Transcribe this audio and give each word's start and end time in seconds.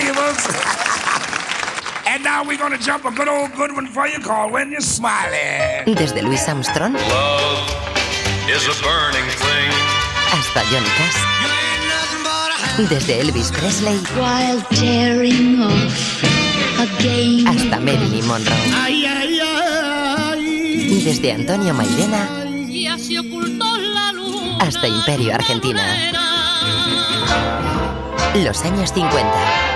valuables. 0.00 0.44
and 2.06 2.22
now 2.22 2.44
we're 2.44 2.58
gonna 2.58 2.78
jump 2.78 3.04
a 3.04 3.10
good 3.10 3.28
old 3.28 3.50
good 3.54 3.72
one 3.72 3.86
for 3.86 4.06
you 4.06 4.18
called 4.20 4.52
When 4.52 4.70
You're 4.70 4.80
Smiling. 4.80 5.94
Desde 5.96 6.22
Louis 6.22 6.42
Armstrong 6.48 6.92
Love 6.94 7.64
is 8.48 8.64
a 8.68 8.74
burning 8.84 9.28
thing. 9.42 9.70
hasta 10.32 10.60
Johnny 10.70 10.90
Cash. 10.98 11.18
Desde 12.90 13.20
Elvis 13.22 13.50
Presley 13.52 13.96
while 14.20 14.60
tearing 14.80 15.62
off 15.62 16.22
again. 16.78 17.46
hasta 17.46 17.80
Marilyn 17.80 18.26
Monroe. 18.26 18.54
Ay, 18.74 19.06
ay, 19.06 19.40
ay. 19.40 21.02
Desde 21.04 21.32
Antonio 21.32 21.72
Mairena 21.72 22.28
Ya 22.68 22.98
se 22.98 23.18
ocultó 23.18 23.76
la 23.78 24.12
luz. 24.12 24.58
hasta 24.60 24.86
Imperio 24.88 25.34
Argentina. 25.34 25.82
Los 28.34 28.62
años 28.62 28.92
50. 28.92 29.75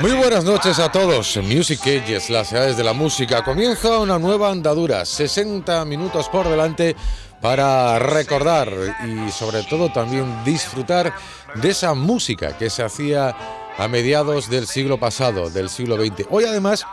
Muy 0.00 0.12
buenas 0.12 0.44
noches 0.44 0.78
a 0.78 0.90
todos. 0.90 1.36
Music 1.42 1.80
Ages, 1.82 2.30
las 2.30 2.50
edades 2.52 2.78
de 2.78 2.84
la 2.84 2.94
música. 2.94 3.44
Comienza 3.44 3.98
una 3.98 4.18
nueva 4.18 4.50
andadura, 4.50 5.04
60 5.04 5.84
minutos 5.84 6.30
por 6.30 6.48
delante 6.48 6.96
para 7.42 7.98
recordar 7.98 8.72
y 9.06 9.30
sobre 9.30 9.62
todo 9.62 9.92
también 9.92 10.42
disfrutar 10.42 11.12
de 11.56 11.68
esa 11.68 11.92
música 11.92 12.56
que 12.56 12.70
se 12.70 12.82
hacía 12.82 13.36
a 13.76 13.88
mediados 13.88 14.48
del 14.48 14.66
siglo 14.66 14.98
pasado, 14.98 15.50
del 15.50 15.68
siglo 15.68 15.96
XX. 15.96 16.26
Hoy 16.30 16.44
además 16.44 16.86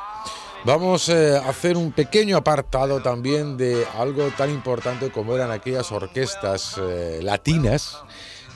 vamos 0.65 1.07
eh, 1.07 1.37
a 1.37 1.49
hacer 1.49 1.77
un 1.77 1.93
pequeño 1.93 2.35
apartado 2.35 3.01
también 3.01 3.55
de 3.55 3.85
algo 3.97 4.27
tan 4.35 4.49
importante 4.49 5.11
como 5.11 5.33
eran 5.33 5.51
aquellas 5.51 5.93
orquestas 5.93 6.75
eh, 6.77 7.21
latinas 7.23 7.99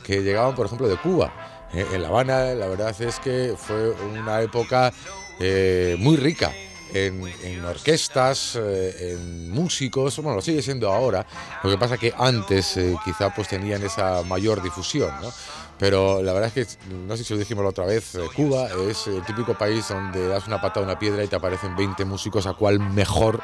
que 0.04 0.22
llegaban, 0.22 0.56
por 0.56 0.66
ejemplo, 0.66 0.90
de 0.90 0.98
Cuba. 0.98 1.51
Eh, 1.74 1.86
en 1.94 2.02
La 2.02 2.10
Habana, 2.10 2.54
la 2.54 2.68
verdad 2.68 3.00
es 3.02 3.20
que 3.20 3.56
fue 3.58 3.92
una 3.92 4.42
época 4.42 4.92
eh, 5.40 5.96
muy 6.00 6.18
rica 6.18 6.52
en, 6.94 7.64
orquestas, 7.64 8.58
eh, 8.58 9.14
en 9.14 9.50
músicos, 9.50 10.18
bueno, 10.18 10.36
lo 10.36 10.42
sigue 10.42 10.62
siendo 10.62 10.92
ahora, 10.92 11.26
lo 11.64 11.70
que 11.70 11.78
pasa 11.78 11.98
que 11.98 12.14
antes 12.18 12.78
quizá 13.06 13.34
pues 13.34 13.48
tenían 13.48 13.82
esa 13.84 14.24
mayor 14.24 14.62
difusión, 14.62 15.10
¿no? 15.22 15.32
Pero 15.80 16.22
la 16.22 16.34
verdad 16.34 16.52
es 16.54 16.78
que, 16.78 16.90
no 16.90 17.16
sé 17.16 17.24
si 17.24 17.34
lo 17.34 17.40
dijimos 17.40 17.64
la 17.64 17.70
otra 17.70 17.86
vez, 17.86 18.18
Cuba 18.36 18.68
es 18.90 19.08
el 19.08 19.24
típico 19.24 19.58
país 19.58 19.88
donde 19.88 20.28
das 20.28 20.46
una 20.48 20.62
patada 20.62 20.86
a 20.86 20.90
una 20.90 21.00
piedra 21.00 21.24
y 21.24 21.28
te 21.28 21.38
aparecen 21.38 21.76
20 21.76 22.04
músicos 22.06 22.46
a 22.46 22.54
cual 22.54 22.80
mejor 22.80 23.42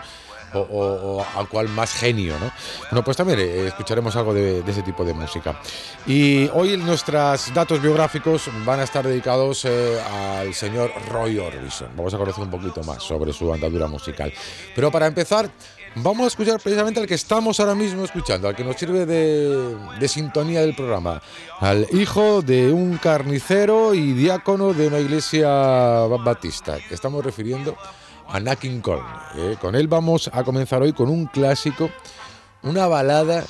o, 0.54 0.60
o- 0.60 1.18
o 1.18 1.22
a 1.22 1.46
cual 1.48 1.68
más 1.70 1.92
genio, 1.94 2.34
¿no? 2.40 2.52
Bueno, 2.92 3.04
pues 3.04 3.18
también 3.18 3.40
eh, 3.40 3.68
escucharemos 3.68 4.16
algo 4.16 4.34
de, 4.34 4.62
de 4.62 4.72
ese 4.72 4.82
tipo 4.82 5.04
de 5.04 5.14
música. 5.14 5.60
Y 6.06 6.48
hoy 6.54 6.78
nuestros 6.78 7.54
datos 7.54 7.82
biográficos 7.82 8.50
van 8.66 8.80
a 8.80 8.84
estar 8.84 9.06
dedicados 9.06 9.66
eh, 9.66 10.00
al 10.40 10.54
señor 10.54 10.92
Roy 11.10 11.38
Orbison. 11.38 11.90
Vamos 11.96 12.14
a 12.14 12.18
conocer 12.18 12.44
un 12.44 12.50
poquito 12.52 12.84
más 12.84 13.04
sobre 13.04 13.34
su 13.34 13.52
andadura 13.54 13.88
musical. 13.88 14.32
Pero 14.76 14.92
para 14.92 15.08
empezar, 15.08 15.50
vamos 15.96 16.26
a 16.26 16.28
escuchar 16.28 16.60
precisamente 16.62 17.00
al 17.00 17.08
que 17.08 17.16
estamos 17.16 17.60
ahora 17.60 17.76
mismo 17.76 18.04
escuchando, 18.06 18.48
al 18.48 18.56
que 18.56 18.64
nos 18.64 18.76
sirve 18.78 19.06
de, 19.06 19.76
de 20.00 20.08
sintonía 20.08 20.62
del 20.62 20.76
programa, 20.76 21.22
al 21.60 21.88
hijo 21.92 22.42
de 22.42 22.72
un 22.72 22.98
carnicero 22.98 23.94
y 23.94 24.14
diácono 24.14 24.74
de 24.74 24.88
una 24.88 25.00
iglesia 25.00 25.48
baptista, 25.50 26.78
que 26.88 26.94
estamos 26.96 27.24
refiriendo 27.26 27.76
a 28.30 28.40
Nat 28.40 28.60
King 28.60 28.82
Cole. 28.82 29.04
¿eh? 29.36 29.58
Con 29.60 29.76
él 29.76 29.88
vamos 29.88 30.30
a 30.34 30.44
comenzar 30.44 30.82
hoy 30.82 30.94
con 30.94 31.10
un 31.10 31.26
clásico, 31.26 31.90
una 32.64 32.88
balada 32.88 33.44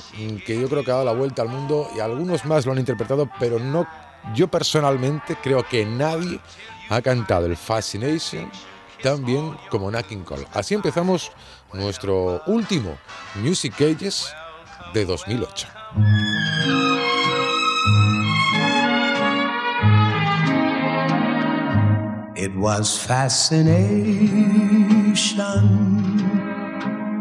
que 0.46 0.60
yo 0.60 0.68
creo 0.68 0.84
que 0.84 0.90
ha 0.90 0.94
dado 0.94 1.06
la 1.06 1.12
vuelta 1.12 1.42
al 1.42 1.48
mundo 1.48 1.88
y 1.96 2.00
algunos 2.00 2.44
más 2.44 2.66
lo 2.66 2.72
han 2.72 2.78
interpretado, 2.78 3.28
pero 3.38 3.58
no 3.58 3.86
yo 4.34 4.48
personalmente 4.48 5.36
creo 5.42 5.66
que 5.66 5.84
nadie 5.84 6.40
ha 6.88 7.00
cantado 7.00 7.46
el 7.46 7.56
Fascination 7.56 8.50
tan 9.02 9.24
bien 9.24 9.56
como 9.70 9.90
Nat 9.90 10.06
King 10.06 10.24
Cole. 10.24 10.46
Así 10.52 10.74
empezamos 10.74 11.32
nuestro 11.72 12.42
último 12.46 12.98
Music 13.36 13.74
Ages 13.80 14.32
de 14.92 15.04
2008. 15.04 15.68
It 22.40 22.54
was 22.54 23.04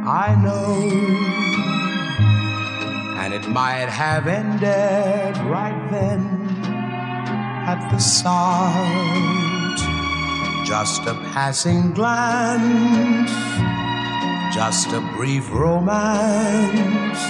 I 0.05 0.35
know. 0.43 0.73
And 3.19 3.33
it 3.33 3.47
might 3.49 3.89
have 3.89 4.27
ended 4.27 5.35
right 5.47 5.89
then 5.89 6.21
at 7.65 7.89
the 7.91 7.97
start. 7.97 9.79
Just 10.67 11.01
a 11.07 11.15
passing 11.33 11.91
glance, 11.93 13.31
just 14.53 14.89
a 14.93 15.01
brief 15.15 15.51
romance, 15.51 17.21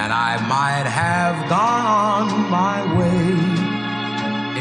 and 0.00 0.12
I 0.12 0.36
might 0.48 0.86
have 0.86 1.48
gone 1.48 2.28
on 2.28 2.50
my 2.50 2.78
way 2.96 3.66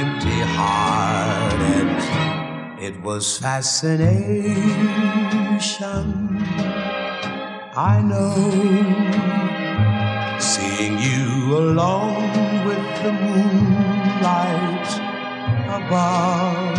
empty 0.01 0.41
hearted. 0.57 2.24
It 2.85 3.01
was 3.01 3.39
fascination. 3.39 4.05
I 7.75 7.95
know. 8.09 8.35
Seeing 10.39 10.99
you 10.99 11.57
alone 11.57 12.29
with 12.67 12.85
the 13.01 13.11
moonlight 13.23 14.89
above. 15.79 16.77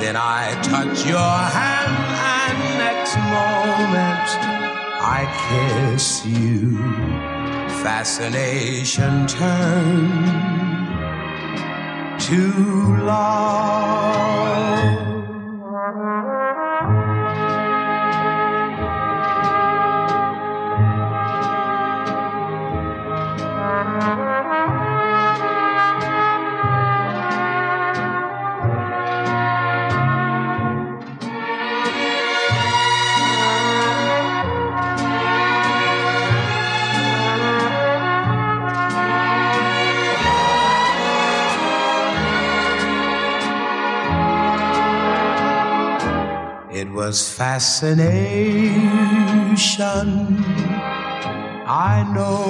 Then 0.00 0.14
I 0.14 0.54
touch 0.62 1.04
your 1.04 1.36
hand, 1.58 1.96
and 2.38 2.58
next 2.78 3.16
moment 3.36 4.28
I 5.18 5.20
kiss 5.48 6.24
you. 6.24 6.78
Fascination 7.82 9.26
turned 9.26 10.69
to 12.30 12.96
love. 13.02 14.30
Was 47.00 47.20
fascination, 47.32 48.76
I 51.66 52.04
know. 52.14 52.44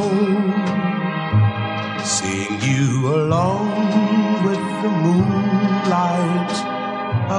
Seeing 2.02 2.56
you 2.61 3.14
alone 3.14 4.43
with 4.47 4.64
the 4.82 4.93
moonlight 5.05 6.55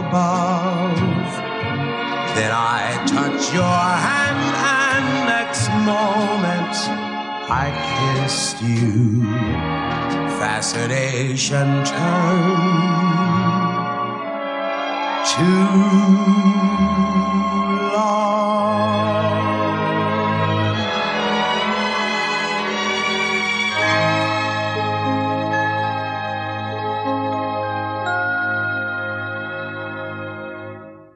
above. 0.01 1.29
Then 2.37 2.51
I 2.79 2.81
touch 3.15 3.41
your 3.59 3.81
hand, 4.07 4.43
and 4.87 5.07
next 5.35 5.67
moment 5.91 6.75
I 7.63 7.67
kissed 7.91 8.57
you. 8.61 9.25
Fascination 10.39 11.67
turned. 11.83 13.60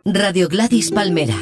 Radio 0.05 0.47
Gladys 0.47 0.91
Palmera. 0.91 1.35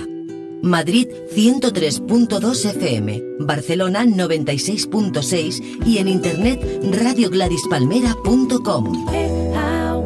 Madrid 0.64 1.10
103.2 1.36 2.66
FM, 2.66 3.22
Barcelona 3.40 4.04
96.6 4.04 5.86
y 5.86 6.00
en 6.00 6.08
internet 6.08 6.60
radiogladyspalmera.com. 6.92 9.10
Eh, 9.14 9.54
ah, 9.56 10.02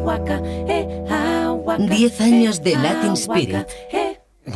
eh, 0.68 1.04
ah 1.08 1.17
10 1.76 2.20
años 2.22 2.62
de 2.62 2.76
Latin 2.76 3.12
Spirit. 3.12 3.66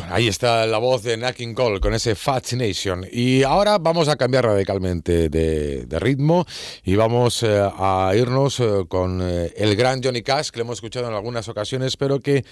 Ahí 0.09 0.27
está 0.27 0.65
la 0.65 0.79
voz 0.79 1.03
de 1.03 1.15
Nat 1.17 1.35
King 1.35 1.53
Cole 1.53 1.79
con 1.79 1.93
ese 1.93 2.15
Fascination. 2.15 3.05
Y 3.11 3.43
ahora 3.43 3.77
vamos 3.77 4.07
a 4.07 4.15
cambiar 4.15 4.45
radicalmente 4.45 5.29
de, 5.29 5.99
ritmo 5.99 6.45
y 6.83 6.95
vamos 6.95 7.43
eh, 7.43 7.61
a 7.61 8.11
irnos 8.15 8.59
eh, 8.59 8.85
con 8.87 9.21
eh, 9.21 9.53
el 9.55 9.75
gran 9.75 10.01
Johnny 10.03 10.23
Cash, 10.23 10.49
que 10.49 10.57
lo 10.57 10.63
hemos 10.63 10.77
escuchado 10.77 11.07
en 11.07 11.13
algunas 11.13 11.47
ocasiones, 11.47 11.97
pero 11.97 12.19
que 12.19 12.43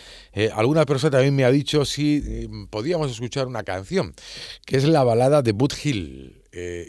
alguna 0.53 0.85
persona 0.85 1.11
también 1.11 1.35
me 1.35 1.43
ha 1.43 1.51
dicho 1.51 1.83
si 1.85 2.47
podíamos 2.69 3.09
escuchar 3.09 3.47
una 3.47 3.63
canción, 3.63 4.13
que 4.65 4.77
es 4.77 4.83
la 4.83 5.03
balada 5.03 5.41
de 5.41 5.51
Boot 5.53 5.73
Hill. 5.83 6.37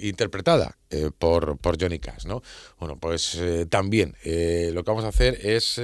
Interpretada 0.03 0.77
eh, 0.93 1.11
por, 1.19 1.57
por, 1.57 1.81
Johnny 1.81 1.99
Cash, 1.99 2.27
¿no? 2.27 2.43
Bueno, 2.79 2.99
pues 2.99 3.37
eh, 3.37 3.67
también 3.67 4.15
lo 4.23 4.85
que 4.85 4.91
vamos 4.91 5.05
a 5.05 5.09
hacer 5.09 5.39
es 5.43 5.81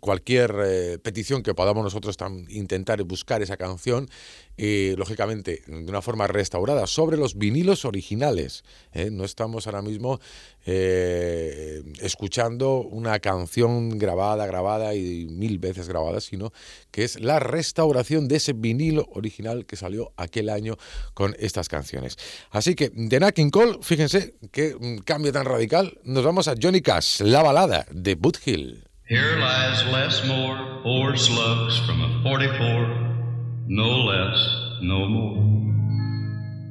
cualquier 0.00 1.00
petición 1.02 1.42
que 1.42 1.54
podamos 1.54 1.82
nosotros 1.82 2.16
intentar 2.48 3.02
buscar 3.02 3.42
esa 3.42 3.56
canción 3.56 4.08
y 4.56 4.94
lógicamente 4.96 5.62
de 5.66 5.90
una 5.90 6.02
forma 6.02 6.26
restaurada 6.26 6.86
sobre 6.86 7.16
los 7.16 7.36
vinilos 7.36 7.84
originales. 7.84 8.64
No 9.10 9.24
estamos 9.24 9.66
ahora 9.66 9.82
mismo 9.82 10.20
escuchando 10.64 12.82
una 12.82 13.18
canción 13.18 13.98
grabada, 13.98 14.46
grabada 14.46 14.94
y 14.94 15.26
mil 15.26 15.58
veces 15.58 15.88
grabada, 15.88 16.20
sino 16.20 16.52
que 16.90 17.04
es 17.04 17.20
la 17.20 17.40
restauración 17.40 18.28
de 18.28 18.36
ese 18.36 18.52
vinilo 18.52 19.08
original 19.12 19.66
que 19.66 19.76
salió 19.76 20.12
aquel 20.16 20.48
año 20.48 20.76
con 21.14 21.34
estas 21.38 21.68
canciones. 21.68 22.16
Así 22.50 22.74
que 22.74 22.90
de 22.94 23.20
Nat 23.20 23.34
King 23.34 23.50
Cole, 23.50 23.78
fíjense 24.12 24.34
qué 24.50 24.76
cambio 25.04 25.32
tan 25.32 25.44
radical. 25.44 25.98
Nos 26.04 26.24
vamos 26.24 26.48
a 26.48 26.54
Johnny 26.60 26.80
Cash, 26.80 27.20
la 27.20 27.42
balada 27.42 27.86
de 27.90 28.14
Boot 28.14 28.38
Hill. 28.44 28.84
Here 29.08 29.36
lies 29.38 29.84
less 29.90 30.24
more, 30.26 30.56
four 30.82 31.16
slugs 31.16 31.78
from 31.86 32.02
a 32.02 32.22
44, 32.22 33.66
no 33.68 34.04
less, 34.04 34.38
no 34.80 35.06
more. 35.08 35.38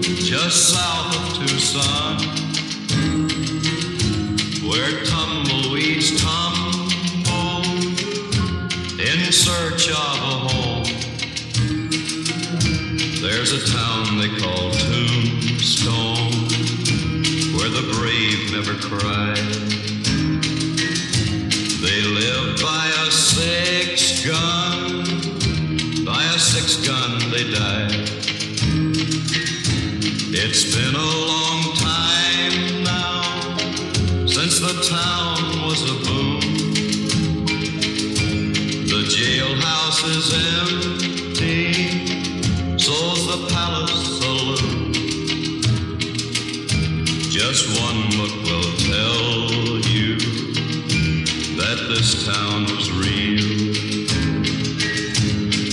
just 0.04 0.70
south 0.72 1.14
of 1.16 1.34
Tucson, 1.38 2.18
where 4.68 5.04
tumbleweeds 5.04 6.22
tumble 6.22 7.62
in 8.98 9.32
search 9.32 9.90
of 9.90 10.25
There's 13.48 13.62
a 13.62 13.76
town 13.76 14.18
they 14.18 14.28
call 14.40 14.72
Tombstone, 14.72 16.32
where 17.54 17.70
the 17.70 17.86
brave 17.94 18.50
never 18.50 18.74
cry. 18.74 19.34
They 21.80 22.02
live 22.02 22.60
by 22.60 22.90
a 23.06 23.10
six 23.12 24.26
gun, 24.26 25.04
by 26.04 26.24
a 26.24 26.38
six 26.40 26.84
gun 26.84 27.30
they 27.30 27.44
die. 27.52 27.86
It's 30.34 30.74
been 30.74 30.96
a 30.96 31.10
long 31.30 31.76
time 31.76 32.82
now 32.82 34.26
since 34.26 34.58
the 34.58 34.74
town 34.90 35.62
was 35.62 35.82
a 35.88 35.94
boom. 36.04 36.40
The 38.88 39.04
jailhouse 39.06 40.02
is 40.16 40.32
empty 40.34 41.15
the 43.36 43.52
palace 43.52 44.18
saloon. 44.18 44.92
Just 47.30 47.64
one 47.80 48.00
look 48.18 48.34
will 48.44 48.72
tell 48.92 49.80
you 49.94 50.16
that 51.56 51.78
this 51.88 52.24
town 52.24 52.64
was 52.64 52.90
real. 52.90 53.44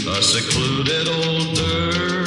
A 0.10 0.21
secluded 0.21 1.07
old 1.07 1.56
dirt 1.56 2.23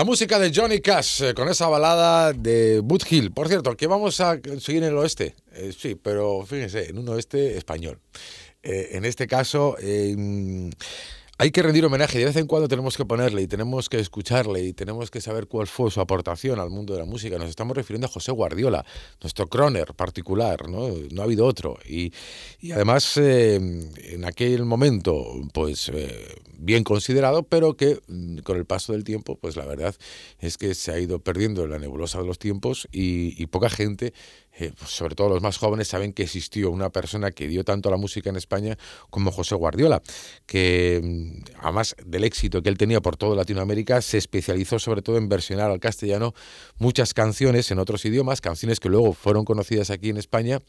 La 0.00 0.04
música 0.04 0.38
de 0.38 0.50
Johnny 0.50 0.80
Cash 0.80 1.24
eh, 1.24 1.34
con 1.34 1.46
esa 1.50 1.68
balada 1.68 2.32
de 2.32 2.80
Boot 2.80 3.04
Hill. 3.12 3.32
Por 3.32 3.48
cierto, 3.48 3.76
que 3.76 3.86
vamos 3.86 4.18
a 4.22 4.40
seguir 4.58 4.82
en 4.82 4.88
el 4.88 4.96
oeste. 4.96 5.34
Eh, 5.52 5.74
sí, 5.78 5.94
pero 5.94 6.42
fíjense, 6.46 6.88
en 6.88 6.96
un 6.96 7.06
oeste 7.10 7.58
español. 7.58 8.00
Eh, 8.62 8.92
en 8.92 9.04
este 9.04 9.26
caso, 9.26 9.76
hay 9.78 11.50
que 11.50 11.62
rendir 11.62 11.84
homenaje. 11.84 12.18
De 12.18 12.24
vez 12.24 12.36
en 12.36 12.46
cuando 12.46 12.66
tenemos 12.66 12.96
que 12.96 13.04
ponerle 13.04 13.42
y 13.42 13.46
tenemos 13.46 13.90
que 13.90 13.98
escucharle 13.98 14.62
y 14.62 14.72
tenemos 14.72 15.10
que 15.10 15.20
saber 15.20 15.48
cuál 15.48 15.66
fue 15.66 15.90
su 15.90 16.00
aportación 16.00 16.60
al 16.60 16.70
mundo 16.70 16.94
de 16.94 17.00
la 17.00 17.04
música. 17.04 17.36
Nos 17.36 17.50
estamos 17.50 17.76
refiriendo 17.76 18.06
a 18.06 18.10
José 18.10 18.32
Guardiola, 18.32 18.82
nuestro 19.20 19.48
croner 19.48 19.92
particular, 19.92 20.66
¿no? 20.66 20.88
No 21.10 21.20
ha 21.20 21.24
habido 21.26 21.44
otro. 21.44 21.78
Y, 21.86 22.10
además, 22.72 23.18
en 23.18 24.24
aquel 24.24 24.64
momento, 24.64 25.42
pues 25.52 25.92
bien 26.60 26.84
considerado, 26.84 27.42
pero 27.42 27.74
que 27.76 28.00
mm, 28.06 28.38
con 28.38 28.56
el 28.56 28.66
paso 28.66 28.92
del 28.92 29.02
tiempo, 29.02 29.36
pues 29.36 29.56
la 29.56 29.64
verdad 29.64 29.94
es 30.38 30.58
que 30.58 30.74
se 30.74 30.92
ha 30.92 30.98
ido 30.98 31.18
perdiendo 31.18 31.64
en 31.64 31.70
la 31.70 31.78
nebulosa 31.78 32.20
de 32.20 32.26
los 32.26 32.38
tiempos 32.38 32.86
y, 32.92 33.46
poca 33.46 33.70
gente, 33.70 34.12
eh, 34.58 34.72
pues 34.78 34.90
sobre 34.90 35.14
todo 35.14 35.30
los 35.30 35.42
más 35.42 35.56
jóvenes, 35.56 35.88
saben 35.88 36.12
que 36.12 36.22
existió 36.22 36.70
una 36.70 36.90
persona 36.90 37.30
que 37.30 37.48
dio 37.48 37.64
tanto 37.64 37.88
a 37.88 37.92
la 37.92 37.98
música 37.98 38.30
en 38.30 38.36
España 38.36 38.76
como 39.08 39.32
José 39.32 39.54
Guardiola, 39.54 40.02
que 40.46 41.00
mm, 41.02 41.56
además 41.62 41.96
del 42.04 42.24
éxito 42.24 42.62
que 42.62 42.68
él 42.68 42.76
tenía 42.76 43.00
por 43.00 43.16
toda 43.16 43.34
Latinoamérica, 43.34 44.02
se 44.02 44.18
especializó 44.18 44.78
sobre 44.78 45.02
todo 45.02 45.16
en 45.16 45.28
versionar 45.28 45.70
al 45.70 45.80
castellano 45.80 46.34
muchas 46.78 47.14
canciones 47.14 47.70
en 47.70 47.78
otros 47.78 48.04
idiomas, 48.04 48.40
canciones 48.40 48.80
que 48.80 48.90
luego 48.90 49.14
fueron 49.14 49.44
conocidas 49.44 49.90
aquí 49.90 50.10
en 50.10 50.18
España 50.18 50.60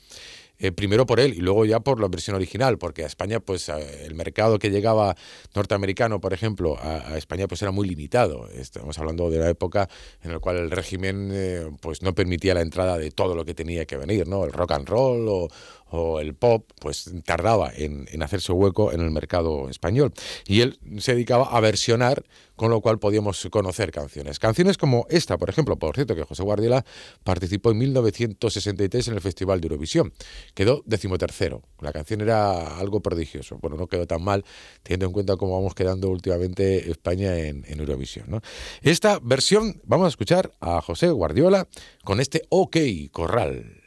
eh, 0.61 0.71
primero 0.71 1.07
por 1.07 1.19
él 1.19 1.33
y 1.33 1.41
luego 1.41 1.65
ya 1.65 1.79
por 1.79 1.99
la 1.99 2.07
versión 2.07 2.35
original, 2.35 2.77
porque 2.77 3.03
a 3.03 3.07
España, 3.07 3.39
pues 3.39 3.67
el 3.69 4.13
mercado 4.13 4.59
que 4.59 4.69
llegaba 4.69 5.15
norteamericano, 5.55 6.21
por 6.21 6.33
ejemplo, 6.33 6.77
a, 6.79 7.17
España, 7.17 7.47
pues 7.47 7.63
era 7.63 7.71
muy 7.71 7.87
limitado. 7.87 8.47
Estamos 8.49 8.99
hablando 8.99 9.31
de 9.31 9.39
la 9.39 9.49
época 9.49 9.89
en 10.23 10.31
la 10.31 10.39
cual 10.39 10.57
el 10.57 10.69
régimen, 10.69 11.31
eh, 11.33 11.67
pues 11.81 12.03
no 12.03 12.13
permitía 12.13 12.53
la 12.53 12.61
entrada 12.61 12.99
de 12.99 13.09
todo 13.09 13.33
lo 13.33 13.43
que 13.43 13.55
tenía 13.55 13.85
que 13.85 13.97
venir, 13.97 14.27
¿no? 14.27 14.45
El 14.45 14.53
rock 14.53 14.73
and 14.73 14.87
roll 14.87 15.27
o, 15.27 15.47
o 15.91 16.19
el 16.19 16.33
pop, 16.33 16.69
pues 16.79 17.11
tardaba 17.25 17.71
en, 17.75 18.07
hacerse 18.23 18.51
hueco 18.51 18.91
en 18.91 19.01
el 19.01 19.11
mercado 19.11 19.69
español. 19.69 20.13
Y 20.45 20.61
él 20.61 20.79
se 20.99 21.13
dedicaba 21.13 21.45
a 21.45 21.59
versionar 21.59 22.23
con 22.55 22.69
lo 22.69 22.79
cual 22.79 22.99
podíamos 22.99 23.47
conocer 23.49 23.91
canciones. 23.91 24.37
Canciones 24.37 24.77
como 24.77 25.07
esta, 25.09 25.37
por 25.37 25.49
ejemplo, 25.49 25.77
por 25.77 25.95
cierto, 25.95 26.15
que 26.15 26.23
José 26.23 26.43
Guardiola 26.43 26.85
participó 27.23 27.71
en 27.71 27.79
1963 27.79 29.07
en 29.07 29.13
el 29.15 29.21
Festival 29.21 29.59
de 29.59 29.65
Eurovisión. 29.65 30.13
Quedó 30.53 30.83
decimotercero. 30.85 31.63
La 31.79 31.91
canción 31.91 32.21
era 32.21 32.77
algo 32.77 33.01
prodigioso. 33.01 33.57
Bueno, 33.57 33.77
no 33.77 33.87
quedó 33.87 34.05
tan 34.05 34.23
mal, 34.23 34.45
teniendo 34.83 35.07
en 35.07 35.11
cuenta 35.11 35.37
cómo 35.37 35.55
vamos 35.55 35.73
quedando 35.73 36.09
últimamente 36.09 36.91
España 36.91 37.35
en, 37.35 37.65
en 37.67 37.79
Eurovisión. 37.79 38.25
¿no? 38.27 38.41
Esta 38.83 39.19
versión, 39.23 39.81
vamos 39.83 40.05
a 40.05 40.09
escuchar 40.09 40.51
a 40.59 40.81
José 40.81 41.09
Guardiola 41.09 41.67
con 42.03 42.19
este 42.19 42.43
OK 42.49 42.77
Corral. 43.11 43.80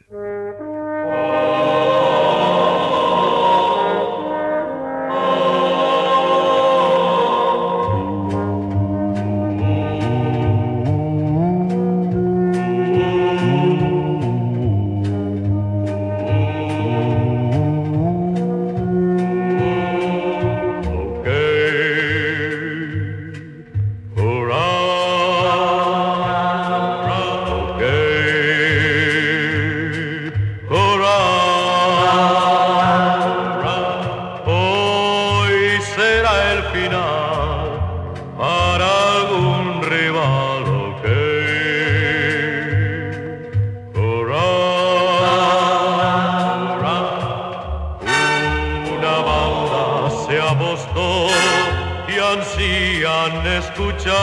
y 52.07 52.19
ansían 52.19 53.47
escuchar 53.47 54.13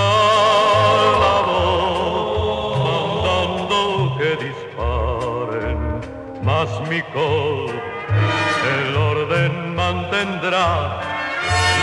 la 1.24 1.36
voz, 1.46 2.78
mandando 3.26 4.16
que 4.18 4.30
disparen, 4.44 6.00
mas 6.42 6.68
mi 6.88 7.02
col 7.14 7.70
el 8.74 8.96
orden 8.96 9.74
mantendrá 9.74 11.00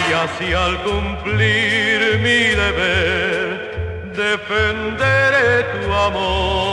y 0.09 0.13
así 0.13 0.53
al 0.53 0.81
cumplir 0.83 2.19
mi 2.19 2.55
deber 2.61 4.11
defenderé 4.15 5.63
tu 5.73 5.93
amor. 5.93 6.68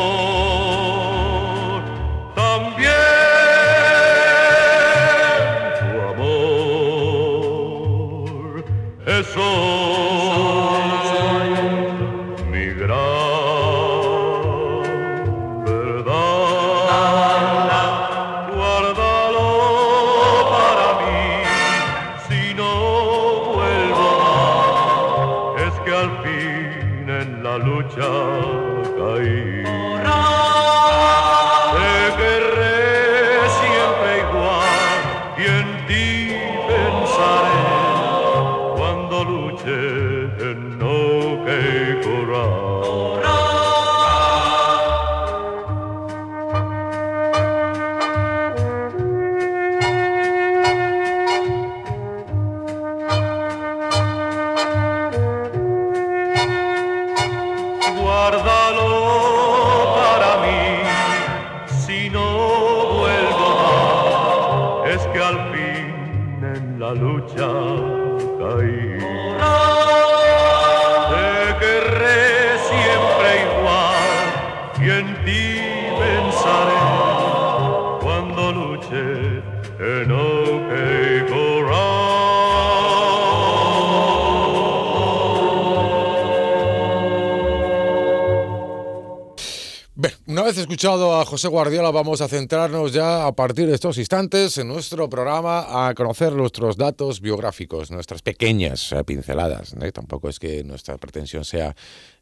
Escuchado 90.55 91.21
a 91.21 91.25
José 91.25 91.49
Guardiola, 91.49 91.91
vamos 91.91 92.21
a 92.21 92.29
centrarnos 92.29 92.93
ya 92.93 93.27
a 93.27 93.33
partir 93.33 93.67
de 93.67 93.75
estos 93.75 93.99
instantes 93.99 94.57
en 94.59 94.69
nuestro 94.69 95.09
programa 95.09 95.89
a 95.89 95.93
conocer 95.93 96.33
nuestros 96.35 96.77
datos 96.77 97.21
biográficos, 97.21 97.91
nuestras 97.91 98.23
pequeñas 98.23 98.93
eh, 98.93 99.03
pinceladas. 99.03 99.75
Tampoco 99.93 100.29
es 100.29 100.39
que 100.39 100.63
nuestra 100.63 100.99
pretensión 100.99 101.45
sea 101.45 101.75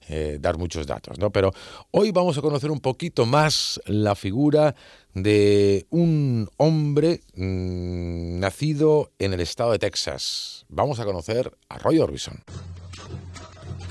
eh, 0.08 0.38
dar 0.40 0.56
muchos 0.56 0.86
datos, 0.86 1.18
¿no? 1.18 1.30
Pero 1.30 1.52
hoy 1.90 2.12
vamos 2.12 2.38
a 2.38 2.40
conocer 2.40 2.70
un 2.70 2.80
poquito 2.80 3.26
más 3.26 3.78
la 3.84 4.14
figura 4.14 4.74
de 5.12 5.86
un 5.90 6.48
hombre 6.56 7.20
mm, 7.36 8.40
nacido 8.40 9.12
en 9.18 9.34
el 9.34 9.40
estado 9.40 9.72
de 9.72 9.78
Texas. 9.78 10.64
Vamos 10.70 10.98
a 10.98 11.04
conocer 11.04 11.52
a 11.68 11.76
Roy 11.76 11.98
Orbison. 11.98 12.42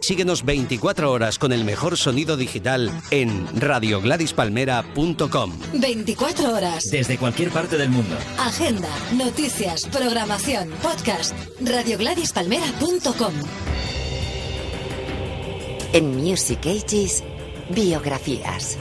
Síguenos 0.00 0.44
24 0.44 1.10
horas 1.10 1.38
con 1.38 1.52
el 1.52 1.64
mejor 1.64 1.96
sonido 1.96 2.36
digital 2.36 2.90
en 3.10 3.46
radiogladyspalmera.com. 3.60 5.52
24 5.74 6.54
horas. 6.54 6.84
Desde 6.90 7.18
cualquier 7.18 7.50
parte 7.50 7.76
del 7.76 7.90
mundo. 7.90 8.16
Agenda, 8.38 8.88
noticias, 9.12 9.86
programación, 9.86 10.70
podcast. 10.82 11.34
radiogladyspalmera.com. 11.60 13.34
En 15.92 16.16
Music 16.16 16.60
Ages, 16.66 17.24
biografías. 17.70 18.78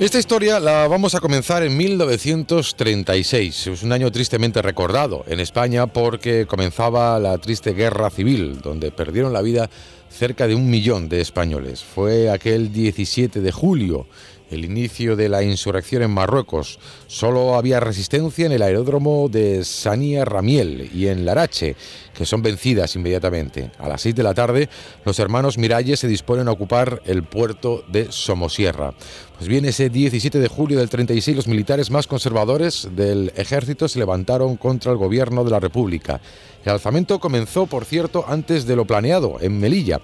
Esta 0.00 0.18
historia 0.18 0.58
la 0.58 0.88
vamos 0.88 1.14
a 1.14 1.20
comenzar 1.20 1.62
en 1.62 1.76
1936. 1.76 3.66
Es 3.66 3.82
un 3.82 3.92
año 3.92 4.10
tristemente 4.10 4.62
recordado 4.62 5.26
en 5.28 5.40
España 5.40 5.88
porque 5.88 6.46
comenzaba 6.46 7.18
la 7.18 7.36
triste 7.36 7.74
guerra 7.74 8.08
civil, 8.08 8.62
donde 8.62 8.92
perdieron 8.92 9.34
la 9.34 9.42
vida 9.42 9.68
cerca 10.08 10.46
de 10.46 10.54
un 10.54 10.70
millón 10.70 11.10
de 11.10 11.20
españoles. 11.20 11.84
Fue 11.84 12.30
aquel 12.30 12.72
17 12.72 13.42
de 13.42 13.52
julio 13.52 14.06
el 14.50 14.64
inicio 14.64 15.16
de 15.16 15.28
la 15.28 15.42
insurrección 15.42 16.02
en 16.02 16.10
Marruecos. 16.10 16.78
Solo 17.06 17.54
había 17.54 17.80
resistencia 17.80 18.46
en 18.46 18.52
el 18.52 18.62
aeródromo 18.62 19.28
de 19.28 19.64
Sania 19.64 20.24
Ramiel 20.24 20.90
y 20.94 21.06
en 21.06 21.24
Larache, 21.24 21.76
que 22.14 22.26
son 22.26 22.42
vencidas 22.42 22.94
inmediatamente. 22.96 23.70
A 23.78 23.88
las 23.88 24.02
6 24.02 24.14
de 24.14 24.22
la 24.22 24.34
tarde, 24.34 24.68
los 25.04 25.18
hermanos 25.18 25.56
Miralles 25.56 26.00
se 26.00 26.08
disponen 26.08 26.48
a 26.48 26.52
ocupar 26.52 27.00
el 27.06 27.22
puerto 27.22 27.84
de 27.88 28.10
Somosierra. 28.10 28.94
Pues 29.38 29.48
bien, 29.48 29.64
ese 29.64 29.88
17 29.88 30.38
de 30.38 30.48
julio 30.48 30.78
del 30.78 30.90
36 30.90 31.34
los 31.34 31.48
militares 31.48 31.90
más 31.90 32.06
conservadores 32.06 32.88
del 32.94 33.32
ejército 33.36 33.88
se 33.88 33.98
levantaron 33.98 34.56
contra 34.56 34.92
el 34.92 34.98
gobierno 34.98 35.44
de 35.44 35.50
la 35.50 35.60
República. 35.60 36.20
El 36.64 36.72
alzamiento 36.72 37.18
comenzó, 37.18 37.66
por 37.66 37.86
cierto, 37.86 38.24
antes 38.28 38.66
de 38.66 38.76
lo 38.76 38.84
planeado, 38.84 39.38
en 39.40 39.58
Melilla. 39.58 40.00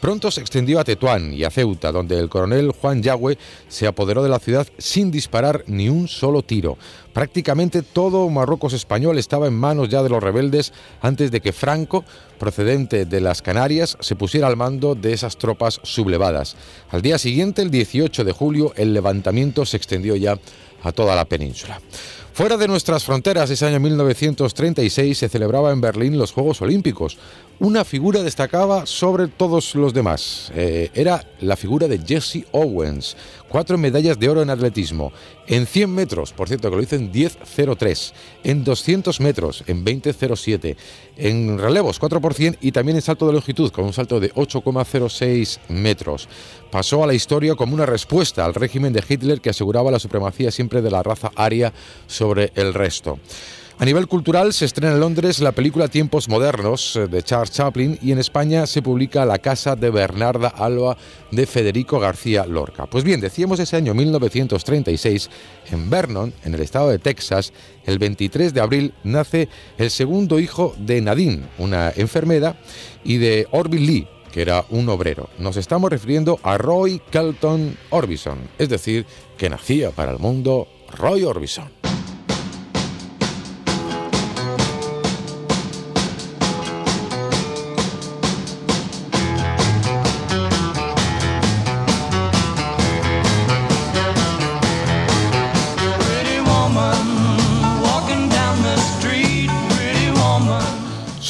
Pronto 0.00 0.30
se 0.30 0.40
extendió 0.40 0.80
a 0.80 0.84
Tetuán 0.84 1.32
y 1.32 1.44
a 1.44 1.50
Ceuta, 1.50 1.92
donde 1.92 2.18
el 2.18 2.28
coronel 2.28 2.72
Juan 2.72 3.02
Yagüe 3.02 3.38
se 3.68 3.86
apoderó 3.86 4.22
de 4.22 4.28
la 4.28 4.38
ciudad 4.38 4.66
sin 4.78 5.10
disparar 5.10 5.62
ni 5.66 5.88
un 5.88 6.08
solo 6.08 6.42
tiro. 6.42 6.78
Prácticamente 7.12 7.82
todo 7.82 8.28
Marruecos 8.28 8.72
español 8.72 9.18
estaba 9.18 9.46
en 9.46 9.54
manos 9.54 9.88
ya 9.88 10.02
de 10.02 10.08
los 10.08 10.22
rebeldes 10.22 10.72
antes 11.00 11.30
de 11.30 11.40
que 11.40 11.52
Franco, 11.52 12.04
procedente 12.38 13.04
de 13.04 13.20
las 13.20 13.42
Canarias, 13.42 13.96
se 14.00 14.16
pusiera 14.16 14.46
al 14.46 14.56
mando 14.56 14.94
de 14.94 15.12
esas 15.12 15.36
tropas 15.36 15.80
sublevadas. 15.84 16.56
Al 16.90 17.02
día 17.02 17.18
siguiente, 17.18 17.62
el 17.62 17.70
18 17.70 18.24
de 18.24 18.32
julio, 18.32 18.72
el 18.76 18.94
levantamiento 18.94 19.64
se 19.64 19.76
extendió 19.76 20.16
ya 20.16 20.38
a 20.82 20.92
toda 20.92 21.14
la 21.14 21.26
península. 21.26 21.80
Fuera 22.32 22.56
de 22.56 22.68
nuestras 22.68 23.04
fronteras, 23.04 23.50
ese 23.50 23.66
año 23.66 23.80
1936 23.80 25.18
se 25.18 25.28
celebraba 25.28 25.72
en 25.72 25.80
Berlín 25.80 26.16
los 26.16 26.32
Juegos 26.32 26.62
Olímpicos. 26.62 27.18
Una 27.58 27.84
figura 27.84 28.22
destacaba 28.22 28.86
sobre 28.86 29.26
todos 29.26 29.74
los 29.74 29.92
demás. 29.92 30.50
Eh, 30.54 30.90
era 30.94 31.26
la 31.40 31.56
figura 31.56 31.88
de 31.88 31.98
Jesse 31.98 32.46
Owens, 32.52 33.16
cuatro 33.50 33.76
medallas 33.76 34.18
de 34.18 34.28
oro 34.28 34.40
en 34.40 34.48
atletismo, 34.48 35.12
en 35.46 35.66
100 35.66 35.92
metros, 35.92 36.32
por 36.32 36.48
cierto 36.48 36.70
que 36.70 36.76
lo 36.76 36.82
hizo 36.82 36.94
en 36.96 37.12
10.03, 37.12 38.12
en 38.44 38.64
200 38.64 39.20
metros, 39.20 39.64
en 39.66 39.84
20.07, 39.84 40.76
en 41.16 41.58
relevos 41.58 41.98
4 41.98 42.20
por 42.20 42.32
100 42.32 42.58
y 42.60 42.72
también 42.72 42.96
en 42.96 43.02
salto 43.02 43.26
de 43.26 43.32
longitud, 43.32 43.70
con 43.72 43.84
un 43.84 43.92
salto 43.92 44.20
de 44.20 44.32
8,06 44.32 45.58
metros. 45.68 46.28
Pasó 46.70 47.02
a 47.02 47.06
la 47.06 47.14
historia 47.14 47.56
como 47.56 47.74
una 47.74 47.86
respuesta 47.86 48.44
al 48.44 48.54
régimen 48.54 48.92
de 48.92 49.04
Hitler 49.06 49.40
que 49.40 49.50
aseguraba 49.50 49.90
la 49.90 49.98
supremacía 49.98 50.52
siempre 50.52 50.80
de 50.80 50.90
la 50.90 51.02
raza 51.02 51.32
aria 51.34 51.72
sobre 52.06 52.52
el 52.54 52.72
resto. 52.72 53.18
A 53.80 53.86
nivel 53.86 54.08
cultural 54.08 54.52
se 54.52 54.66
estrena 54.66 54.92
en 54.92 55.00
Londres 55.00 55.40
la 55.40 55.52
película 55.52 55.88
Tiempos 55.88 56.28
Modernos 56.28 56.96
eh, 56.96 57.06
de 57.06 57.22
Charles 57.22 57.50
Chaplin 57.50 57.98
y 58.02 58.12
en 58.12 58.18
España 58.18 58.66
se 58.66 58.82
publica 58.82 59.24
La 59.24 59.38
Casa 59.38 59.74
de 59.74 59.88
Bernarda 59.88 60.48
Alba 60.48 60.98
de 61.30 61.46
Federico 61.46 61.98
García 61.98 62.44
Lorca. 62.44 62.84
Pues 62.84 63.04
bien, 63.04 63.22
decíamos 63.22 63.58
ese 63.58 63.78
año 63.78 63.94
1936, 63.94 65.30
en 65.70 65.88
Vernon, 65.88 66.34
en 66.44 66.52
el 66.52 66.60
estado 66.60 66.90
de 66.90 66.98
Texas, 66.98 67.54
el 67.86 67.98
23 67.98 68.52
de 68.52 68.60
abril 68.60 68.92
nace 69.02 69.48
el 69.78 69.90
segundo 69.90 70.38
hijo 70.38 70.74
de 70.76 71.00
Nadine, 71.00 71.44
una 71.56 71.90
enfermera, 71.96 72.60
y 73.02 73.16
de 73.16 73.48
Orville 73.50 73.86
Lee, 73.86 74.08
que 74.30 74.42
era 74.42 74.66
un 74.68 74.90
obrero. 74.90 75.30
Nos 75.38 75.56
estamos 75.56 75.88
refiriendo 75.88 76.38
a 76.42 76.58
Roy 76.58 77.00
Kelton 77.10 77.78
Orbison, 77.88 78.40
es 78.58 78.68
decir, 78.68 79.06
que 79.38 79.48
nacía 79.48 79.90
para 79.90 80.12
el 80.12 80.18
mundo 80.18 80.68
Roy 80.98 81.24
Orbison. 81.24 81.79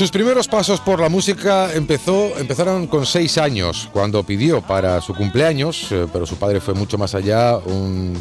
Sus 0.01 0.11
primeros 0.11 0.49
pasos 0.49 0.81
por 0.81 0.99
la 0.99 1.11
música 1.11 1.75
empezó, 1.75 2.35
empezaron 2.39 2.87
con 2.87 3.05
seis 3.05 3.37
años, 3.37 3.91
cuando 3.93 4.23
pidió 4.23 4.63
para 4.63 4.99
su 5.03 5.15
cumpleaños, 5.15 5.93
eh, 5.93 6.07
pero 6.11 6.25
su 6.25 6.37
padre 6.37 6.59
fue 6.59 6.73
mucho 6.73 6.97
más 6.97 7.15
allá 7.15 7.59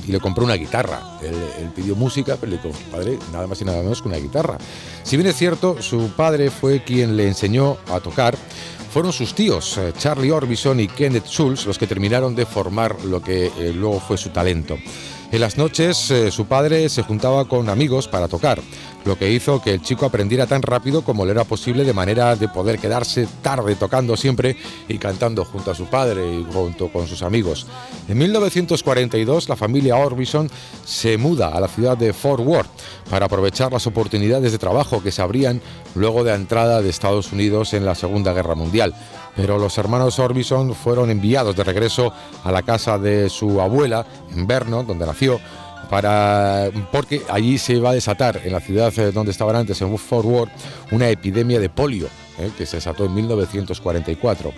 y 0.05 0.12
le 0.12 0.19
compró 0.19 0.43
una 0.43 0.55
guitarra. 0.55 1.01
Él, 1.21 1.71
pidió 1.74 1.95
música, 1.95 2.36
pero 2.38 2.51
le 2.51 2.57
dijo, 2.57 2.77
padre, 2.91 3.17
nada 3.31 3.48
más 3.48 3.62
y 3.62 3.63
nada 3.63 3.81
menos 3.81 4.01
que 4.01 4.09
una 4.09 4.17
guitarra. 4.17 4.57
Si 5.03 5.15
bien 5.15 5.29
es 5.29 5.38
cierto, 5.38 5.81
su 5.81 6.12
padre 6.17 6.51
fue 6.51 6.83
quien 6.83 7.15
le 7.15 7.29
enseñó 7.29 7.77
a 7.89 8.01
tocar, 8.01 8.36
fueron 8.91 9.13
sus 9.13 9.33
tíos, 9.33 9.77
eh, 9.77 9.93
Charlie 9.98 10.31
Orbison 10.31 10.81
y 10.81 10.89
Kenneth 10.89 11.27
Schulz, 11.27 11.65
los 11.65 11.77
que 11.77 11.88
terminaron 11.88 12.36
de 12.36 12.45
formar 12.45 13.05
lo 13.05 13.21
que 13.21 13.45
eh, 13.57 13.71
luego 13.74 14.01
fue 14.01 14.17
su 14.17 14.31
talento. 14.31 14.77
En 15.31 15.41
las 15.41 15.57
noches 15.59 16.12
su 16.31 16.45
padre 16.48 16.89
se 16.89 17.03
juntaba 17.03 17.45
con 17.45 17.69
amigos 17.69 18.07
para 18.07 18.27
tocar 18.27 18.59
lo 19.05 19.18
que 19.18 19.31
hizo 19.31 19.61
que 19.61 19.74
el 19.75 19.81
chico 19.81 20.05
aprendiera 20.05 20.48
tan 20.48 20.61
rápido 20.61 21.03
como 21.03 21.24
le 21.24 21.31
era 21.31 21.44
posible 21.44 21.83
de 21.83 21.94
manera 21.94 22.35
de 22.35 22.48
poder 22.48 22.79
quedarse 22.79 23.27
tarde 23.42 23.75
tocando 23.75 24.18
siempre 24.18 24.57
y 24.87 24.98
cantando 24.98 25.46
junto 25.46 25.72
a 25.72 25.75
su 25.75 25.85
padre 25.85 26.33
y 26.33 26.46
junto 26.51 26.89
con 26.89 27.07
sus 27.07 27.22
amigos. 27.22 27.68
En 28.07 28.18
1942 28.18 29.50
la 29.50 29.55
familia 29.55 29.98
Orbison 29.98 30.50
se 30.83 31.18
muda 31.18 31.50
a 31.50 31.59
la 31.59 31.68
ciudad 31.68 31.98
de 31.98 32.11
Fort 32.11 32.44
Worth 32.44 32.70
para 33.09 33.27
aprovechar 33.27 33.72
las 33.72 33.87
oportunidades 33.87 34.51
de 34.51 34.57
trabajo 34.57 35.01
que 35.01 35.11
se 35.11 35.22
abrían 35.22 35.61
luego 35.96 36.24
de 36.24 36.31
la 36.31 36.37
entrada 36.37 36.81
de 36.81 36.89
Estados 36.89 37.31
Unidos 37.31 37.74
en 37.74 37.85
la 37.85 37.96
Segunda 37.96 38.33
Guerra 38.33 38.55
Mundial. 38.55 38.96
Pero 39.35 39.57
los 39.57 39.77
hermanos 39.77 40.20
Orbison 40.20 40.74
fueron 40.74 41.09
enviados 41.09 41.55
de 41.55 41.63
regreso 41.63 42.13
a 42.44 42.51
la 42.51 42.61
casa 42.63 42.98
de 42.98 43.29
su 43.29 43.61
abuela 43.61 44.05
en 44.35 44.46
Vernon, 44.48 44.85
donde 44.85 45.05
nació, 45.05 45.39
para, 45.89 46.70
porque 46.92 47.24
allí 47.29 47.57
se 47.57 47.74
iba 47.74 47.89
a 47.89 47.94
desatar, 47.94 48.42
en 48.44 48.51
la 48.51 48.59
ciudad 48.59 48.94
eh, 48.98 49.11
donde 49.11 49.31
estaban 49.31 49.55
antes, 49.55 49.81
en 49.81 49.98
Fort 49.98 50.25
Worth, 50.25 50.51
una 50.92 51.09
epidemia 51.09 51.59
de 51.59 51.70
polio 51.70 52.07
eh, 52.37 52.51
que 52.57 52.65
se 52.65 52.77
desató 52.77 53.05
en 53.05 53.13
1944. 53.15 54.53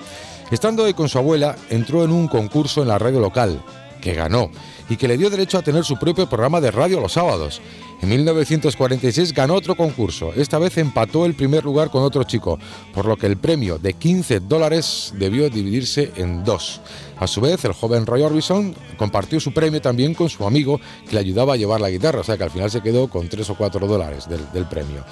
Estando 0.51 0.83
ahí 0.83 0.93
con 0.93 1.07
su 1.07 1.17
abuela, 1.17 1.55
entró 1.69 2.03
en 2.03 2.11
un 2.11 2.27
concurso 2.27 2.81
en 2.81 2.89
la 2.89 2.99
radio 2.99 3.21
local, 3.21 3.61
que 4.01 4.13
ganó, 4.13 4.51
y 4.89 4.97
que 4.97 5.07
le 5.07 5.17
dio 5.17 5.29
derecho 5.29 5.57
a 5.57 5.61
tener 5.61 5.85
su 5.85 5.97
propio 5.97 6.27
programa 6.27 6.59
de 6.59 6.71
radio 6.71 6.99
los 6.99 7.13
sábados. 7.13 7.61
En 8.01 8.09
1946 8.09 9.33
ganó 9.33 9.53
otro 9.53 9.75
concurso, 9.75 10.33
esta 10.35 10.57
vez 10.57 10.77
empató 10.77 11.25
el 11.25 11.35
primer 11.35 11.63
lugar 11.63 11.91
con 11.91 12.01
otro 12.01 12.23
chico, 12.23 12.57
por 12.93 13.05
lo 13.05 13.15
que 13.15 13.27
el 13.27 13.37
premio 13.37 13.77
de 13.77 13.93
15 13.93 14.39
dólares 14.41 15.13
debió 15.17 15.49
dividirse 15.49 16.11
en 16.15 16.43
dos. 16.43 16.81
A 17.21 17.27
su 17.27 17.39
vez, 17.39 17.63
el 17.65 17.73
joven 17.73 18.07
Roy 18.07 18.23
Orbison 18.23 18.73
compartió 18.97 19.39
su 19.39 19.53
premio 19.53 19.79
también 19.79 20.15
con 20.15 20.27
su 20.27 20.43
amigo 20.47 20.81
que 21.07 21.13
le 21.13 21.19
ayudaba 21.19 21.53
a 21.53 21.57
llevar 21.57 21.79
la 21.79 21.91
guitarra, 21.91 22.21
o 22.21 22.23
sea 22.23 22.35
que 22.35 22.43
al 22.43 22.49
final 22.49 22.71
se 22.71 22.81
quedó 22.81 23.07
con 23.07 23.29
3 23.29 23.47
o 23.51 23.55
4 23.55 23.87
dólares 23.87 24.27
del, 24.27 24.65
premio. 24.65 25.03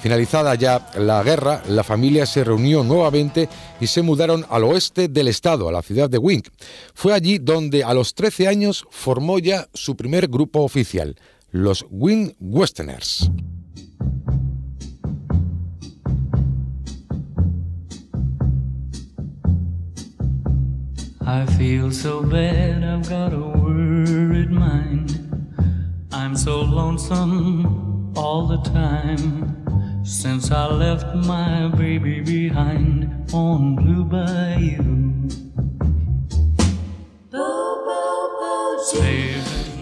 Finalizada 0.00 0.54
ya 0.54 0.90
la 0.96 1.22
guerra, 1.22 1.62
la 1.68 1.82
familia 1.82 2.24
se 2.26 2.44
reunió 2.44 2.84
nuevamente 2.84 3.48
y 3.80 3.86
se 3.86 4.02
mudaron 4.02 4.46
al 4.48 4.64
oeste 4.64 5.08
del 5.08 5.28
estado, 5.28 5.68
a 5.68 5.72
la 5.72 5.82
ciudad 5.82 6.08
de 6.08 6.18
Wink. 6.18 6.48
Fue 6.94 7.12
allí 7.12 7.38
donde 7.38 7.84
a 7.84 7.94
los 7.94 8.14
13 8.14 8.48
años 8.48 8.86
formó 8.90 9.38
ya 9.38 9.68
su 9.74 9.96
primer 9.96 10.28
grupo 10.28 10.62
oficial, 10.62 11.16
los 11.50 11.84
Wink 11.90 12.34
Westerners. 12.40 13.30
I 21.20 21.44
feel 21.58 21.92
so 21.92 22.22
bad, 22.22 22.82
I've 22.82 23.06
got 23.06 23.34
a 23.34 23.58
so 26.38 26.60
lonesome 26.60 28.12
all 28.16 28.46
the 28.46 28.58
time 28.70 29.67
since 30.08 30.50
I 30.50 30.66
left 30.72 31.14
my 31.14 31.68
baby 31.68 32.22
behind 32.22 33.30
on 33.32 33.76
Blue. 33.76 33.98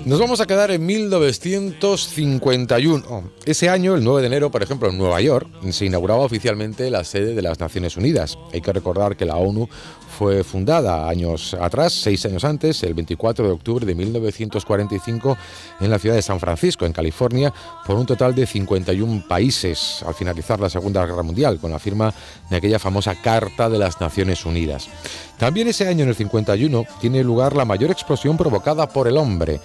Nos 0.06 0.18
vamos 0.20 0.40
a 0.40 0.46
quedar 0.46 0.70
en 0.70 0.86
1951. 0.86 3.32
Ese 3.44 3.68
año, 3.68 3.96
el 3.96 4.04
9 4.04 4.20
de 4.20 4.28
enero, 4.28 4.52
por 4.52 4.62
ejemplo, 4.62 4.88
en 4.88 4.98
Nueva 4.98 5.20
York, 5.20 5.48
se 5.70 5.84
inauguraba 5.84 6.20
oficialmente 6.20 6.88
la 6.90 7.02
sede 7.02 7.34
de 7.34 7.42
las 7.42 7.58
Naciones 7.58 7.96
Unidas. 7.96 8.38
Hay 8.52 8.60
que 8.60 8.72
recordar 8.72 9.16
que 9.16 9.24
la 9.24 9.34
ONU 9.34 9.68
fue 10.16 10.42
fundada 10.44 11.08
años 11.10 11.54
atrás, 11.60 11.92
seis 11.92 12.24
años 12.24 12.42
antes, 12.42 12.82
el 12.82 12.94
24 12.94 13.46
de 13.46 13.52
octubre 13.52 13.84
de 13.84 13.94
1945, 13.94 15.36
en 15.80 15.90
la 15.90 15.98
ciudad 15.98 16.16
de 16.16 16.22
San 16.22 16.40
Francisco, 16.40 16.86
en 16.86 16.92
California, 16.94 17.52
por 17.86 17.96
un 17.96 18.06
total 18.06 18.34
de 18.34 18.46
51 18.46 19.28
países 19.28 20.02
al 20.06 20.14
finalizar 20.14 20.58
la 20.58 20.70
Segunda 20.70 21.04
Guerra 21.04 21.22
Mundial, 21.22 21.58
con 21.60 21.70
la 21.70 21.78
firma 21.78 22.14
de 22.48 22.56
aquella 22.56 22.78
famosa 22.78 23.14
Carta 23.14 23.68
de 23.68 23.78
las 23.78 24.00
Naciones 24.00 24.46
Unidas. 24.46 24.88
También 25.36 25.68
ese 25.68 25.86
año, 25.86 26.04
en 26.04 26.08
el 26.08 26.16
51, 26.16 26.84
tiene 26.98 27.22
lugar 27.22 27.54
la 27.54 27.66
mayor 27.66 27.90
explosión 27.90 28.38
provocada 28.38 28.88
por 28.88 29.08
el 29.08 29.18
hombre 29.18 29.60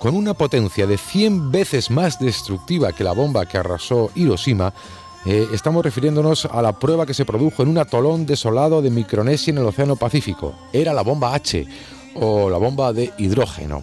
con 0.00 0.16
una 0.16 0.34
potencia 0.34 0.84
de 0.84 0.98
100 0.98 1.52
veces 1.52 1.88
más 1.88 2.18
destructiva 2.18 2.92
que 2.92 3.04
la 3.04 3.12
bomba 3.12 3.46
que 3.46 3.56
arrasó 3.56 4.10
Hiroshima, 4.16 4.74
eh, 5.24 5.46
estamos 5.52 5.84
refiriéndonos 5.84 6.46
a 6.46 6.60
la 6.62 6.72
prueba 6.72 7.06
que 7.06 7.14
se 7.14 7.24
produjo 7.24 7.62
en 7.62 7.68
un 7.68 7.78
atolón 7.78 8.26
desolado 8.26 8.82
de 8.82 8.90
Micronesia 8.90 9.52
en 9.52 9.58
el 9.58 9.66
Océano 9.66 9.94
Pacífico. 9.94 10.54
Era 10.72 10.92
la 10.92 11.02
bomba 11.02 11.34
H 11.34 11.64
o 12.16 12.50
la 12.50 12.58
bomba 12.58 12.92
de 12.92 13.12
hidrógeno. 13.18 13.82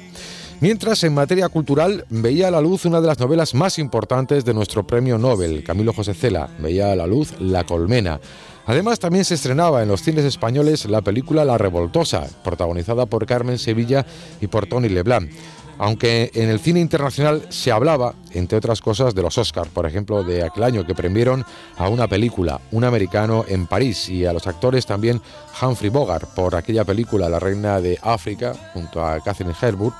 Mientras, 0.59 1.01
en 1.05 1.13
materia 1.13 1.47
cultural, 1.47 2.05
veía 2.09 2.49
a 2.49 2.51
la 2.51 2.59
luz 2.59 2.83
una 2.83 2.99
de 2.99 3.07
las 3.07 3.19
novelas 3.19 3.53
más 3.53 3.79
importantes 3.79 4.43
de 4.43 4.53
nuestro 4.53 4.85
premio 4.85 5.17
Nobel, 5.17 5.63
Camilo 5.63 5.93
José 5.93 6.13
Cela, 6.13 6.49
veía 6.59 6.91
a 6.91 6.95
la 6.97 7.07
luz 7.07 7.33
La 7.39 7.63
Colmena. 7.63 8.19
Además, 8.65 8.99
también 8.99 9.23
se 9.23 9.35
estrenaba 9.35 9.81
en 9.81 9.87
los 9.87 10.01
cines 10.01 10.25
españoles 10.25 10.85
la 10.85 11.01
película 11.01 11.45
La 11.45 11.57
Revoltosa, 11.57 12.27
protagonizada 12.43 13.05
por 13.05 13.25
Carmen 13.25 13.57
Sevilla 13.57 14.05
y 14.41 14.47
por 14.47 14.67
Tony 14.67 14.89
Leblanc 14.89 15.31
aunque 15.79 16.29
en 16.35 16.49
el 16.49 16.59
cine 16.59 16.81
internacional 16.81 17.47
se 17.49 17.71
hablaba, 17.71 18.13
entre 18.33 18.57
otras 18.57 18.81
cosas, 18.81 19.15
de 19.15 19.21
los 19.21 19.37
Oscars, 19.37 19.69
por 19.69 19.85
ejemplo, 19.85 20.23
de 20.23 20.43
aquel 20.43 20.63
año 20.63 20.85
que 20.85 20.93
premiaron 20.93 21.45
a 21.77 21.87
una 21.87 22.07
película, 22.07 22.59
Un 22.71 22.83
americano 22.83 23.45
en 23.47 23.65
París, 23.65 24.09
y 24.09 24.25
a 24.25 24.33
los 24.33 24.45
actores 24.45 24.85
también 24.85 25.21
Humphrey 25.61 25.89
Bogart 25.89 26.29
por 26.35 26.55
aquella 26.55 26.83
película 26.83 27.29
La 27.29 27.39
Reina 27.39 27.79
de 27.79 27.97
África, 28.03 28.53
junto 28.73 29.03
a 29.03 29.21
Catherine 29.21 29.55
Hepburn, 29.59 29.93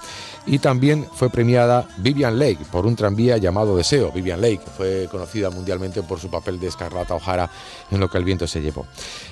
y 0.46 0.60
también 0.60 1.06
fue 1.14 1.30
premiada 1.30 1.88
Vivian 1.98 2.38
Lake 2.40 2.60
por 2.72 2.86
un 2.86 2.96
tranvía 2.96 3.38
llamado 3.38 3.76
Deseo. 3.76 4.12
Vivian 4.12 4.42
Lake 4.42 4.62
fue 4.78 5.08
conocida 5.12 5.50
mundialmente 5.50 6.04
por 6.04 6.20
su 6.20 6.30
papel 6.30 6.60
de 6.60 6.68
Escarlata 6.68 7.16
O'Hara 7.16 7.50
en 7.92 8.00
Lo 8.00 8.10
que 8.10 8.18
el 8.18 8.24
viento 8.24 8.48
se 8.48 8.62
llevó. 8.62 8.86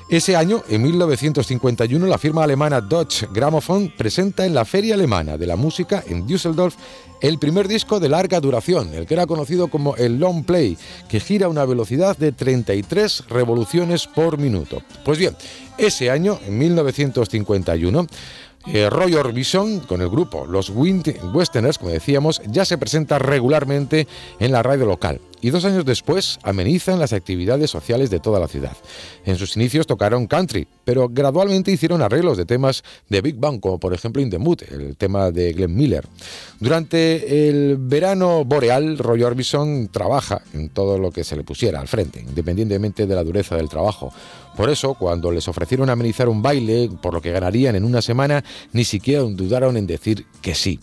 Ese 0.09 0.35
año, 0.35 0.63
en 0.69 0.83
1951, 0.83 2.05
la 2.05 2.17
firma 2.17 2.43
alemana 2.43 2.81
Deutsche 2.81 3.27
Grammophon 3.31 3.93
presenta 3.97 4.45
en 4.45 4.53
la 4.53 4.65
Feria 4.65 4.95
Alemana 4.95 5.37
de 5.37 5.47
la 5.47 5.55
Música 5.55 6.03
en 6.07 6.25
Düsseldorf 6.25 6.75
el 7.19 7.39
primer 7.39 7.67
disco 7.67 7.99
de 7.99 8.09
larga 8.09 8.39
duración, 8.39 8.93
el 8.93 9.05
que 9.05 9.15
era 9.15 9.25
conocido 9.25 9.67
como 9.67 9.95
el 9.95 10.19
long 10.19 10.45
play, 10.45 10.77
que 11.09 11.19
gira 11.19 11.47
a 11.47 11.49
una 11.49 11.65
velocidad 11.65 12.15
de 12.15 12.31
33 12.31 13.25
revoluciones 13.29 14.07
por 14.07 14.37
minuto. 14.37 14.81
Pues 15.03 15.17
bien, 15.17 15.35
ese 15.77 16.09
año, 16.09 16.39
en 16.45 16.57
1951, 16.57 18.07
eh, 18.73 18.89
Roy 18.89 19.15
Orbison, 19.15 19.79
con 19.81 20.01
el 20.01 20.09
grupo 20.09 20.45
Los 20.45 20.69
Wind 20.69 21.19
Westerners, 21.33 21.77
como 21.77 21.91
decíamos, 21.91 22.41
ya 22.47 22.65
se 22.65 22.77
presenta 22.77 23.19
regularmente 23.19 24.07
en 24.39 24.51
la 24.51 24.63
radio 24.63 24.85
local 24.85 25.19
y 25.41 25.49
dos 25.49 25.65
años 25.65 25.85
después 25.85 26.39
amenizan 26.43 26.99
las 26.99 27.13
actividades 27.13 27.69
sociales 27.69 28.09
de 28.09 28.19
toda 28.19 28.39
la 28.39 28.47
ciudad. 28.47 28.75
En 29.25 29.37
sus 29.37 29.55
inicios 29.55 29.87
tocaron 29.87 30.27
country, 30.27 30.67
pero 30.83 31.07
gradualmente 31.09 31.71
hicieron 31.71 32.01
arreglos 32.01 32.37
de 32.37 32.45
temas 32.45 32.83
de 33.09 33.21
Big 33.21 33.35
Bang, 33.35 33.59
como 33.59 33.79
por 33.79 33.93
ejemplo 33.93 34.21
In 34.21 34.29
the 34.29 34.37
Mood, 34.37 34.63
el 34.71 34.95
tema 34.97 35.31
de 35.31 35.53
Glenn 35.53 35.75
Miller. 35.75 36.05
Durante 36.59 37.49
el 37.49 37.77
verano 37.77 38.43
boreal, 38.45 38.97
Roy 38.97 39.23
Orbison 39.23 39.89
trabaja 39.89 40.41
en 40.53 40.69
todo 40.69 40.97
lo 40.97 41.11
que 41.11 41.23
se 41.23 41.35
le 41.35 41.43
pusiera 41.43 41.79
al 41.79 41.87
frente, 41.87 42.21
independientemente 42.21 43.05
de 43.05 43.15
la 43.15 43.23
dureza 43.23 43.55
del 43.55 43.69
trabajo. 43.69 44.11
Por 44.57 44.71
eso, 44.71 44.95
cuando 44.95 45.31
les 45.31 45.47
ofrecieron 45.47 45.87
amenizar 45.91 46.27
un 46.27 46.41
baile, 46.41 46.89
por 46.99 47.13
lo 47.13 47.21
que 47.21 47.31
ganarían 47.31 47.75
en 47.75 47.83
una 47.83 48.01
semana, 48.01 48.43
ni 48.73 48.85
siquiera 48.85 49.21
dudaron 49.21 49.77
en 49.77 49.85
decir 49.85 50.25
que 50.41 50.55
sí. 50.55 50.79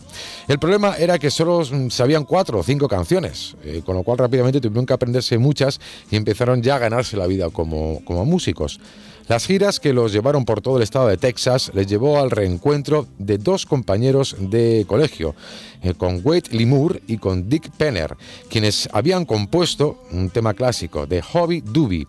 El 0.47 0.59
problema 0.59 0.95
era 0.95 1.19
que 1.19 1.29
solo 1.29 1.63
sabían 1.89 2.23
cuatro 2.23 2.59
o 2.59 2.63
cinco 2.63 2.87
canciones, 2.87 3.57
eh, 3.65 3.81
con 3.85 3.97
lo 3.97 4.03
cual 4.03 4.17
rápidamente 4.17 4.54
tuvieron 4.61 4.85
que 4.85 4.93
aprenderse 4.93 5.37
muchas 5.37 5.79
y 6.11 6.15
empezaron 6.15 6.61
ya 6.61 6.75
a 6.75 6.79
ganarse 6.79 7.17
la 7.17 7.27
vida 7.27 7.49
como, 7.49 8.01
como 8.05 8.25
músicos. 8.25 8.79
Las 9.27 9.47
giras 9.47 9.79
que 9.79 9.91
los 9.91 10.13
llevaron 10.13 10.45
por 10.45 10.61
todo 10.61 10.77
el 10.77 10.83
estado 10.83 11.07
de 11.07 11.17
Texas 11.17 11.71
les 11.73 11.87
llevó 11.87 12.19
al 12.19 12.29
reencuentro 12.29 13.07
de 13.17 13.39
dos 13.39 13.65
compañeros 13.65 14.35
de 14.39 14.85
colegio, 14.87 15.33
eh, 15.81 15.95
con 15.95 16.21
Wade 16.23 16.51
Limur 16.51 17.01
y 17.07 17.17
con 17.17 17.49
Dick 17.49 17.71
Penner, 17.71 18.15
quienes 18.49 18.87
habían 18.93 19.25
compuesto 19.25 20.03
un 20.11 20.29
tema 20.29 20.53
clásico 20.53 21.07
de 21.07 21.23
Hobby 21.23 21.61
Doobie. 21.61 22.07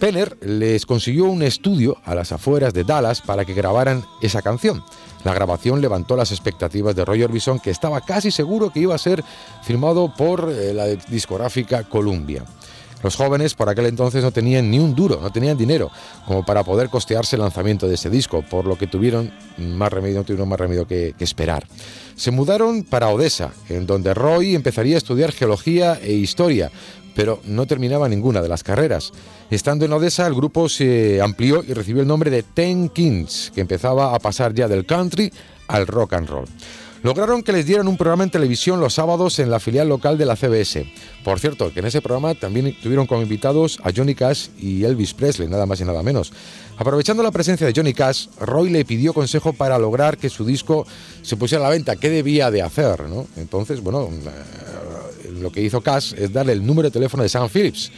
Penner 0.00 0.36
les 0.40 0.86
consiguió 0.86 1.26
un 1.26 1.42
estudio 1.42 1.98
a 2.04 2.16
las 2.16 2.32
afueras 2.32 2.74
de 2.74 2.82
Dallas 2.82 3.22
para 3.22 3.44
que 3.44 3.54
grabaran 3.54 4.04
esa 4.20 4.42
canción. 4.42 4.82
La 5.26 5.34
grabación 5.34 5.80
levantó 5.80 6.14
las 6.14 6.30
expectativas 6.30 6.94
de 6.94 7.04
Roy 7.04 7.24
Orbison, 7.24 7.58
que 7.58 7.72
estaba 7.72 8.00
casi 8.00 8.30
seguro 8.30 8.70
que 8.70 8.78
iba 8.78 8.94
a 8.94 8.98
ser 8.98 9.24
filmado 9.64 10.14
por 10.16 10.48
eh, 10.52 10.72
la 10.72 10.86
discográfica 10.86 11.82
Columbia. 11.82 12.44
Los 13.02 13.16
jóvenes 13.16 13.54
por 13.54 13.68
aquel 13.68 13.86
entonces 13.86 14.22
no 14.22 14.30
tenían 14.30 14.70
ni 14.70 14.78
un 14.78 14.94
duro, 14.94 15.18
no 15.20 15.32
tenían 15.32 15.58
dinero 15.58 15.90
como 16.26 16.46
para 16.46 16.62
poder 16.62 16.90
costearse 16.90 17.34
el 17.34 17.42
lanzamiento 17.42 17.88
de 17.88 17.96
ese 17.96 18.08
disco, 18.08 18.42
por 18.42 18.66
lo 18.66 18.78
que 18.78 18.86
tuvieron 18.86 19.32
más 19.58 19.92
remedio, 19.92 20.18
no 20.18 20.24
tuvieron 20.24 20.48
más 20.48 20.60
remedio 20.60 20.86
que, 20.86 21.12
que 21.18 21.24
esperar. 21.24 21.66
Se 22.14 22.30
mudaron 22.30 22.84
para 22.84 23.08
Odessa, 23.08 23.50
en 23.68 23.84
donde 23.84 24.14
Roy 24.14 24.54
empezaría 24.54 24.94
a 24.94 24.98
estudiar 24.98 25.32
geología 25.32 25.98
e 26.00 26.12
historia, 26.12 26.70
pero 27.16 27.40
no 27.44 27.66
terminaba 27.66 28.08
ninguna 28.08 28.42
de 28.42 28.48
las 28.48 28.62
carreras. 28.62 29.10
Estando 29.50 29.86
en 29.86 29.92
Odessa, 29.92 30.26
el 30.26 30.34
grupo 30.34 30.68
se 30.68 31.20
amplió 31.20 31.64
y 31.66 31.72
recibió 31.72 32.02
el 32.02 32.08
nombre 32.08 32.30
de 32.30 32.42
Ten 32.42 32.90
Kings, 32.90 33.50
que 33.54 33.62
empezaba 33.62 34.14
a 34.14 34.18
pasar 34.20 34.54
ya 34.54 34.68
del 34.68 34.84
country 34.84 35.32
al 35.66 35.86
rock 35.86 36.12
and 36.12 36.28
roll. 36.28 36.46
Lograron 37.02 37.42
que 37.42 37.52
les 37.52 37.66
dieran 37.66 37.88
un 37.88 37.96
programa 37.96 38.24
en 38.24 38.30
televisión 38.30 38.80
los 38.80 38.94
sábados 38.94 39.38
en 39.38 39.50
la 39.50 39.60
filial 39.60 39.88
local 39.88 40.18
de 40.18 40.26
la 40.26 40.34
CBS. 40.34 40.86
Por 41.22 41.38
cierto, 41.38 41.72
que 41.72 41.80
en 41.80 41.86
ese 41.86 42.02
programa 42.02 42.34
también 42.34 42.74
tuvieron 42.82 43.06
como 43.06 43.22
invitados 43.22 43.78
a 43.84 43.92
Johnny 43.94 44.14
Cash 44.14 44.48
y 44.58 44.82
Elvis 44.82 45.14
Presley, 45.14 45.48
nada 45.48 45.66
más 45.66 45.80
y 45.80 45.84
nada 45.84 46.02
menos. 46.02 46.32
Aprovechando 46.76 47.22
la 47.22 47.30
presencia 47.30 47.66
de 47.66 47.72
Johnny 47.74 47.94
Cash, 47.94 48.26
Roy 48.40 48.70
le 48.70 48.84
pidió 48.84 49.14
consejo 49.14 49.52
para 49.52 49.78
lograr 49.78 50.18
que 50.18 50.28
su 50.28 50.44
disco 50.44 50.86
se 51.22 51.36
pusiera 51.36 51.64
a 51.64 51.68
la 51.68 51.74
venta. 51.74 51.96
¿Qué 51.96 52.10
debía 52.10 52.50
de 52.50 52.62
hacer? 52.62 53.04
Entonces, 53.36 53.80
bueno, 53.82 54.08
eh, 54.10 55.05
lo 55.40 55.50
que 55.50 55.60
hizo 55.62 55.80
Cash 55.80 56.14
es 56.16 56.32
darle 56.32 56.52
el 56.52 56.64
número 56.64 56.88
de 56.88 56.92
teléfono 56.92 57.22
de 57.22 57.28
Sam 57.28 57.48
Phillips 57.48 57.90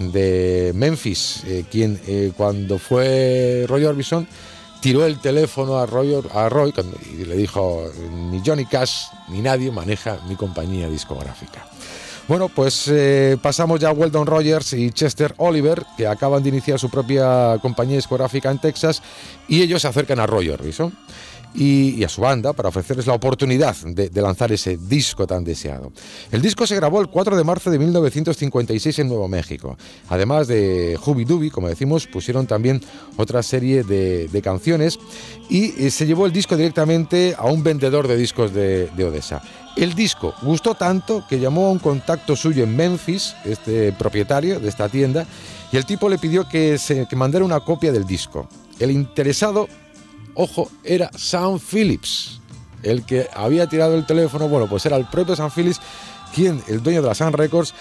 de 0.00 0.72
Memphis, 0.74 1.42
eh, 1.46 1.64
quien 1.70 2.00
eh, 2.06 2.32
cuando 2.36 2.78
fue 2.78 3.66
Roy 3.68 3.84
Orbison 3.84 4.26
tiró 4.80 5.04
el 5.04 5.20
teléfono 5.20 5.78
a 5.78 5.86
Roy, 5.86 6.16
a 6.32 6.48
Roy 6.48 6.72
y 7.12 7.24
le 7.26 7.36
dijo, 7.36 7.84
ni 8.30 8.40
Johnny 8.44 8.64
Cash 8.64 9.08
ni 9.28 9.42
nadie 9.42 9.70
maneja 9.70 10.18
mi 10.26 10.36
compañía 10.36 10.88
discográfica. 10.88 11.66
Bueno, 12.28 12.48
pues 12.48 12.86
eh, 12.88 13.36
pasamos 13.42 13.80
ya 13.80 13.88
a 13.88 13.92
Weldon 13.92 14.26
Rogers 14.26 14.72
y 14.72 14.90
Chester 14.92 15.34
Oliver, 15.38 15.84
que 15.96 16.06
acaban 16.06 16.42
de 16.42 16.48
iniciar 16.48 16.78
su 16.78 16.88
propia 16.88 17.58
compañía 17.60 17.96
discográfica 17.96 18.50
en 18.50 18.58
Texas, 18.58 19.02
y 19.48 19.62
ellos 19.62 19.82
se 19.82 19.88
acercan 19.88 20.20
a 20.20 20.26
Roy 20.26 20.48
Orbison 20.48 20.96
y, 21.54 22.02
a 22.04 22.08
su 22.08 22.20
banda 22.20 22.52
para 22.52 22.68
ofrecerles 22.68 23.06
la 23.06 23.14
oportunidad 23.14 23.76
de, 23.76 24.10
lanzar 24.20 24.52
ese 24.52 24.76
disco 24.76 25.26
tan 25.26 25.44
deseado. 25.44 25.92
El 26.30 26.42
disco 26.42 26.66
se 26.66 26.76
grabó 26.76 27.00
el 27.00 27.08
4 27.08 27.36
de 27.36 27.44
marzo 27.44 27.70
de 27.70 27.78
1956 27.78 28.98
en 29.00 29.08
Nuevo 29.08 29.28
México. 29.28 29.76
Además 30.08 30.46
de 30.46 30.98
Hubi 31.04 31.24
Dubi, 31.24 31.50
como 31.50 31.68
decimos, 31.68 32.06
pusieron 32.06 32.46
también 32.46 32.80
otra 33.16 33.42
serie 33.42 33.82
de, 33.82 34.40
canciones 34.42 34.98
y 35.50 35.84
eh, 35.84 35.90
se 35.90 36.06
llevó 36.06 36.24
el 36.24 36.32
disco 36.32 36.56
directamente 36.56 37.34
a 37.36 37.44
un 37.44 37.62
vendedor 37.62 38.08
de 38.08 38.16
discos 38.16 38.54
de, 38.54 38.88
Odessa. 39.04 39.42
El 39.76 39.94
disco 39.94 40.34
gustó 40.42 40.74
tanto 40.74 41.24
que 41.28 41.38
llamó 41.38 41.66
a 41.66 41.70
un 41.70 41.78
contacto 41.78 42.36
suyo 42.36 42.64
en 42.64 42.74
Memphis, 42.74 43.34
este 43.44 43.92
propietario 43.92 44.60
de 44.60 44.68
esta 44.68 44.88
tienda, 44.88 45.26
y 45.72 45.76
el 45.76 45.84
tipo 45.84 46.08
le 46.08 46.18
pidió 46.18 46.48
que, 46.48 46.78
se, 46.78 47.06
que 47.06 47.16
mandara 47.16 47.44
una 47.44 47.60
copia 47.60 47.92
del 47.92 48.06
disco. 48.06 48.48
El 48.78 48.90
interesado 48.90 49.68
ojo, 50.40 50.70
era 50.84 51.10
Sam 51.16 51.58
Phillips, 51.58 52.40
el 52.82 53.04
que 53.04 53.28
había 53.34 53.68
tirado 53.68 53.94
el 53.94 54.06
teléfono, 54.06 54.48
bueno, 54.48 54.68
pues 54.68 54.86
era 54.86 54.96
el 54.96 55.06
propio 55.06 55.36
Sam 55.36 55.50
Phillips 55.50 55.80
quien, 56.34 56.62
el 56.68 56.82
dueño 56.82 57.02
de 57.02 57.08
la 57.08 57.14
Sun 57.14 57.32
Records, 57.32 57.74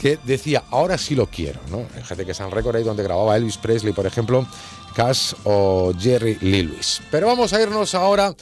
que 0.00 0.18
decía, 0.24 0.64
ahora 0.70 0.96
sí 0.98 1.14
lo 1.14 1.26
quiero, 1.26 1.60
¿no? 1.70 1.84
Fíjate 1.84 2.26
que 2.26 2.34
Sun 2.34 2.50
Records 2.50 2.78
ahí 2.78 2.84
donde 2.84 3.02
grababa 3.02 3.36
Elvis 3.36 3.56
Presley, 3.56 3.92
por 3.92 4.06
ejemplo, 4.06 4.46
Cash 4.94 5.34
o 5.44 5.92
Jerry 5.98 6.36
Lee 6.40 6.64
Lewis. 6.64 7.00
Pero 7.10 7.28
vamos 7.28 7.52
a 7.52 7.62
irnos 7.62 7.94
ahora 7.94 8.34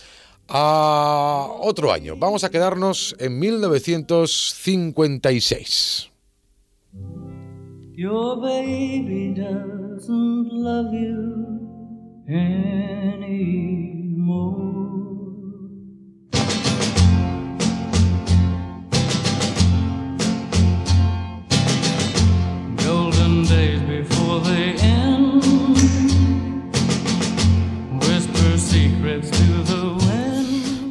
a 0.49 1.49
otro 1.61 1.93
año. 1.93 2.17
Vamos 2.17 2.45
a 2.45 2.51
quedarnos 2.51 3.15
en 3.19 3.39
1956. 3.39 6.07
Your 7.95 8.41
baby 8.41 9.35
doesn't 9.35 10.53
love 10.53 10.93
you. 10.93 11.70
Golden 12.31 12.47
days 23.47 23.81
before 23.81 24.39
they 24.43 24.75
end. 24.75 24.90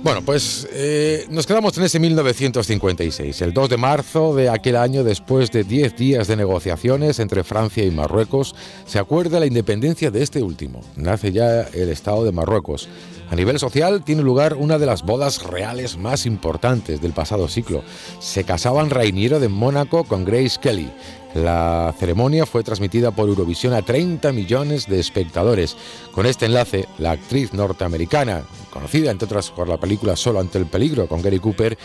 Bueno, 0.09 0.23
pues 0.25 0.67
eh, 0.73 1.27
nos 1.29 1.45
quedamos 1.45 1.77
en 1.77 1.83
ese 1.83 1.99
1956, 1.99 3.43
el 3.43 3.53
2 3.53 3.69
de 3.69 3.77
marzo 3.77 4.33
de 4.33 4.49
aquel 4.49 4.75
año, 4.75 5.03
después 5.03 5.51
de 5.51 5.63
10 5.63 5.95
días 5.95 6.27
de 6.27 6.35
negociaciones 6.35 7.19
entre 7.19 7.43
Francia 7.43 7.85
y 7.85 7.91
Marruecos, 7.91 8.55
se 8.87 8.97
acuerda 8.97 9.39
la 9.39 9.45
independencia 9.45 10.09
de 10.09 10.23
este 10.23 10.41
último. 10.41 10.81
Nace 10.95 11.31
ya 11.31 11.61
el 11.61 11.89
Estado 11.89 12.23
de 12.23 12.31
Marruecos. 12.31 12.89
A 13.31 13.35
nivel 13.35 13.59
social 13.59 14.03
tiene 14.03 14.23
lugar 14.23 14.55
una 14.55 14.79
de 14.79 14.87
las 14.87 15.03
bodas 15.03 15.43
reales 15.43 15.97
más 15.97 16.25
importantes 16.25 16.99
del 16.99 17.13
pasado 17.13 17.47
siglo. 17.47 17.83
Se 18.19 18.43
casaban 18.43 18.89
Rainiero 18.89 19.39
de 19.39 19.49
Mónaco 19.49 20.03
con 20.03 20.25
Grace 20.25 20.59
Kelly. 20.59 20.89
La 21.35 21.93
ceremonia 21.99 22.47
fue 22.47 22.63
transmitida 22.63 23.11
por 23.11 23.29
Eurovisión 23.29 23.73
a 23.73 23.83
30 23.83 24.31
millones 24.31 24.87
de 24.87 24.99
espectadores. 24.99 25.77
Con 26.11 26.25
este 26.25 26.47
enlace, 26.47 26.87
la 26.97 27.11
actriz 27.11 27.53
norteamericana, 27.53 28.41
conocida 28.71 29.11
entre 29.11 29.25
otras 29.25 29.51
por 29.51 29.67
la 29.67 29.77
película 29.77 30.15
Solo 30.15 30.39
ante 30.39 30.57
el 30.57 30.65
peligro 30.65 31.07
con 31.07 31.21
Gary 31.21 31.37
Cooper, 31.37 31.77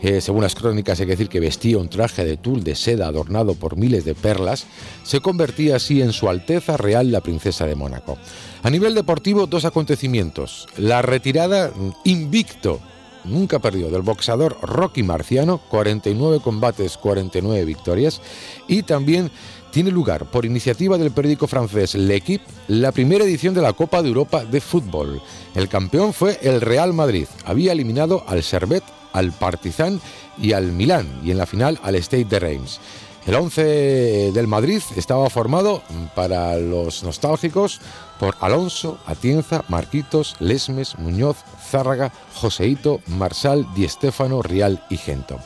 eh, 0.00 0.20
según 0.20 0.42
las 0.42 0.54
crónicas 0.54 1.00
hay 1.00 1.06
que 1.06 1.12
decir 1.12 1.28
que 1.28 1.40
vestía 1.40 1.78
un 1.78 1.88
traje 1.88 2.24
de 2.24 2.36
tul 2.36 2.62
de 2.62 2.76
seda 2.76 3.08
adornado 3.08 3.56
por 3.56 3.76
miles 3.76 4.04
de 4.04 4.14
perlas, 4.14 4.66
se 5.02 5.18
convertía 5.18 5.76
así 5.76 6.00
en 6.00 6.12
su 6.12 6.28
Alteza 6.28 6.76
Real 6.76 7.10
la 7.10 7.22
Princesa 7.22 7.66
de 7.66 7.74
Mónaco. 7.74 8.18
A 8.62 8.70
nivel 8.70 8.94
deportivo, 8.94 9.48
dos 9.48 9.64
acontecimientos. 9.64 10.68
La 10.76 11.02
retirada 11.02 11.72
invicto 12.04 12.78
nunca 13.24 13.58
perdió 13.58 13.90
del 13.90 14.02
boxeador 14.02 14.56
Rocky 14.62 15.02
Marciano, 15.02 15.58
49 15.68 16.40
combates, 16.40 16.96
49 16.96 17.64
victorias, 17.64 18.20
y 18.68 18.84
también 18.84 19.30
tiene 19.72 19.90
lugar, 19.90 20.26
por 20.26 20.44
iniciativa 20.44 20.96
del 20.96 21.10
periódico 21.10 21.46
francés 21.46 21.94
L'Equipe, 21.94 22.44
la 22.68 22.92
primera 22.92 23.24
edición 23.24 23.54
de 23.54 23.62
la 23.62 23.72
Copa 23.72 24.02
de 24.02 24.08
Europa 24.08 24.44
de 24.44 24.60
Fútbol. 24.60 25.20
El 25.54 25.68
campeón 25.68 26.12
fue 26.12 26.38
el 26.42 26.60
Real 26.60 26.92
Madrid. 26.92 27.26
Había 27.44 27.72
eliminado 27.72 28.22
al 28.28 28.42
Servet, 28.42 28.84
al 29.12 29.32
Partizan 29.32 30.00
y 30.38 30.52
al 30.52 30.72
Milán, 30.72 31.20
y 31.24 31.30
en 31.30 31.38
la 31.38 31.46
final 31.46 31.80
al 31.82 31.96
Stade 31.96 32.26
de 32.26 32.38
Reims. 32.38 32.80
El 33.26 33.36
11 33.36 34.32
del 34.32 34.48
Madrid 34.48 34.82
estaba 34.96 35.30
formado, 35.30 35.80
para 36.14 36.56
los 36.56 37.04
nostálgicos, 37.04 37.80
por 38.22 38.36
Alonso, 38.38 39.00
Atienza, 39.04 39.64
Marquitos, 39.66 40.36
Lesmes, 40.38 40.96
Muñoz, 40.96 41.38
Zárraga, 41.60 42.12
Joseito, 42.36 43.00
Marsal, 43.08 43.66
Di 43.74 43.88
Stéfano, 43.88 44.42
Rial 44.42 44.80
y 44.90 44.96
Gento. 44.96 45.40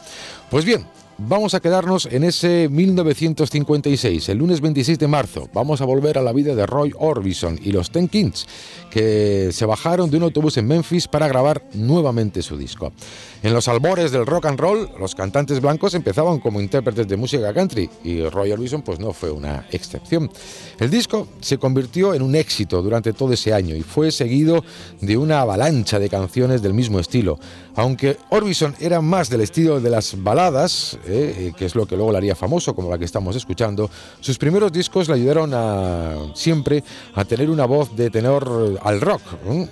Pues 0.51 0.67
bien, 0.67 0.87
Vamos 1.19 1.55
a 1.55 1.61
quedarnos 1.61 2.05
en 2.13 2.25
ese 2.25 2.69
1956, 2.71 4.29
el 4.29 4.37
lunes 4.37 4.61
26 4.61 4.99
de 4.99 5.09
marzo. 5.09 5.49
Vamos 5.55 5.81
a 5.81 5.87
volver 5.87 6.19
a 6.19 6.23
la 6.23 6.35
vida 6.35 6.55
de 6.55 6.67
Roy 6.67 6.93
Orbison 6.99 7.59
y 7.63 7.73
los 7.73 7.91
Ten 7.91 8.07
Kings, 8.07 8.47
que 8.91 9.49
se 9.51 9.65
bajaron 9.65 10.11
de 10.11 10.19
un 10.19 10.25
autobús 10.25 10.59
en 10.59 10.67
Memphis 10.67 11.09
para 11.09 11.27
grabar 11.27 11.65
nuevamente 11.73 12.43
su 12.43 12.59
disco. 12.59 12.93
En 13.43 13.53
los 13.53 13.69
albores 13.69 14.11
del 14.11 14.27
rock 14.27 14.47
and 14.47 14.59
roll, 14.59 14.91
los 14.99 15.15
cantantes 15.15 15.61
blancos 15.61 15.95
empezaban 15.95 16.41
como 16.41 16.61
intérpretes 16.61 17.07
de 17.07 17.17
música 17.17 17.53
country 17.53 17.89
y 18.03 18.23
Roy 18.25 18.51
Orbison 18.51 18.83
pues 18.83 18.99
no 18.99 19.13
fue 19.13 19.31
una 19.31 19.67
excepción. 19.71 20.31
El 20.79 20.91
disco 20.91 21.29
se 21.41 21.59
convirtió 21.59 22.15
en 22.15 22.23
un 22.23 22.35
éxito 22.35 22.83
durante 22.83 23.13
todo 23.13 23.33
ese 23.33 23.53
año 23.53 23.77
y 23.77 23.83
fue 23.83 24.11
seguido 24.11 24.65
de 25.01 25.17
una 25.17 25.41
avalancha 25.41 25.99
de 25.99 26.09
canciones 26.09 26.63
del 26.63 26.75
mismo 26.75 26.99
estilo. 26.99 27.39
Aunque 27.77 28.17
Orbison 28.31 28.75
era 28.81 29.03
más 29.03 29.29
del 29.29 29.43
estilo 29.43 29.81
de 29.81 29.91
las 29.91 30.23
baladas, 30.23 30.99
eh, 31.07 31.53
que 31.57 31.67
es 31.67 31.75
lo 31.75 31.87
que 31.87 31.95
luego 31.95 32.11
le 32.13 32.19
haría 32.19 32.35
famoso, 32.35 32.75
como 32.75 32.91
la 32.91 32.99
que 32.99 33.05
estamos 33.05 33.37
escuchando, 33.37 33.91
sus 34.21 34.39
primeros 34.39 34.73
discos 34.73 35.09
le 35.09 35.15
ayudaron 35.15 35.53
a, 35.53 36.17
siempre 36.35 36.83
a 37.15 37.25
tener 37.27 37.51
una 37.51 37.67
voz 37.67 37.95
de 37.95 38.09
tenor 38.09 38.81
al 38.83 39.01
rock, 39.01 39.21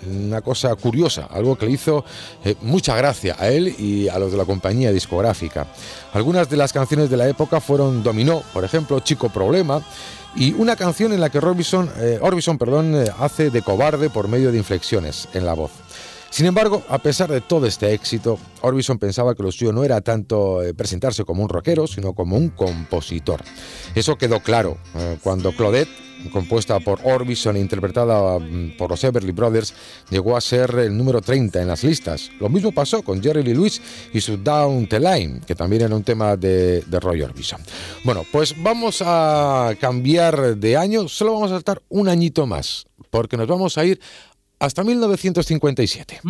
una 0.06 0.42
cosa 0.42 0.74
curiosa, 0.76 1.28
algo 1.30 1.56
que 1.56 1.64
le 1.64 1.72
hizo 1.72 2.04
eh, 2.44 2.56
mucha 2.60 2.94
gracia 2.94 3.36
a 3.38 3.48
él 3.48 3.63
y 3.68 4.08
a 4.08 4.18
los 4.18 4.32
de 4.32 4.38
la 4.38 4.44
compañía 4.44 4.92
discográfica. 4.92 5.66
Algunas 6.12 6.48
de 6.48 6.56
las 6.56 6.72
canciones 6.72 7.10
de 7.10 7.16
la 7.16 7.28
época 7.28 7.60
fueron 7.60 8.02
Dominó, 8.02 8.42
por 8.52 8.64
ejemplo, 8.64 9.00
Chico 9.00 9.28
Problema, 9.28 9.82
y 10.36 10.52
una 10.54 10.76
canción 10.76 11.12
en 11.12 11.20
la 11.20 11.30
que 11.30 11.38
Orbison, 11.38 11.90
eh, 11.98 12.18
Orbison 12.20 12.58
perdón, 12.58 12.94
hace 13.18 13.50
de 13.50 13.62
cobarde 13.62 14.10
por 14.10 14.28
medio 14.28 14.50
de 14.50 14.58
inflexiones 14.58 15.28
en 15.32 15.46
la 15.46 15.54
voz. 15.54 15.70
Sin 16.34 16.46
embargo, 16.46 16.82
a 16.88 16.98
pesar 16.98 17.30
de 17.30 17.40
todo 17.40 17.64
este 17.64 17.94
éxito, 17.94 18.40
Orbison 18.60 18.98
pensaba 18.98 19.36
que 19.36 19.44
lo 19.44 19.52
suyo 19.52 19.72
no 19.72 19.84
era 19.84 20.00
tanto 20.00 20.64
eh, 20.64 20.74
presentarse 20.74 21.24
como 21.24 21.44
un 21.44 21.48
rockero, 21.48 21.86
sino 21.86 22.12
como 22.12 22.36
un 22.36 22.48
compositor. 22.48 23.40
Eso 23.94 24.18
quedó 24.18 24.40
claro 24.40 24.76
eh, 24.96 25.16
cuando 25.22 25.52
Claudette, 25.52 25.92
compuesta 26.32 26.80
por 26.80 26.98
Orbison 27.04 27.54
e 27.54 27.60
interpretada 27.60 28.40
mm, 28.40 28.76
por 28.76 28.90
los 28.90 29.04
Everly 29.04 29.30
Brothers, 29.30 29.74
llegó 30.10 30.36
a 30.36 30.40
ser 30.40 30.74
el 30.76 30.98
número 30.98 31.20
30 31.20 31.62
en 31.62 31.68
las 31.68 31.84
listas. 31.84 32.32
Lo 32.40 32.48
mismo 32.48 32.72
pasó 32.72 33.04
con 33.04 33.22
Jerry 33.22 33.44
Lee 33.44 33.54
Lewis 33.54 33.80
y 34.12 34.20
su 34.20 34.36
Down 34.36 34.88
the 34.88 34.98
Line, 34.98 35.40
que 35.46 35.54
también 35.54 35.82
era 35.82 35.94
un 35.94 36.02
tema 36.02 36.36
de, 36.36 36.80
de 36.80 36.98
Roy 36.98 37.22
Orbison. 37.22 37.60
Bueno, 38.02 38.24
pues 38.32 38.60
vamos 38.60 39.04
a 39.06 39.72
cambiar 39.80 40.56
de 40.56 40.76
año, 40.76 41.06
solo 41.06 41.34
vamos 41.34 41.52
a 41.52 41.54
saltar 41.54 41.80
un 41.90 42.08
añito 42.08 42.44
más, 42.44 42.86
porque 43.10 43.36
nos 43.36 43.46
vamos 43.46 43.78
a 43.78 43.84
ir 43.84 44.00
hasta 44.64 44.82
1957. 44.82 46.20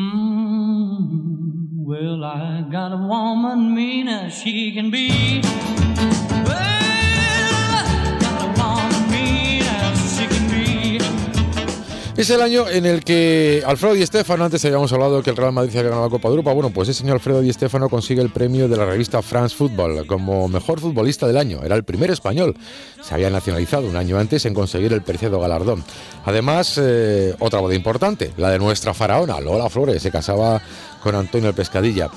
Es 12.16 12.30
el 12.30 12.40
año 12.42 12.68
en 12.68 12.86
el 12.86 13.02
que 13.02 13.64
Alfredo 13.66 13.94
Di 13.94 14.06
Stefano, 14.06 14.44
antes 14.44 14.64
habíamos 14.64 14.92
hablado 14.92 15.20
que 15.20 15.30
el 15.30 15.36
Real 15.36 15.52
Madrid 15.52 15.76
había 15.76 15.90
ganado 15.90 16.04
la 16.04 16.10
Copa 16.10 16.28
de 16.28 16.34
Europa, 16.34 16.52
bueno, 16.52 16.70
pues 16.70 16.88
ese 16.88 17.00
señor 17.00 17.14
Alfredo 17.14 17.40
Di 17.40 17.52
Stefano 17.52 17.88
consigue 17.88 18.22
el 18.22 18.30
premio 18.30 18.68
de 18.68 18.76
la 18.76 18.84
revista 18.84 19.20
France 19.20 19.56
Football 19.56 20.06
como 20.06 20.46
mejor 20.46 20.78
futbolista 20.78 21.26
del 21.26 21.36
año. 21.36 21.60
Era 21.64 21.74
el 21.74 21.82
primer 21.82 22.12
español. 22.12 22.56
Se 23.02 23.14
había 23.14 23.30
nacionalizado 23.30 23.88
un 23.88 23.96
año 23.96 24.16
antes 24.16 24.46
en 24.46 24.54
conseguir 24.54 24.92
el 24.92 25.02
preciado 25.02 25.40
galardón. 25.40 25.82
Además, 26.24 26.78
eh, 26.80 27.34
otra 27.40 27.58
boda 27.58 27.74
importante, 27.74 28.32
la 28.36 28.50
de 28.50 28.60
nuestra 28.60 28.94
faraona, 28.94 29.40
Lola 29.40 29.68
Flores, 29.68 30.00
se 30.00 30.12
casaba 30.12 30.62
con 31.02 31.16
Antonio 31.16 31.48
el 31.48 31.54
Pescadilla. 31.56 32.10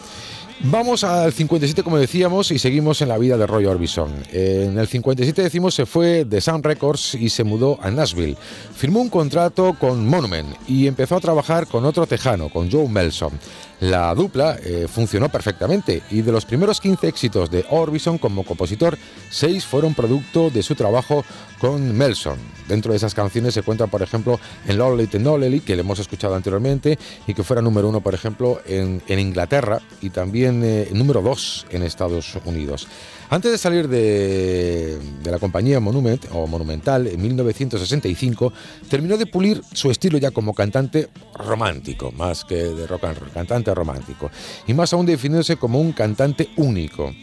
Vamos 0.59 1.03
al 1.03 1.33
57, 1.33 1.83
como 1.83 1.99
decíamos, 1.99 2.49
y 2.49 2.57
seguimos 2.57 3.01
en 3.03 3.09
la 3.09 3.19
vida 3.19 3.37
de 3.37 3.45
Roy 3.45 3.65
Orbison. 3.65 4.11
En 4.31 4.79
el 4.79 4.87
57, 4.87 5.43
decimos, 5.43 5.75
se 5.75 5.85
fue 5.85 6.25
de 6.25 6.41
Sound 6.41 6.65
Records 6.65 7.13
y 7.13 7.29
se 7.29 7.43
mudó 7.43 7.77
a 7.79 7.91
Nashville. 7.91 8.35
Firmó 8.75 9.01
un 9.01 9.09
contrato 9.09 9.75
con 9.79 10.07
Monument 10.07 10.49
y 10.67 10.87
empezó 10.87 11.15
a 11.15 11.19
trabajar 11.19 11.67
con 11.67 11.85
otro 11.85 12.07
tejano, 12.07 12.49
con 12.49 12.71
Joe 12.71 12.89
Melson. 12.89 13.39
La 13.79 14.13
dupla 14.15 14.57
eh, 14.63 14.87
funcionó 14.89 15.29
perfectamente 15.29 16.01
y 16.09 16.23
de 16.23 16.31
los 16.31 16.45
primeros 16.45 16.81
15 16.81 17.07
éxitos 17.07 17.51
de 17.51 17.63
Orbison 17.69 18.17
como 18.17 18.43
compositor, 18.43 18.97
6 19.29 19.65
fueron 19.65 19.93
producto 19.93 20.49
de 20.49 20.63
su 20.63 20.73
trabajo 20.73 21.23
con 21.59 21.95
Melson. 21.95 22.39
Dentro 22.67 22.91
de 22.91 22.97
esas 22.97 23.13
canciones 23.13 23.53
se 23.53 23.61
cuenta, 23.61 23.85
por 23.85 24.01
ejemplo, 24.01 24.39
en 24.65 24.79
Lonely 24.79 25.05
Tenolely, 25.05 25.59
que 25.59 25.75
le 25.75 25.81
hemos 25.81 25.99
escuchado 25.99 26.35
anteriormente, 26.35 26.97
y 27.27 27.35
que 27.35 27.43
fuera 27.43 27.61
número 27.61 27.87
uno, 27.87 28.01
por 28.01 28.15
ejemplo, 28.15 28.61
en, 28.65 29.01
Inglaterra 29.07 29.79
y 30.01 30.09
también 30.09 30.63
eh, 30.63 30.89
número 30.93 31.21
dos 31.21 31.67
en 31.69 31.83
Estados 31.83 32.35
Unidos. 32.45 32.87
Antes 33.29 33.51
de 33.51 33.57
salir 33.57 33.89
de, 33.89 34.97
la 35.25 35.37
compañía 35.37 35.81
Monument 35.81 36.23
o 36.31 36.47
Monumental 36.47 37.07
en 37.07 37.21
1965, 37.21 38.53
terminó 38.89 39.17
de 39.17 39.25
pulir 39.25 39.61
su 39.73 39.91
estilo 39.91 40.17
ya 40.17 40.31
como 40.31 40.53
cantante 40.53 41.09
romántico, 41.35 42.13
más 42.13 42.45
que 42.45 42.55
de 42.55 42.87
rock 42.87 43.03
and 43.03 43.19
roll, 43.19 43.31
cantante 43.31 43.73
romántico, 43.75 44.31
y 44.65 44.73
más 44.73 44.93
aún 44.93 45.05
definiéndose 45.05 45.57
como 45.57 45.81
un 45.81 45.91
cantante 45.91 46.49
único. 46.55 47.13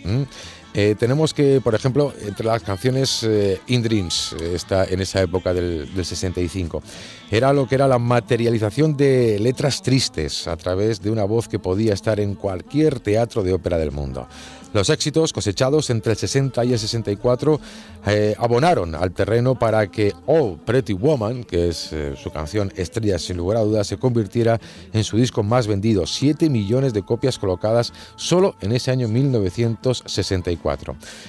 Eh, 0.76 0.96
tenemos 0.98 1.32
que, 1.32 1.60
por 1.60 1.76
ejemplo, 1.76 2.12
entre 2.26 2.46
las 2.46 2.62
canciones 2.64 3.22
eh, 3.22 3.60
In 3.68 3.80
Dreams, 3.80 4.34
está 4.40 4.84
en 4.84 5.00
esa 5.00 5.22
época 5.22 5.54
del, 5.54 5.94
del, 5.94 6.04
65, 6.04 6.82
era 7.30 7.52
lo 7.52 7.68
que 7.68 7.76
era 7.76 7.86
la 7.86 8.00
materialización 8.00 8.96
de 8.96 9.38
letras 9.38 9.82
tristes 9.82 10.48
a 10.48 10.56
través 10.56 11.00
de 11.00 11.12
una 11.12 11.24
voz 11.24 11.46
que 11.46 11.60
podía 11.60 11.94
estar 11.94 12.18
en 12.18 12.34
cualquier 12.34 12.98
teatro 12.98 13.44
de 13.44 13.52
ópera 13.52 13.78
del 13.78 13.92
mundo. 13.92 14.26
Los 14.74 14.90
éxitos 14.90 15.32
cosechados 15.32 15.88
entre 15.90 16.14
el 16.14 16.18
60 16.18 16.64
y 16.64 16.72
el 16.72 16.78
64 16.80 17.60
eh, 18.06 18.34
abonaron 18.36 18.96
al 18.96 19.12
terreno 19.12 19.56
para 19.56 19.86
que 19.86 20.12
Oh 20.26 20.56
Pretty 20.56 20.94
Woman, 20.94 21.44
que 21.44 21.68
es 21.68 21.92
eh, 21.92 22.14
su 22.20 22.32
canción 22.32 22.72
estrella 22.74 23.20
sin 23.20 23.36
lugar 23.36 23.58
a 23.58 23.60
dudas, 23.60 23.86
se 23.86 23.98
convirtiera 23.98 24.60
en 24.92 25.04
su 25.04 25.16
disco 25.16 25.44
más 25.44 25.68
vendido, 25.68 26.08
7 26.08 26.50
millones 26.50 26.92
de 26.92 27.04
copias 27.04 27.38
colocadas 27.38 27.92
solo 28.16 28.56
en 28.60 28.72
ese 28.72 28.90
año 28.90 29.06
1964. 29.06 30.63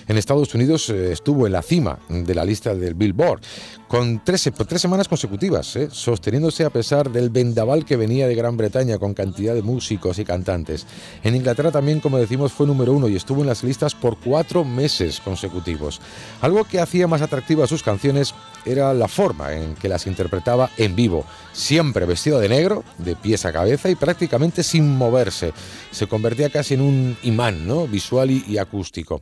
En 0.08 0.18
Estados 0.18 0.54
Unidos 0.56 0.90
eh, 0.90 1.12
estuvo 1.12 1.46
en 1.46 1.54
la 1.54 1.62
cima 1.62 2.00
de 2.10 2.34
la 2.34 2.46
lista 2.46 2.74
del 2.74 2.94
Billboard 2.94 3.42
con 3.88 4.24
tres, 4.24 4.50
tres 4.68 4.82
semanas 4.82 5.08
consecutivas, 5.08 5.78
sosteniéndose 5.92 6.66
a 6.66 6.70
pesar 6.70 7.12
del 7.12 7.30
vendaval 7.30 7.86
que 7.86 7.98
venía 7.98 8.28
de 8.28 8.36
Gran 8.36 8.58
Bretaña 8.58 8.98
con 8.98 9.14
cantidad 9.14 9.54
de 9.54 9.62
músicos 9.62 10.20
y 10.20 10.26
cantantes. 10.26 10.86
En 11.24 11.36
Inglaterra 11.36 11.72
también, 11.72 12.00
como 12.00 12.18
decimos, 12.18 12.52
fue 12.52 12.68
número 12.68 12.94
uno 12.94 13.08
y 13.08 13.16
estuvo 13.16 13.42
en 13.42 13.48
las 13.48 13.64
listas 13.64 13.94
por 13.94 14.18
cuatro 14.18 14.64
meses 14.64 15.20
consecutivos. 15.20 16.02
Algo 16.42 16.64
que 16.64 16.80
hacía 16.80 17.08
más 17.08 17.22
atractivas 17.22 17.70
sus 17.70 17.84
canciones 17.84 18.34
era 18.66 18.94
la 18.94 19.08
forma 19.08 19.54
en 19.54 19.76
que 19.76 19.88
las 19.88 20.08
interpretaba 20.08 20.70
en 20.78 20.96
vivo, 20.96 21.26
siempre 21.54 22.06
vestido 22.06 22.40
de 22.40 22.50
negro, 22.50 22.84
de 22.98 23.16
pies 23.16 23.46
a 23.46 23.54
cabeza 23.54 23.90
y 23.90 23.96
prácticamente 23.96 24.64
sin 24.64 24.98
moverse. 24.98 25.54
Se 25.92 26.08
convertía 26.08 26.50
casi 26.50 26.74
en 26.74 26.82
un 26.82 27.18
imán 27.24 27.68
¿no? 27.68 27.88
visual 27.88 28.32
y, 28.32 28.58
acústico. 28.58 29.22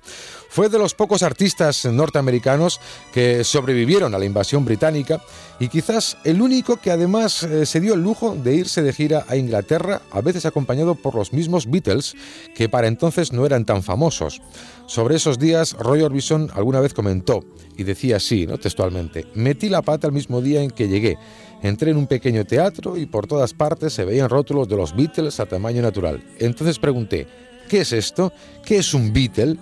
Fue 0.49 0.69
de 0.69 0.79
los 0.79 0.93
pocos 0.93 1.23
artistas 1.23 1.85
norteamericanos 1.85 2.79
que 3.11 3.43
sobrevivieron 3.43 4.13
a 4.15 4.19
la 4.19 4.25
invasión 4.25 4.62
británica 4.65 5.21
y 5.59 5.67
quizás 5.67 6.17
el 6.23 6.41
único 6.41 6.77
que 6.77 6.91
además 6.91 7.43
eh, 7.43 7.65
se 7.65 7.79
dio 7.79 7.93
el 7.93 8.01
lujo 8.01 8.35
de 8.35 8.55
irse 8.55 8.81
de 8.81 8.93
gira 8.93 9.25
a 9.27 9.35
Inglaterra, 9.35 10.01
a 10.11 10.21
veces 10.21 10.45
acompañado 10.45 10.95
por 10.95 11.15
los 11.15 11.33
mismos 11.33 11.69
Beatles, 11.69 12.15
que 12.55 12.69
para 12.69 12.87
entonces 12.87 13.31
no 13.31 13.45
eran 13.45 13.65
tan 13.65 13.83
famosos. 13.83 14.41
Sobre 14.85 15.15
esos 15.15 15.39
días, 15.39 15.73
Roy 15.73 16.01
Orbison 16.01 16.49
alguna 16.53 16.79
vez 16.79 16.93
comentó, 16.93 17.43
y 17.77 17.83
decía 17.83 18.17
así, 18.17 18.45
¿no? 18.45 18.57
textualmente, 18.57 19.25
metí 19.35 19.69
la 19.69 19.81
pata 19.81 20.07
el 20.07 20.13
mismo 20.13 20.41
día 20.41 20.61
en 20.61 20.71
que 20.71 20.87
llegué. 20.87 21.17
Entré 21.61 21.91
en 21.91 21.97
un 21.97 22.07
pequeño 22.07 22.43
teatro 22.43 22.97
y 22.97 23.05
por 23.05 23.25
todas 23.25 23.53
partes 23.53 23.93
se 23.93 24.03
veían 24.03 24.29
rótulos 24.29 24.67
de 24.67 24.75
los 24.75 24.93
Beatles 24.93 25.39
a 25.39 25.45
tamaño 25.45 25.81
natural. 25.81 26.21
Entonces 26.39 26.77
pregunté, 26.77 27.25
¿qué 27.69 27.81
es 27.81 27.93
esto? 27.93 28.33
¿Qué 28.65 28.77
es 28.79 28.93
un 28.93 29.13
Beatle? 29.13 29.57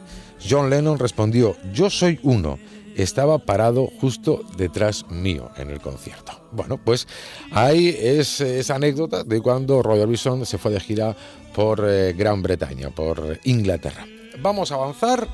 John 0.49 0.69
Lennon 0.69 0.97
respondió, 0.97 1.55
yo 1.71 1.89
soy 1.89 2.19
uno. 2.23 2.57
Estaba 2.95 3.39
parado 3.39 3.87
justo 3.99 4.41
detrás 4.57 5.05
mío 5.09 5.49
en 5.57 5.69
el 5.69 5.79
concierto. 5.79 6.31
Bueno, 6.51 6.79
pues 6.83 7.07
ahí 7.51 7.95
es 7.97 8.41
esa 8.41 8.75
anécdota 8.75 9.23
de 9.23 9.41
cuando 9.41 9.81
Roy 9.81 9.99
Orbison 9.99 10.45
se 10.45 10.57
fue 10.57 10.71
de 10.71 10.79
gira 10.79 11.15
por 11.53 11.85
eh, 11.87 12.13
Gran 12.13 12.41
Bretaña, 12.41 12.89
por 12.89 13.39
Inglaterra. 13.43 14.05
Vamos 14.41 14.71
a 14.71 14.75
avanzar 14.75 15.27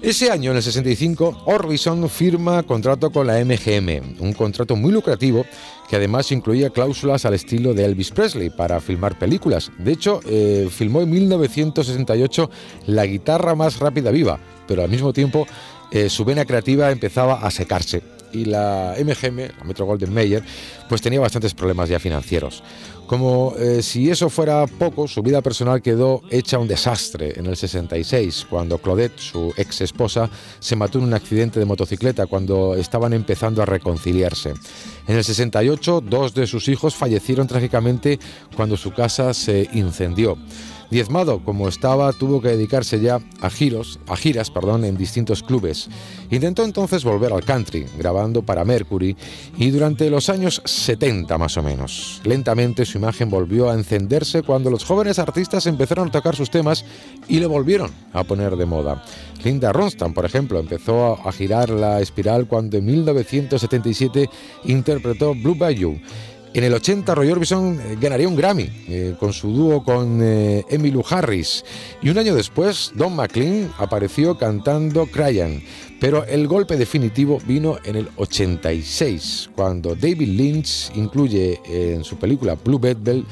Ese 0.04 0.30
año, 0.30 0.52
en 0.52 0.58
el 0.58 0.64
65, 0.64 1.44
Orbison 1.46 2.10
firma 2.10 2.62
contrato 2.64 3.10
con 3.10 3.26
la 3.26 3.40
MGM, 3.40 4.20
un 4.20 4.34
contrato 4.34 4.76
muy 4.76 4.92
lucrativo 4.92 5.46
que 5.90 5.96
además 5.96 6.30
incluía 6.34 6.72
cláusulas 6.72 7.24
al 7.24 7.36
estilo 7.36 7.74
de 7.74 7.86
Elvis 7.86 8.12
Presley 8.12 8.50
para 8.50 8.82
filmar 8.82 9.18
películas. 9.18 9.72
De 9.78 9.94
hecho, 9.94 10.20
eh, 10.26 10.68
filmó 10.70 11.04
en 11.04 11.10
1968 11.10 12.50
La 12.88 13.06
guitarra 13.06 13.56
más 13.56 13.80
rápida 13.80 14.12
viva, 14.12 14.40
pero 14.68 14.84
al 14.84 14.90
mismo 14.90 15.14
tiempo 15.14 15.48
eh, 15.90 16.10
su 16.10 16.26
vena 16.26 16.44
creativa 16.44 16.92
empezaba 16.92 17.36
a 17.36 17.50
secarse 17.50 18.04
y 18.34 18.46
la 18.46 18.96
MGM, 19.00 19.58
la 19.58 19.64
Metro 19.64 19.86
Golden 19.86 20.14
Mayer, 20.14 20.44
pues 20.90 21.02
tenía 21.02 21.20
bastantes 21.20 21.54
problemas 21.54 21.88
ya 21.88 22.00
financieros. 22.00 22.64
Como 23.14 23.54
eh, 23.60 23.84
si 23.84 24.10
eso 24.10 24.28
fuera 24.28 24.66
poco, 24.66 25.08
su 25.08 25.22
vida 25.22 25.44
personal 25.44 25.84
quedó 25.84 26.24
hecha 26.32 26.58
un 26.58 26.68
desastre 26.68 27.38
en 27.38 27.46
el 27.46 27.56
66, 27.56 28.48
cuando 28.50 28.80
Claudette, 28.80 29.20
su 29.20 29.54
ex 29.56 29.82
esposa, 29.82 30.32
se 30.58 30.76
mató 30.76 30.98
en 30.98 31.04
un 31.04 31.14
accidente 31.14 31.60
de 31.60 31.68
motocicleta 31.68 32.26
cuando 32.26 32.74
estaban 32.74 33.14
empezando 33.14 33.62
a 33.62 33.68
reconciliarse. 33.68 34.56
En 35.06 35.16
el 35.16 35.24
68, 35.24 36.02
dos 36.02 36.34
de 36.34 36.48
sus 36.48 36.68
hijos 36.70 36.96
fallecieron 36.96 37.46
trágicamente 37.46 38.18
cuando 38.56 38.78
su 38.78 38.92
casa 38.92 39.32
se 39.36 39.70
incendió. 39.74 40.36
Diezmado 40.90 41.44
como 41.44 41.68
estaba, 41.68 42.12
tuvo 42.14 42.42
que 42.42 42.50
dedicarse 42.50 43.00
ya 43.00 43.20
a 43.42 43.50
giros, 43.50 44.00
a 44.08 44.16
giras, 44.16 44.52
perdón, 44.52 44.86
en 44.86 44.98
distintos 44.98 45.42
clubes. 45.42 45.90
Intentó 46.30 46.64
entonces 46.64 47.04
volver 47.04 47.34
al 47.34 47.44
country, 47.44 47.86
grabando 47.98 48.44
para 48.44 48.66
Mercury, 48.66 49.16
y 49.58 49.70
durante 49.72 50.10
los 50.10 50.30
años 50.30 50.62
70 50.66 51.38
más 51.38 51.58
o 51.58 51.64
menos. 51.64 52.22
Lentamente 52.24 52.86
su 52.86 52.98
imagen 52.98 53.30
volvió 53.30 53.70
a 53.70 53.74
encenderse 53.74 54.44
cuando 54.44 54.70
los 54.70 54.84
jóvenes 54.84 55.20
artistas 55.20 55.66
empezaron 55.66 56.10
a 56.10 56.12
tocar 56.12 56.36
sus 56.36 56.50
temas 56.50 56.86
y 57.28 57.40
le 57.40 57.48
volvieron 57.48 57.92
a 58.14 58.24
poner 58.24 58.56
de 58.56 58.66
moda. 58.66 59.04
Linda 59.44 59.74
Ronstadt, 59.74 60.14
por 60.14 60.26
ejemplo, 60.26 60.60
empezó 60.60 61.20
a 61.28 61.32
girar 61.32 61.70
la 61.70 62.00
espiral 62.00 62.48
cuando 62.48 62.78
en 62.78 62.86
1977 62.86 64.30
interpretó 64.66 65.34
Blue 65.36 65.56
Bayou. 65.56 66.00
En 66.56 66.64
el 66.64 66.72
80 66.72 67.16
Roy 67.16 67.32
Orbison 67.32 67.80
eh, 67.82 67.98
ganaría 68.00 68.28
un 68.28 68.36
Grammy 68.36 68.70
eh, 68.88 69.16
con 69.20 69.34
su 69.34 69.52
dúo 69.52 69.84
con 69.84 70.20
eh, 70.22 70.64
Emmylou 70.70 71.04
Harris 71.10 71.66
y 72.00 72.10
un 72.10 72.20
año 72.20 72.36
después 72.36 72.92
Don 72.94 73.16
McLean 73.16 73.74
apareció 73.80 74.38
cantando 74.38 75.08
Cryan. 75.08 75.64
Pero 76.00 76.26
el 76.26 76.48
golpe 76.48 76.78
definitivo 76.78 77.40
vino 77.48 77.80
en 77.84 77.96
el 77.96 78.10
86 78.18 79.50
cuando 79.56 79.96
David 79.96 80.28
Lynch 80.28 80.92
incluye 80.94 81.60
en 81.66 82.04
su 82.04 82.18
película 82.18 82.56
Blue 82.56 82.78
Velvet, 82.78 83.24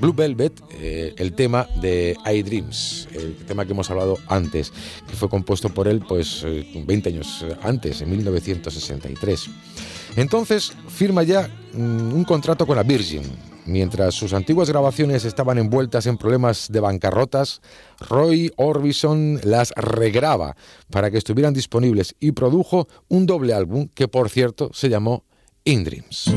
Blue 0.00 0.14
Velvet 0.14 0.52
el 0.80 1.32
tema 1.32 1.66
de 1.82 2.16
I 2.24 2.42
Dreams, 2.42 3.08
el 3.12 3.34
tema 3.46 3.66
que 3.66 3.72
hemos 3.72 3.90
hablado 3.90 4.16
antes, 4.28 4.72
que 5.08 5.16
fue 5.16 5.28
compuesto 5.28 5.70
por 5.70 5.88
él 5.88 6.04
pues 6.06 6.46
20 6.72 7.08
años 7.08 7.44
antes, 7.62 8.00
en 8.00 8.10
1963. 8.10 9.50
Entonces 10.16 10.72
firma 10.88 11.22
ya 11.22 11.48
mm, 11.72 12.12
un 12.12 12.24
contrato 12.24 12.66
con 12.66 12.76
la 12.76 12.82
Virgin. 12.82 13.22
Mientras 13.66 14.14
sus 14.14 14.32
antiguas 14.32 14.68
grabaciones 14.68 15.24
estaban 15.24 15.58
envueltas 15.58 16.06
en 16.06 16.16
problemas 16.16 16.68
de 16.70 16.80
bancarrotas, 16.80 17.60
Roy 18.00 18.52
Orbison 18.56 19.38
las 19.44 19.72
regraba 19.76 20.56
para 20.90 21.10
que 21.10 21.18
estuvieran 21.18 21.54
disponibles 21.54 22.16
y 22.18 22.32
produjo 22.32 22.88
un 23.08 23.26
doble 23.26 23.54
álbum 23.54 23.88
que, 23.94 24.08
por 24.08 24.28
cierto, 24.28 24.70
se 24.72 24.88
llamó 24.88 25.24
In 25.64 25.84
Dreams. 25.84 26.32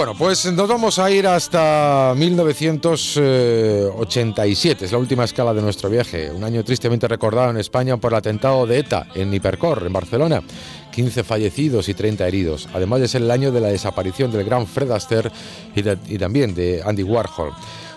Bueno, 0.00 0.16
pues 0.16 0.50
nos 0.50 0.66
vamos 0.66 0.98
a 0.98 1.10
ir 1.10 1.26
hasta 1.26 2.14
1987, 2.16 4.86
es 4.86 4.92
la 4.92 4.96
última 4.96 5.24
escala 5.24 5.52
de 5.52 5.60
nuestro 5.60 5.90
viaje, 5.90 6.30
un 6.30 6.42
año 6.42 6.64
tristemente 6.64 7.06
recordado 7.06 7.50
en 7.50 7.58
España 7.58 7.98
por 7.98 8.12
el 8.12 8.16
atentado 8.16 8.66
de 8.66 8.78
ETA 8.78 9.08
en 9.14 9.34
Hipercor, 9.34 9.82
en 9.84 9.92
Barcelona. 9.92 10.42
15 10.90 11.22
fallecidos 11.22 11.90
y 11.90 11.94
30 11.94 12.26
heridos, 12.26 12.66
además 12.72 13.00
de 13.00 13.08
ser 13.08 13.20
el 13.20 13.30
año 13.30 13.52
de 13.52 13.60
la 13.60 13.68
desaparición 13.68 14.32
del 14.32 14.46
gran 14.46 14.66
Fred 14.66 14.90
Astaire 14.90 15.30
y, 15.74 16.16
también 16.16 16.54
de 16.54 16.80
Andy 16.82 17.02
Warhol. 17.02 17.52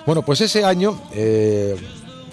Bueno, 0.05 0.23
pues 0.23 0.41
ese 0.41 0.65
año, 0.65 0.99
eh, 1.13 1.77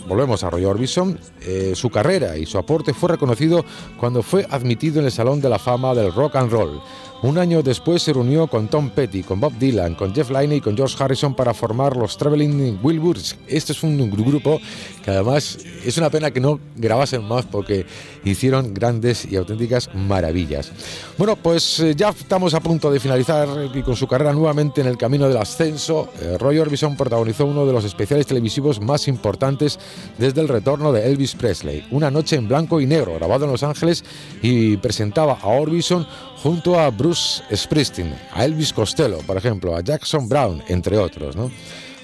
volvemos 0.09 0.42
a 0.42 0.50
Roy 0.50 0.64
Orbison, 0.64 1.16
eh, 1.42 1.74
su 1.76 1.90
carrera 1.90 2.37
y 2.37 2.44
su 2.44 2.59
aporte 2.59 2.92
fue 2.92 3.11
reconocido 3.11 3.64
cuando 4.00 4.24
fue 4.24 4.48
admitido 4.50 4.98
en 4.98 5.06
el 5.06 5.12
Salón 5.12 5.40
de 5.40 5.48
la 5.48 5.61
Fama 5.61 5.94
del 5.94 6.12
Rock 6.12 6.35
and 6.35 6.50
Roll. 6.50 6.83
Un 7.22 7.37
año 7.37 7.62
después 7.62 8.02
se 8.02 8.14
reunió 8.14 8.46
con 8.46 8.68
Tom 8.68 8.88
Petty, 8.88 9.22
con 9.22 9.40
Bob 9.40 9.52
Dylan, 9.59 9.94
con 9.94 10.14
Jeff 10.14 10.30
Lynne 10.30 10.56
y 10.56 10.61
con 10.62 10.74
George 10.74 10.96
Harrison 10.98 11.35
para 11.35 11.52
formar 11.52 11.94
los 11.94 12.16
Traveling 12.16 12.78
Wilburys. 12.83 13.37
Este 13.46 13.72
es 13.72 13.83
un 13.83 13.98
gru- 14.11 14.24
grupo 14.24 14.59
que 15.04 15.11
además 15.11 15.59
es 15.85 15.98
una 15.98 16.09
pena 16.09 16.30
que 16.30 16.40
no 16.40 16.59
grabasen 16.76 17.22
más 17.22 17.44
porque 17.44 17.85
hicieron 18.24 18.72
grandes 18.72 19.30
y 19.30 19.37
auténticas 19.37 19.94
maravillas. 19.94 20.72
Bueno, 21.18 21.37
pues 21.37 21.80
eh, 21.80 21.94
ya 21.94 22.09
estamos 22.09 22.54
a 22.54 22.61
punto 22.61 22.90
de 22.90 22.98
finalizar 22.98 23.48
y 23.74 23.83
con 23.83 23.96
su 23.96 24.06
carrera 24.06 24.33
nuevamente 24.33 24.80
en 24.80 24.87
el 24.87 24.96
camino 24.96 25.28
del 25.28 25.37
ascenso, 25.37 26.09
eh, 26.22 26.38
Roy 26.38 26.59
Orbison 26.59 26.96
protagonizó 26.96 27.44
uno 27.44 27.66
de 27.66 27.72
los 27.74 27.85
especiales 27.85 28.26
televisivos 28.26 28.80
más 28.80 29.09
importantes 29.09 29.78
desde 30.16 30.40
el 30.40 30.48
retorno 30.48 30.90
de 30.90 31.06
Elvis 31.11 31.35
Presley, 31.35 31.87
Una 31.90 32.11
noche 32.11 32.37
en 32.37 32.48
blanco 32.48 32.80
y 32.80 32.87
negro, 32.87 33.14
grabado 33.16 33.44
en 33.44 33.52
Los 33.52 33.62
Ángeles 33.62 34.04
y 34.40 34.78
presentaba 34.78 35.35
a 35.42 35.46
Orbison 35.48 36.06
junto 36.42 36.80
a 36.80 36.88
Bruce 36.88 37.10
Springsteen, 37.14 38.14
a 38.33 38.44
Elvis 38.44 38.73
Costello, 38.73 39.18
por 39.27 39.37
ejemplo, 39.37 39.77
a 39.77 39.81
Jackson 39.81 40.29
Brown, 40.29 40.62
entre 40.68 40.99
otros. 40.99 41.37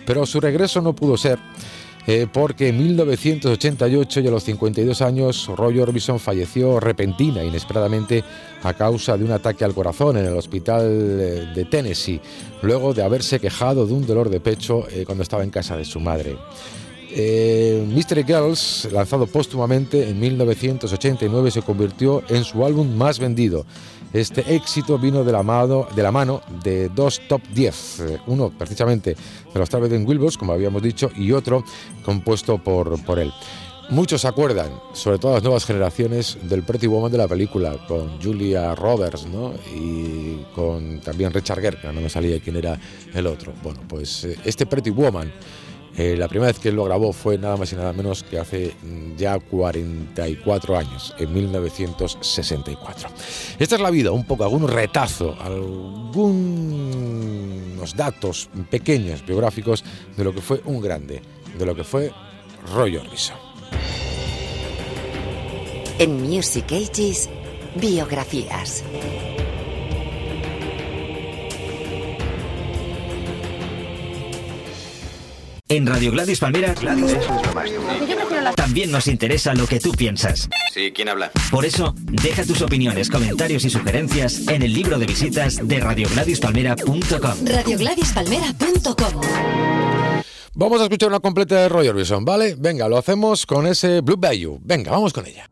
Pero 0.06 0.26
su 0.26 0.40
regreso 0.40 0.80
no 0.80 0.94
pudo 0.94 1.16
ser 1.16 1.38
eh, 2.06 2.28
porque 2.32 2.68
en 2.68 2.78
1988 2.78 4.20
y 4.20 4.28
a 4.28 4.30
los 4.30 4.44
52 4.44 5.02
años 5.02 5.50
Roy 5.56 5.80
Orbison 5.80 6.20
falleció 6.20 6.78
repentina, 6.78 7.42
inesperadamente, 7.42 8.22
a 8.62 8.74
causa 8.74 9.16
de 9.16 9.24
un 9.24 9.32
ataque 9.32 9.64
al 9.64 9.74
corazón 9.74 10.16
en 10.16 10.26
el 10.26 10.36
hospital 10.36 10.84
eh, 10.84 11.52
de 11.52 11.64
Tennessee, 11.64 12.20
luego 12.62 12.94
de 12.94 13.02
haberse 13.02 13.40
quejado 13.40 13.86
de 13.86 13.92
un 13.92 14.06
dolor 14.06 14.30
de 14.30 14.38
pecho 14.38 14.86
eh, 14.88 15.02
cuando 15.04 15.22
estaba 15.24 15.42
en 15.42 15.50
casa 15.50 15.76
de 15.76 15.84
su 15.84 15.98
madre. 15.98 16.36
Mystery 17.08 18.24
Girls, 18.24 18.88
lanzado 18.92 19.26
póstumamente 19.26 20.06
en 20.06 20.20
1989, 20.20 21.50
se 21.50 21.62
convirtió 21.62 22.22
en 22.28 22.44
su 22.44 22.62
álbum 22.62 22.94
más 22.94 23.18
vendido. 23.18 23.64
Este 24.16 24.54
éxito 24.54 24.98
vino 24.98 25.24
de 25.24 25.30
la, 25.30 25.42
mano, 25.42 26.40
de 26.64 26.88
dos 26.88 27.20
top 27.28 27.42
10, 27.52 28.00
eh, 28.00 28.18
uno 28.28 28.48
precisamente 28.48 29.14
de 29.52 29.58
los 29.60 29.68
Traveling 29.68 30.06
Wilburys, 30.06 30.38
como 30.38 30.54
habíamos 30.54 30.80
dicho, 30.80 31.10
y 31.14 31.32
otro 31.32 31.62
compuesto 32.02 32.56
por, 32.56 33.04
por 33.04 33.18
él. 33.18 33.30
Muchos 33.90 34.22
se 34.22 34.28
acuerdan, 34.28 34.70
sobre 34.94 35.18
todo 35.18 35.34
las 35.34 35.42
nuevas 35.42 35.66
generaciones, 35.66 36.38
del 36.48 36.62
Pretty 36.62 36.86
Woman 36.86 37.12
de 37.12 37.18
la 37.18 37.28
película, 37.28 37.76
con 37.86 38.18
Julia 38.18 38.74
Roberts, 38.74 39.26
¿no? 39.26 39.52
Y 39.74 40.46
con 40.54 41.00
también 41.00 41.30
Richard 41.30 41.60
Gere, 41.60 41.78
que 41.78 41.92
no 41.92 42.00
me 42.00 42.08
salía 42.08 42.40
quién 42.40 42.56
era 42.56 42.80
el 43.12 43.26
otro. 43.26 43.52
Bueno, 43.62 43.80
pues 43.86 44.24
eh, 44.24 44.38
este 44.46 44.64
Pretty 44.64 44.88
Woman 44.88 45.30
eh, 45.96 46.14
la 46.16 46.28
primera 46.28 46.52
vez 46.52 46.60
que 46.60 46.70
lo 46.72 46.84
grabó 46.84 47.14
fue 47.14 47.38
nada 47.38 47.56
más 47.56 47.72
y 47.72 47.76
nada 47.76 47.94
menos 47.94 48.22
que 48.22 48.38
hace 48.38 48.74
mm, 48.82 49.16
ya 49.16 49.38
44 49.38 50.76
años, 50.76 51.14
en 51.18 51.32
1964. 51.32 53.08
Esta 53.58 53.76
es 53.76 53.80
la 53.80 53.90
vida, 53.90 54.12
un 54.12 54.24
poco, 54.24 54.44
algún 54.44 54.68
retazo, 54.68 55.34
algunos 55.40 56.36
datos 57.96 58.50
pequeños 58.70 59.24
biográficos 59.24 59.82
de 60.16 60.24
lo 60.24 60.34
que 60.34 60.42
fue 60.42 60.60
un 60.66 60.82
grande, 60.82 61.22
de 61.58 61.64
lo 61.64 61.74
que 61.74 61.84
fue 61.84 62.12
Roy 62.74 62.98
Orbison. 62.98 63.36
En 65.98 66.22
Music 66.22 66.66
Ages, 66.72 67.30
biografías. 67.74 68.84
En 75.68 75.84
Radio 75.84 76.12
Gladys 76.12 76.38
Palmera 76.38 76.74
también 78.54 78.92
nos 78.92 79.08
interesa 79.08 79.52
lo 79.54 79.66
que 79.66 79.80
tú 79.80 79.90
piensas. 79.92 80.48
Sí, 80.72 80.92
¿quién 80.92 81.08
habla? 81.08 81.32
Por 81.50 81.64
eso, 81.64 81.92
deja 81.98 82.44
tus 82.44 82.62
opiniones, 82.62 83.10
comentarios 83.10 83.64
y 83.64 83.70
sugerencias 83.70 84.46
en 84.46 84.62
el 84.62 84.72
libro 84.72 84.98
de 84.98 85.06
visitas 85.06 85.66
de 85.66 85.80
radiogladispalmera.com. 85.80 87.46
Radiogladispalmera.com 87.46 89.20
Vamos 90.54 90.80
a 90.80 90.84
escuchar 90.84 91.08
una 91.08 91.20
completa 91.20 91.56
de 91.56 91.68
Roy 91.68 91.88
Orbison, 91.88 92.24
¿vale? 92.24 92.54
Venga, 92.56 92.88
lo 92.88 92.96
hacemos 92.96 93.44
con 93.44 93.66
ese 93.66 94.00
Blue 94.00 94.16
Bayou. 94.16 94.60
Venga, 94.62 94.92
vamos 94.92 95.12
con 95.12 95.26
ella. 95.26 95.48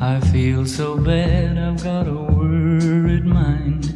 I 0.00 0.20
feel 0.20 0.64
so 0.64 0.96
bad, 0.96 1.58
I've 1.58 1.82
got 1.82 2.06
a 2.06 2.14
worried 2.14 3.24
mind. 3.24 3.92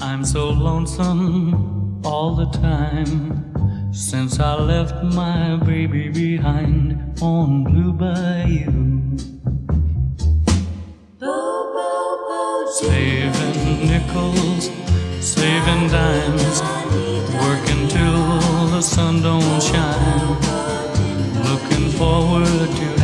I'm 0.00 0.24
so 0.24 0.48
lonesome 0.48 2.02
all 2.02 2.34
the 2.34 2.46
time 2.46 3.92
since 3.92 4.40
I 4.40 4.54
left 4.54 5.04
my 5.14 5.56
baby 5.56 6.08
behind 6.08 7.18
on 7.20 7.62
Blue 7.64 7.92
Bayou. 7.92 9.18
Saving 12.72 13.86
nickels, 13.86 14.70
saving 15.20 15.88
dimes, 15.88 16.62
working 17.36 17.86
till 17.88 18.66
the 18.70 18.80
sun 18.80 19.20
don't 19.20 19.62
shine. 19.62 20.38
Looking 21.44 21.90
forward 21.90 22.46
to 22.46 23.01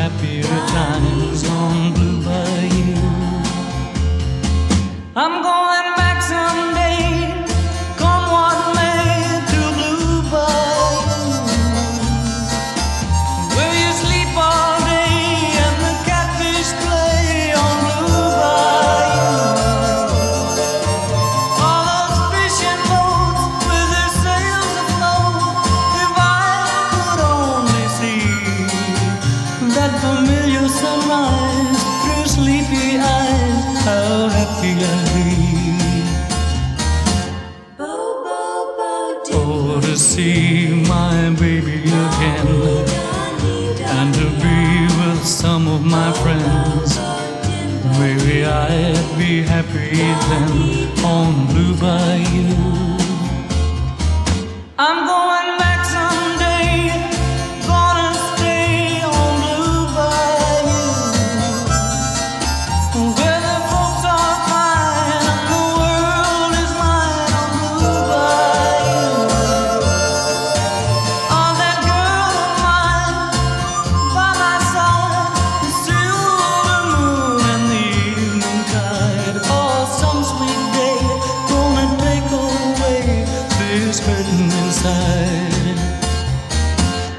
inside. 84.64 85.78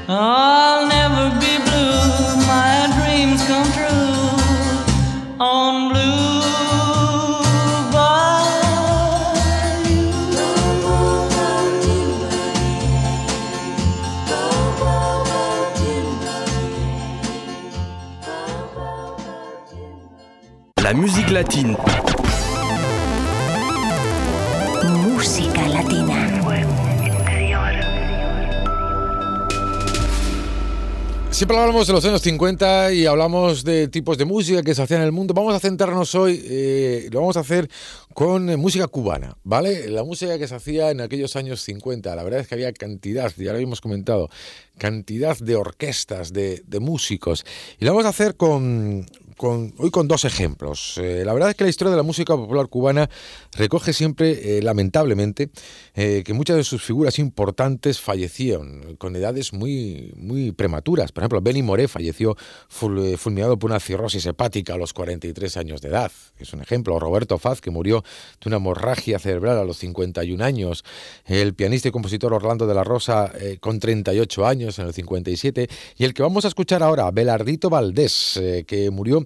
I'll 0.08 0.88
never 0.88 1.26
be 1.40 1.54
blue, 1.68 2.36
my 2.54 2.76
dreams 2.98 3.42
come 3.46 3.70
true 3.78 4.20
on 5.40 5.90
Blue 5.90 6.20
La 20.82 20.94
musique 20.96 21.30
latine. 21.30 21.76
Siempre 31.40 31.58
hablamos 31.58 31.88
de 31.88 31.94
los 31.94 32.04
años 32.04 32.22
50 32.22 32.92
y 32.92 33.06
hablamos 33.06 33.64
de 33.64 33.88
tipos 33.88 34.18
de 34.18 34.26
música 34.26 34.62
que 34.62 34.76
se 34.76 34.82
hacían 34.82 35.00
en 35.00 35.06
el 35.06 35.14
mundo. 35.14 35.34
Vamos 35.34 35.56
a 35.56 35.60
centrarnos 35.62 36.14
hoy, 36.14 36.44
eh, 36.44 37.08
lo 37.14 37.22
vamos 37.22 37.38
a 37.38 37.40
hacer 37.40 37.70
con 38.14 38.50
eh, 38.50 38.58
música 38.58 38.88
cubana, 38.88 39.38
¿vale? 39.46 39.88
La 39.88 40.04
música 40.04 40.38
que 40.38 40.50
se 40.50 40.56
hacía 40.56 40.92
en 40.92 41.00
aquellos 41.00 41.38
años 41.38 41.62
50. 41.62 42.14
La 42.14 42.24
verdad 42.24 42.42
es 42.42 42.50
que 42.50 42.56
había 42.56 42.74
cantidad, 42.74 43.32
ya 43.38 43.52
lo 43.52 43.54
habíamos 43.54 43.80
comentado, 43.80 44.30
cantidad 44.78 45.38
de 45.38 45.56
orquestas, 45.56 46.34
de, 46.34 46.62
de 46.68 46.80
músicos. 46.82 47.46
Y 47.80 47.86
lo 47.86 47.92
vamos 47.92 48.08
a 48.08 48.10
hacer 48.10 48.36
con, 48.36 49.06
hoy 49.42 49.90
con 49.92 50.08
dos 50.08 50.26
ejemplos. 50.26 50.98
Eh, 50.98 51.24
la 51.26 51.34
verdad 51.34 51.50
es 51.50 51.56
que 51.56 51.64
la 51.64 51.70
historia 51.70 51.92
de 51.92 51.98
la 51.98 52.04
música 52.04 52.36
popular 52.36 52.68
cubana 52.68 53.10
recoge 53.58 53.94
siempre, 53.94 54.58
eh, 54.58 54.62
lamentablemente, 54.62 55.50
eh, 55.96 56.24
que 56.26 56.34
muchas 56.34 56.58
de 56.58 56.64
sus 56.64 56.84
figuras 56.84 57.20
importantes 57.20 58.00
fallecieron 58.00 58.96
con 58.98 59.16
edades 59.16 59.54
muy, 59.54 60.14
muy 60.18 60.52
prematuras. 60.52 61.12
Por 61.12 61.24
ejemplo, 61.24 61.42
Benny 61.42 61.62
Moré 61.64 61.88
falleció 61.88 62.36
ful- 62.70 63.18
fulminado 63.18 63.58
por 63.58 63.72
una 63.72 63.80
cirrosis 63.80 64.26
hepática 64.26 64.74
a 64.74 64.78
los 64.78 64.94
43 64.94 65.58
años 65.58 65.82
de 65.82 65.90
edad. 65.90 66.12
Es 66.38 66.54
un 66.54 66.62
ejemplo. 66.62 67.00
Roberto 67.00 67.38
Faz, 67.38 67.62
que 67.62 67.72
murió 67.72 68.04
de 68.42 68.48
una 68.50 68.58
hemorragia 68.58 69.20
cerebral 69.20 69.58
a 69.58 69.64
los 69.64 69.78
51 69.78 70.44
años. 70.44 70.84
El 71.26 71.54
pianista 71.54 71.88
y 71.88 71.92
compositor 71.92 72.34
Orlando 72.34 72.68
de 72.68 72.74
la 72.74 72.84
Rosa, 72.84 73.32
con 73.60 73.80
38 73.80 74.46
años, 74.46 74.80
en 74.80 74.88
el 74.88 74.94
57. 74.94 75.68
Y 75.98 76.04
el 76.04 76.14
que 76.14 76.24
vamos 76.24 76.46
a 76.46 76.48
escuchar 76.50 76.84
ahora, 76.84 77.10
Belardito 77.12 77.70
Valdés, 77.70 78.40
que 78.68 78.90
murió 78.92 79.26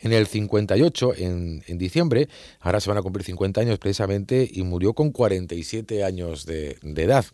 en 0.00 0.12
el 0.12 0.26
58, 0.26 1.14
en, 1.16 1.62
en 1.66 1.78
diciembre, 1.78 2.28
ahora 2.60 2.80
se 2.80 2.88
van 2.88 2.98
a 2.98 3.02
cumplir 3.02 3.24
50 3.24 3.60
años 3.60 3.78
precisamente, 3.78 4.48
y 4.50 4.62
murió 4.62 4.92
con 4.92 5.10
47 5.10 6.04
años 6.04 6.46
de, 6.46 6.76
de 6.82 7.02
edad. 7.02 7.24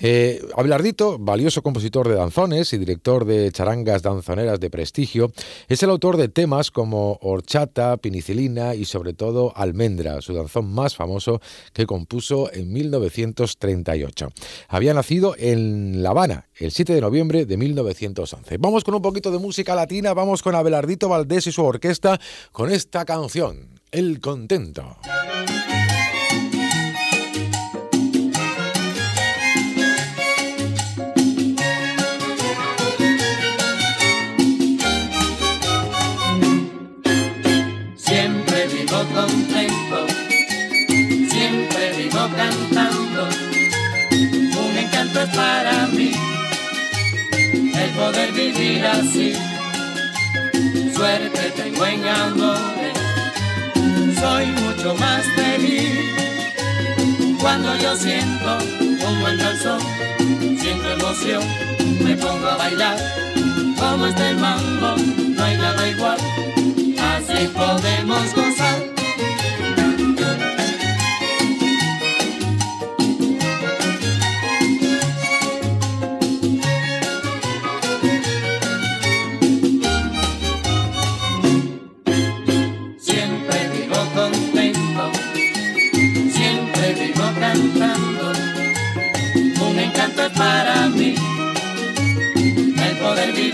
Eh, 0.00 0.42
Abelardito, 0.56 1.18
valioso 1.18 1.62
compositor 1.62 2.08
de 2.08 2.16
danzones 2.16 2.72
y 2.72 2.78
director 2.78 3.24
de 3.24 3.52
charangas 3.52 4.02
danzoneras 4.02 4.58
de 4.58 4.68
prestigio, 4.68 5.32
es 5.68 5.82
el 5.82 5.90
autor 5.90 6.16
de 6.16 6.28
temas 6.28 6.72
como 6.72 7.18
Horchata, 7.22 7.96
Pinicilina 7.98 8.74
y 8.74 8.86
sobre 8.86 9.12
todo 9.12 9.52
Almendra, 9.56 10.20
su 10.20 10.34
danzón 10.34 10.72
más 10.72 10.96
famoso 10.96 11.40
que 11.72 11.86
compuso 11.86 12.52
en 12.52 12.72
1938. 12.72 14.28
Había 14.68 14.94
nacido 14.94 15.36
en 15.38 16.02
La 16.02 16.10
Habana 16.10 16.46
el 16.56 16.70
7 16.70 16.94
de 16.94 17.00
noviembre 17.00 17.46
de 17.46 17.56
1911. 17.56 18.58
Vamos 18.58 18.84
con 18.84 18.94
un 18.94 19.02
poquito 19.02 19.30
de 19.30 19.38
música 19.38 19.74
latina, 19.74 20.12
vamos 20.14 20.42
con 20.42 20.54
Abelardito 20.54 21.08
Valdés 21.08 21.46
y 21.46 21.52
su 21.52 21.64
orquesta 21.64 21.93
con 22.50 22.70
esta 22.72 23.04
canción, 23.04 23.80
El 23.92 24.20
Contento. 24.20 24.98
Siempre 37.96 38.66
vivo 38.68 38.98
contento, 39.14 40.06
siempre 41.30 41.92
vivo 41.96 42.28
cantando. 42.36 43.28
Un 44.10 44.78
encanto 44.78 45.20
es 45.20 45.36
para 45.36 45.86
mí 45.88 46.10
el 47.52 47.90
poder 47.90 48.32
vivir 48.32 48.84
así. 48.84 49.53
Suerte 51.04 51.52
tengo 51.54 51.84
en 51.84 52.08
amores, 52.08 52.96
soy 54.18 54.46
mucho 54.46 54.94
más 54.94 55.22
feliz. 55.36 56.00
Cuando 57.38 57.76
yo 57.76 57.94
siento 57.94 58.58
un 59.06 59.20
buen 59.20 59.36
calzón, 59.36 59.80
siento 60.58 60.90
emoción, 60.92 61.42
me 62.02 62.16
pongo 62.16 62.46
a 62.46 62.56
bailar. 62.56 62.96
Como 63.78 64.06
está 64.06 64.30
el 64.30 64.38
mambo, 64.38 64.96
no 65.36 65.44
hay 65.44 65.58
nada 65.58 65.88
igual 65.90 66.16
así 67.16 67.48
podemos 67.48 68.34
gozar. 68.34 68.53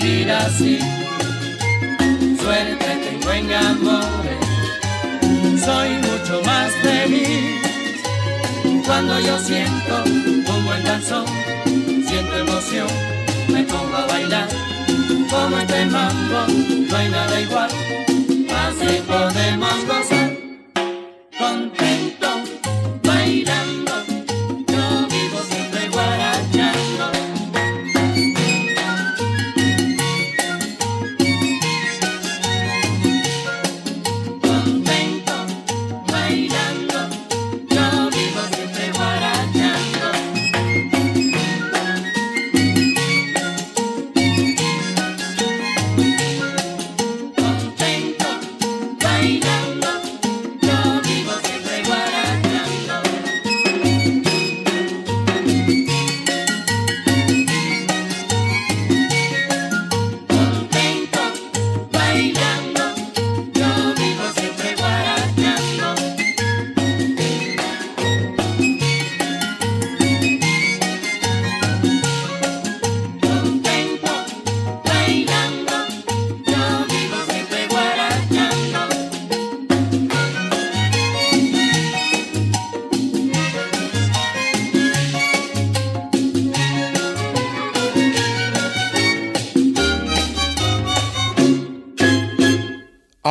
Vivir 0.00 0.30
así 0.30 0.78
suerte 2.42 2.86
tengo 3.04 3.32
en 3.32 3.52
amores, 3.52 4.44
soy 5.64 5.90
mucho 5.90 6.42
más 6.44 6.72
feliz. 6.82 7.60
Cuando 8.86 9.20
yo 9.20 9.38
siento 9.38 10.04
un 10.04 10.64
buen 10.64 10.84
danzón, 10.84 11.26
siento 12.08 12.38
emoción, 12.38 12.88
me 13.48 13.62
pongo 13.64 13.96
a 13.96 14.06
bailar. 14.06 14.48
Como 15.30 15.58
este 15.58 15.84
mambo, 15.86 16.46
no 16.90 16.96
hay 16.96 17.08
nada 17.08 17.40
igual, 17.40 17.70
así 18.66 19.00
podemos 19.06 19.86
gozar. 19.86 19.99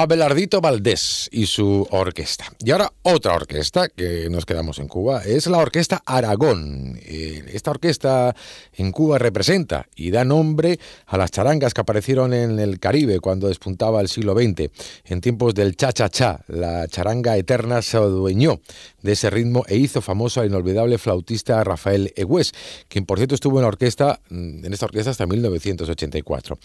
Abelardito 0.02 0.62
Valdés 0.62 1.28
y 1.32 1.46
su 1.46 1.86
orquesta. 1.92 2.46
Y 2.64 2.72
ahora 2.72 2.94
otra 3.04 3.34
orquesta 3.34 3.90
que 3.90 4.30
nos 4.30 4.46
quedamos 4.46 4.80
en 4.80 4.88
Cuba 4.88 5.24
es 5.26 5.48
la 5.48 5.58
Orquesta 5.58 6.02
Aragón. 6.06 6.98
Eh, 7.04 7.44
Esta 7.54 7.72
orquesta 7.72 8.34
en 8.74 8.94
Cuba 8.94 9.18
representa 9.18 9.88
y 9.98 10.12
da 10.12 10.24
nombre 10.24 10.80
a 11.06 11.18
las 11.18 11.32
charangas 11.32 11.74
que 11.74 11.82
aparecieron 11.82 12.34
en 12.34 12.60
el 12.60 12.80
Caribe 12.80 13.20
cuando 13.20 13.50
despuntaba 13.50 14.00
el 14.00 14.08
siglo 14.08 14.34
XX. 14.36 14.72
En 15.04 15.20
tiempos 15.20 15.54
del 15.54 15.76
cha-cha-cha, 15.76 16.46
la 16.48 16.88
charanga 16.88 17.36
eterna 17.36 17.82
se 17.82 17.98
adueñó 17.98 18.62
de 19.02 19.12
ese 19.12 19.30
ritmo 19.30 19.66
e 19.68 19.76
hizo 19.76 20.02
famoso 20.02 20.40
al 20.40 20.48
inolvidable 20.48 20.98
flautista 20.98 21.62
Rafael 21.64 22.14
Egués, 22.16 22.54
quien 22.88 23.06
por 23.06 23.18
cierto 23.18 23.36
estuvo 23.36 23.58
en 23.58 23.64
la 23.64 23.68
orquesta, 23.68 24.22
mm, 24.30 24.66
en 24.66 24.74
esta 24.74 24.86
orquesta 24.86 25.12
hasta 25.12 25.26
1984. 25.26 26.58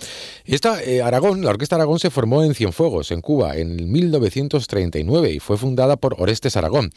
Esta 0.44 0.82
eh, 0.82 1.02
Aragón, 1.02 1.44
la 1.44 1.50
Orquesta 1.50 1.74
Aragón 1.74 1.98
se 1.98 2.10
formó 2.10 2.44
en 2.44 2.54
Cienfuegos, 2.54 3.10
en 3.10 3.23
Cuba, 3.24 3.56
en 3.56 3.90
1939 3.90 5.32
y 5.32 5.40
fue 5.40 5.56
fundada 5.56 5.96
por 5.96 6.14
Orestes 6.20 6.56
Aragón, 6.56 6.90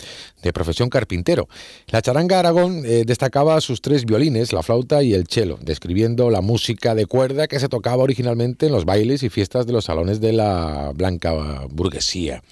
de 0.43 0.53
profesión 0.53 0.89
carpintero. 0.89 1.47
La 1.87 2.01
charanga 2.03 2.37
Aragón 2.37 2.83
eh, 2.85 3.03
destacaba 3.05 3.59
sus 3.61 3.81
tres 3.81 4.05
violines, 4.05 4.53
la 4.53 4.61
flauta 4.61 5.01
y 5.01 5.13
el 5.13 5.25
cello, 5.27 5.57
describiendo 5.61 6.29
la 6.29 6.41
música 6.41 6.93
de 6.93 7.07
cuerda 7.07 7.47
que 7.47 7.59
se 7.59 7.69
tocaba 7.69 8.03
originalmente 8.03 8.67
en 8.67 8.73
los 8.73 8.85
bailes 8.85 9.23
y 9.23 9.29
fiestas 9.29 9.65
de 9.65 9.73
los 9.73 9.85
salones 9.85 10.21
de 10.21 10.33
la 10.33 10.91
blanca 10.93 11.65
burguesía. 11.69 12.43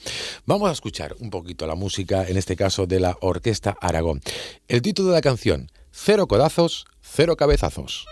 Vamos 0.45 0.69
a 0.69 0.73
escuchar 0.73 1.15
un 1.19 1.29
poquito 1.29 1.67
la 1.67 1.75
música, 1.75 2.25
en 2.27 2.37
este 2.37 2.55
caso 2.55 2.87
de 2.87 2.99
la 2.99 3.17
Orquesta 3.21 3.77
Aragón. 3.81 4.21
El 4.67 4.81
título 4.81 5.09
de 5.09 5.15
la 5.15 5.21
canción, 5.21 5.69
Cero 5.91 6.27
codazos, 6.27 6.85
cero 7.01 7.35
cabezazos. 7.35 8.05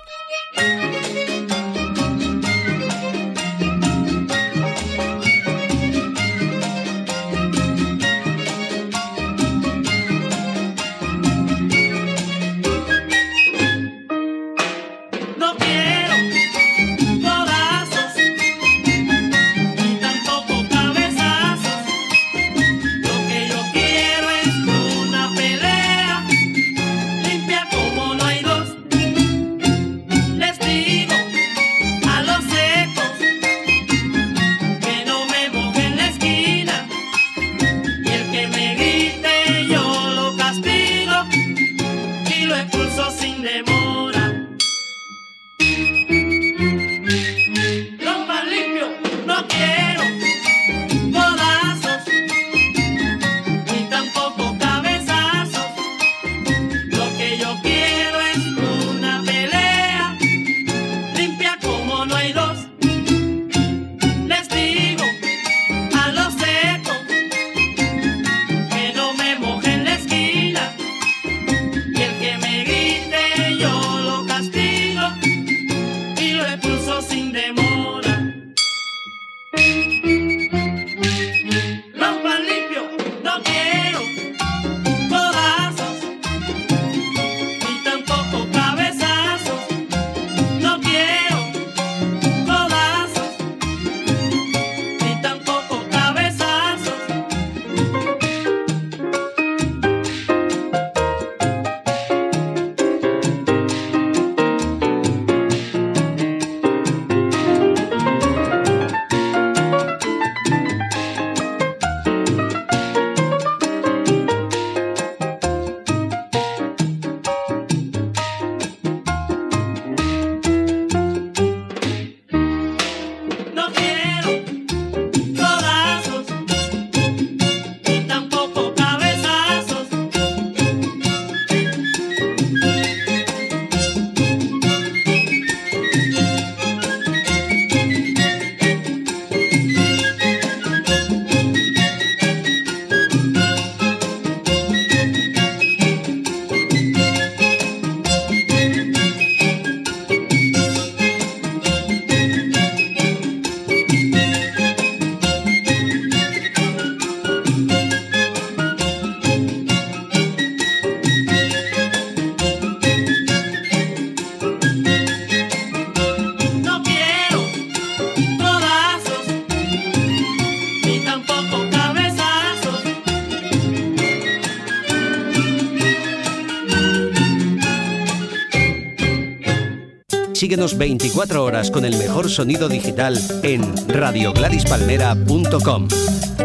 Síguenos 180.74 180.78
24 180.78 181.44
horas 181.44 181.72
con 181.72 181.84
el 181.86 181.98
mejor 181.98 182.30
sonido 182.30 182.70
digital 182.70 183.20
en 183.44 183.64
radiogladispalmera.com. 183.88 185.88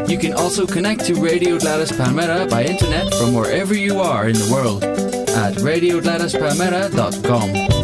You 0.06 0.18
can 0.18 0.34
also 0.34 0.66
connect 0.66 1.06
to 1.06 1.14
Radio 1.14 1.58
Gladys 1.58 1.92
Palmera 1.92 2.46
by 2.48 2.64
internet 2.64 3.12
from 3.14 3.34
wherever 3.34 3.74
you 3.74 4.00
are 4.00 4.28
in 4.28 4.38
the 4.38 4.48
world 4.52 4.84
at 4.84 5.54
radiogladispalmera.com. 5.54 7.77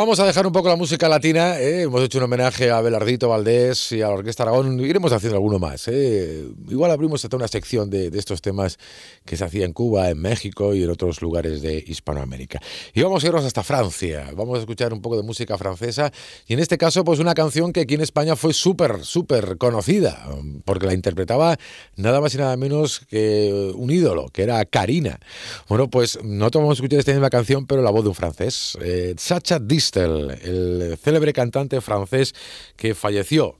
Vamos 0.00 0.18
a 0.18 0.24
dejar 0.24 0.46
un 0.46 0.52
poco 0.54 0.70
la 0.70 0.76
música 0.76 1.10
latina. 1.10 1.60
¿eh? 1.60 1.82
Hemos 1.82 2.02
hecho 2.02 2.16
un 2.16 2.24
homenaje 2.24 2.70
a 2.70 2.80
Belardito 2.80 3.28
Valdés 3.28 3.92
y 3.92 4.00
a 4.00 4.06
la 4.06 4.14
Orquesta 4.14 4.44
Aragón. 4.44 4.80
Iremos 4.80 5.12
haciendo 5.12 5.36
alguno 5.36 5.58
más. 5.58 5.88
¿eh? 5.88 6.48
Igual 6.70 6.90
abrimos 6.90 7.22
hasta 7.22 7.36
una 7.36 7.48
sección 7.48 7.90
de, 7.90 8.08
de, 8.08 8.18
estos 8.18 8.40
temas 8.40 8.78
que 9.26 9.36
se 9.36 9.44
hacía 9.44 9.66
en 9.66 9.74
Cuba, 9.74 10.08
en 10.08 10.18
México 10.18 10.74
y 10.74 10.84
en 10.84 10.88
otros 10.88 11.20
lugares 11.20 11.60
de 11.60 11.84
Hispanoamérica. 11.86 12.60
Y 12.94 13.02
vamos 13.02 13.22
a 13.22 13.26
irnos 13.26 13.44
hasta 13.44 13.62
Francia. 13.62 14.30
Vamos 14.34 14.56
a 14.56 14.60
escuchar 14.60 14.94
un 14.94 15.02
poco 15.02 15.18
de 15.18 15.22
música 15.22 15.58
francesa. 15.58 16.10
Y 16.46 16.54
en 16.54 16.60
este 16.60 16.78
caso, 16.78 17.04
pues 17.04 17.18
una 17.18 17.34
canción 17.34 17.70
que 17.70 17.80
aquí 17.80 17.92
en 17.92 18.00
España 18.00 18.36
fue 18.36 18.54
súper, 18.54 19.04
súper 19.04 19.58
conocida. 19.58 20.26
Porque 20.64 20.86
la 20.86 20.94
interpretaba 20.94 21.58
nada 21.96 22.22
más 22.22 22.34
y 22.34 22.38
nada 22.38 22.56
menos 22.56 23.00
que 23.00 23.70
un 23.74 23.90
ídolo, 23.90 24.30
que 24.32 24.44
era 24.44 24.64
Karina. 24.64 25.20
Bueno, 25.68 25.90
pues 25.90 26.18
no 26.24 26.48
vamos 26.48 26.70
a 26.70 26.72
escuchar 26.72 27.00
esta 27.00 27.12
misma 27.12 27.28
canción, 27.28 27.66
pero 27.66 27.82
la 27.82 27.90
voz 27.90 28.04
de 28.04 28.08
un 28.08 28.14
francés. 28.14 28.78
Eh, 28.80 29.14
Sacha 29.18 29.58
El 29.96 30.96
célebre 31.02 31.32
cantante 31.32 31.80
francés 31.80 32.34
que 32.76 32.94
falleció 32.94 33.58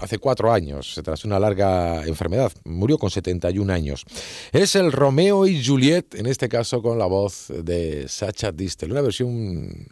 hace 0.00 0.18
cuatro 0.18 0.52
años 0.52 1.00
tras 1.04 1.24
una 1.24 1.38
larga 1.38 2.04
enfermedad. 2.06 2.52
Murió 2.64 2.98
con 2.98 3.10
71 3.10 3.72
años. 3.72 4.04
Es 4.52 4.74
el 4.76 4.92
Romeo 4.92 5.46
y 5.46 5.64
Juliet, 5.64 6.14
en 6.14 6.26
este 6.26 6.48
caso 6.48 6.82
con 6.82 6.98
la 6.98 7.06
voz 7.06 7.46
de 7.48 8.08
Sacha 8.08 8.52
Distel. 8.52 8.92
Una 8.92 9.00
versión, 9.00 9.86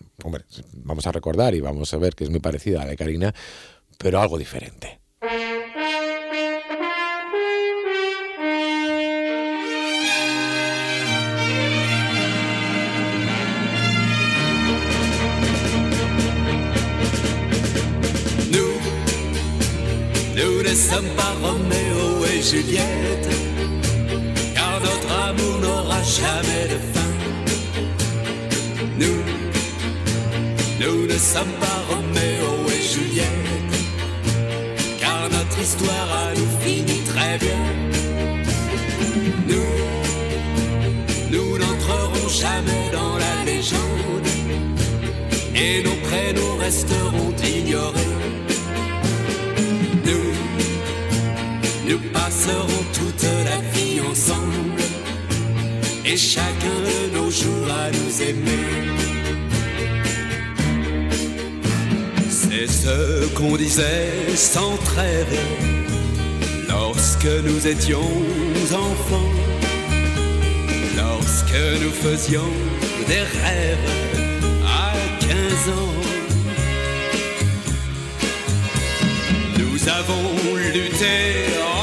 vamos 0.73 1.07
a 1.07 1.13
recordar 1.13 1.55
y 1.55 1.61
vamos 1.61 1.95
a 1.95 1.99
ver 1.99 2.15
que 2.15 2.25
es 2.25 2.31
muy 2.31 2.41
parecida 2.41 2.83
a 2.83 2.85
la 2.85 2.91
de 2.91 2.97
Karina, 2.97 3.35
pero 3.99 4.21
algo 4.21 4.39
diferente. 4.39 5.01
Ne 20.75 20.79
sommes 20.79 21.15
pas 21.17 21.35
Roméo 21.41 22.25
et 22.35 22.43
Juliette, 22.43 23.29
car 24.57 24.81
notre 24.81 25.13
amour 25.29 25.61
n'aura 25.61 26.03
jamais 26.03 26.65
de 26.73 26.79
fin. 26.93 27.13
Nous, 28.99 29.23
nous 30.81 31.07
ne 31.07 31.19
sommes 31.33 31.57
pas 31.61 31.79
Roméo 31.89 32.51
et 32.77 32.83
Juliette, 32.93 33.75
car 34.99 35.23
notre 35.31 35.59
histoire 35.63 36.09
a 36.25 36.35
nous 36.35 36.53
fini 36.65 36.99
très 37.13 37.39
bien. 37.39 37.63
Nous, 39.47 39.75
nous 41.31 41.57
n'entrerons 41.57 42.29
jamais 42.29 42.91
dans 42.93 43.17
la 43.25 43.45
légende, 43.45 44.29
et 45.55 45.85
nos 45.85 45.99
prénoms 46.09 46.57
resteront 46.59 47.33
ignorés. 47.45 48.44
Passerons 52.45 52.85
toute 52.93 53.23
la 53.45 53.59
vie 53.73 54.01
ensemble 54.01 54.83
et 56.05 56.17
chacun 56.17 56.79
de 56.85 57.17
nos 57.17 57.31
jours 57.31 57.69
à 57.71 57.91
nous 57.91 58.23
aimer. 58.23 58.67
C'est 62.29 62.67
ce 62.67 63.27
qu'on 63.35 63.57
disait 63.57 64.13
sans 64.35 64.77
trêve 64.77 65.39
lorsque 66.69 67.25
nous 67.45 67.67
étions 67.67 68.13
enfants, 68.73 69.33
lorsque 70.97 71.83
nous 71.83 71.93
faisions 71.93 72.53
des 73.09 73.25
rêves 73.41 73.79
à 74.67 74.93
15 75.21 75.31
ans. 75.79 75.95
Nous 79.59 79.89
avons 79.89 80.57
lutté 80.73 81.45
ensemble 81.63 81.74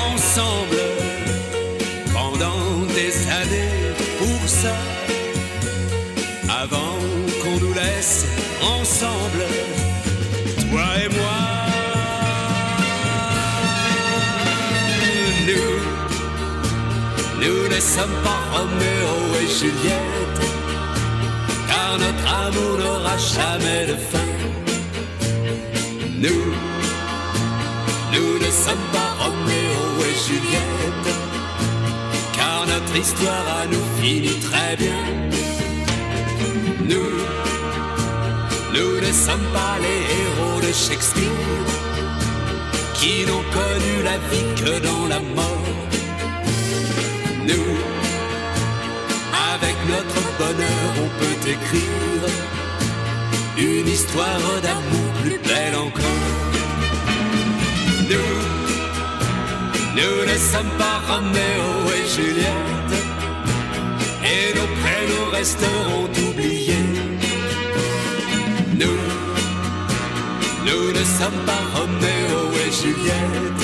ensemble, 8.62 9.46
toi 10.70 10.86
et 11.04 11.10
moi. 11.10 11.40
Nous, 15.48 15.72
nous 17.42 17.68
ne 17.76 17.80
sommes 17.80 18.18
pas 18.24 18.42
Roméo 18.54 19.16
et 19.42 19.48
Juliette, 19.60 20.42
car 21.68 21.98
notre 21.98 22.28
amour 22.46 22.78
n'aura 22.78 23.18
jamais 23.18 23.88
de 23.88 23.96
fin. 24.12 24.30
Nous 26.20 26.54
nous 28.14 28.38
ne 28.40 28.52
sommes 28.52 28.88
pas 28.92 29.12
Roméo 29.24 30.04
et 30.10 30.16
Juliette, 30.28 31.16
car 32.34 32.66
notre 32.68 32.96
histoire 32.98 33.46
à 33.62 33.66
nous 33.68 33.86
finit 34.02 34.40
très 34.40 34.76
bien. 34.76 35.02
Nous, 36.90 37.12
nous 38.74 39.02
ne 39.02 39.12
sommes 39.12 39.48
pas 39.54 39.78
les 39.80 40.02
héros 40.20 40.60
de 40.62 40.72
Shakespeare, 40.72 41.68
qui 42.94 43.26
n'ont 43.26 43.46
connu 43.60 43.94
la 44.04 44.18
vie 44.30 44.50
que 44.62 44.80
dans 44.80 45.08
la 45.08 45.20
mort. 45.20 45.68
Nous, 47.48 47.72
avec 49.54 49.76
notre 49.94 50.22
bonheur, 50.40 50.90
on 51.04 51.10
peut 51.20 51.50
écrire 51.56 52.24
une 53.58 53.88
histoire 53.88 54.62
d'amour 54.64 55.12
plus 55.24 55.40
belle 55.40 55.76
encore. 55.76 56.28
Nous, 58.10 58.34
nous 59.98 60.18
ne 60.32 60.38
sommes 60.38 60.74
pas 60.78 60.98
Roméo 61.08 61.70
et 61.98 62.08
Juliette, 62.16 62.96
et 64.24 64.54
nos 64.58 64.70
prénoms 64.82 65.30
resteront 65.32 66.10
oubliés. 66.30 66.91
Nous, 68.82 69.00
nous 70.66 70.92
ne 70.92 71.04
sommes 71.04 71.46
pas 71.46 71.62
Roméo 71.76 72.42
et 72.66 72.72
Juliette, 72.72 73.64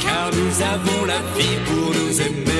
car 0.00 0.30
nous 0.32 0.62
avons 0.62 1.04
la 1.04 1.20
vie 1.36 1.58
pour 1.66 1.92
nous 1.94 2.20
aimer. 2.20 2.54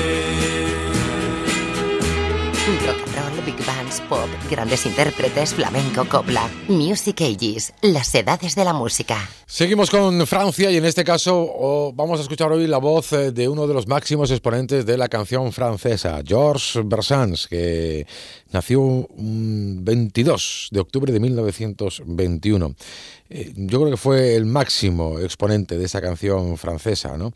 Big 3.45 3.63
bands, 3.63 4.01
pop, 4.09 4.27
grandes 4.49 4.87
intérpretes, 4.87 5.53
flamenco, 5.53 6.03
copla. 6.09 6.49
Music 6.67 7.21
Ages, 7.21 7.73
las 7.83 8.15
edades 8.15 8.55
de 8.55 8.65
la 8.65 8.73
música. 8.73 9.29
Seguimos 9.45 9.91
con 9.91 10.25
Francia 10.25 10.71
y 10.71 10.77
en 10.77 10.85
este 10.85 11.03
caso 11.03 11.35
oh, 11.37 11.93
vamos 11.93 12.19
a 12.19 12.23
escuchar 12.23 12.51
hoy 12.51 12.65
la 12.65 12.79
voz 12.79 13.13
eh, 13.13 13.31
de 13.31 13.47
uno 13.47 13.67
de 13.67 13.75
los 13.75 13.87
máximos 13.87 14.31
exponentes 14.31 14.87
de 14.87 14.97
la 14.97 15.09
canción 15.09 15.51
francesa, 15.53 16.21
Georges 16.25 16.81
Brassens, 16.83 17.47
que 17.47 18.07
nació 18.51 18.81
un 18.81 19.81
22 19.83 20.69
de 20.71 20.79
octubre 20.79 21.13
de 21.13 21.19
1921. 21.19 22.75
Eh, 23.29 23.53
yo 23.55 23.79
creo 23.79 23.91
que 23.91 23.97
fue 23.97 24.35
el 24.35 24.45
máximo 24.45 25.19
exponente 25.19 25.77
de 25.77 25.85
esa 25.85 25.99
canción 26.01 26.57
francesa, 26.57 27.17
¿no? 27.17 27.33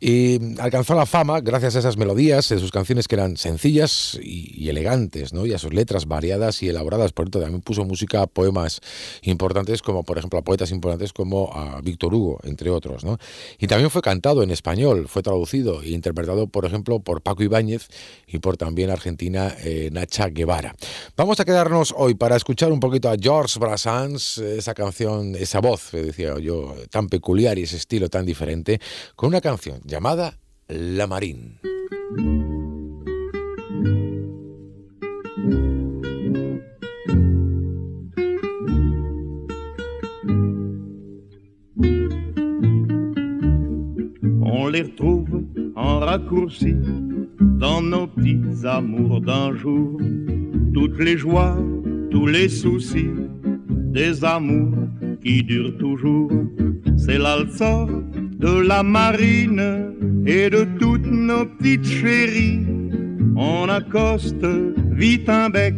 Y 0.00 0.58
alcanzó 0.60 0.94
la 0.94 1.04
fama 1.04 1.40
gracias 1.40 1.76
a 1.76 1.80
esas 1.80 1.96
melodías 1.96 2.48
de 2.48 2.58
sus 2.58 2.70
canciones 2.70 3.06
que 3.06 3.16
eran 3.16 3.36
sencillas 3.36 4.18
y, 4.22 4.52
y 4.56 4.68
elegantes, 4.70 5.32
¿no? 5.32 5.44
Y 5.44 5.52
a 5.52 5.58
sus 5.58 5.74
letras 5.74 6.06
variadas 6.06 6.62
y 6.62 6.68
elaboradas. 6.68 7.12
Por 7.12 7.28
eso 7.28 7.40
también 7.40 7.60
puso 7.60 7.84
música 7.84 8.22
a 8.22 8.26
poemas 8.26 8.80
importantes, 9.22 9.82
como 9.82 10.04
por 10.04 10.18
ejemplo 10.18 10.38
a 10.38 10.42
poetas 10.42 10.70
importantes 10.70 11.12
como 11.12 11.52
a 11.52 11.80
Víctor 11.82 12.14
Hugo, 12.14 12.40
entre 12.44 12.70
otros, 12.70 13.04
¿no? 13.04 13.18
Y 13.58 13.66
también 13.66 13.90
fue 13.90 14.02
cantado 14.02 14.42
en 14.42 14.50
español, 14.50 15.06
fue 15.08 15.22
traducido 15.22 15.82
e 15.82 15.90
interpretado, 15.90 16.46
por 16.46 16.64
ejemplo, 16.64 17.00
por 17.00 17.20
Paco 17.20 17.42
Ibáñez 17.42 17.88
y 18.26 18.38
por 18.38 18.56
también 18.56 18.90
argentina 18.90 19.54
eh, 19.60 19.90
Nacha 19.92 20.28
Guevara. 20.28 20.74
Vamos 21.16 21.40
a 21.40 21.44
quedarnos 21.44 21.94
hoy 21.96 22.14
para 22.14 22.36
escuchar 22.36 22.72
un 22.72 22.80
poquito 22.80 23.10
a 23.10 23.16
Georges 23.20 23.58
Brassens, 23.58 24.38
esa 24.38 24.74
canción, 24.74 25.25
esa 25.34 25.60
voz, 25.60 25.90
decía 25.92 26.38
yo, 26.38 26.74
tan 26.90 27.08
peculiar 27.08 27.58
y 27.58 27.62
ese 27.62 27.76
estilo 27.76 28.08
tan 28.08 28.24
diferente, 28.24 28.80
con 29.14 29.28
una 29.28 29.40
canción 29.40 29.80
llamada 29.84 30.38
La 30.68 31.06
Marín. 31.06 31.58
On 44.42 44.70
les 44.70 44.82
retrouve 44.82 45.44
en 45.76 46.00
raccourci 46.00 46.74
dans 47.58 47.82
nos 47.82 48.08
petits 48.08 48.66
amours 48.66 49.20
d'un 49.20 49.56
jour. 49.56 49.98
Toutes 50.74 50.98
les 50.98 51.16
joies 51.16 51.56
tous 52.16 52.26
les 52.26 52.48
soucis 52.48 53.10
des 53.68 54.24
amours 54.24 54.85
qui 55.26 55.42
durent 55.42 55.76
toujours. 55.78 56.30
C'est 56.96 57.18
l'alsa 57.18 57.86
de 58.38 58.60
la 58.60 58.82
marine 58.82 60.22
et 60.24 60.48
de 60.48 60.64
toutes 60.78 61.10
nos 61.10 61.44
petites 61.46 61.86
chéries. 61.86 62.64
On 63.36 63.68
accoste 63.68 64.46
vite 64.92 65.28
un 65.28 65.50
bec 65.50 65.74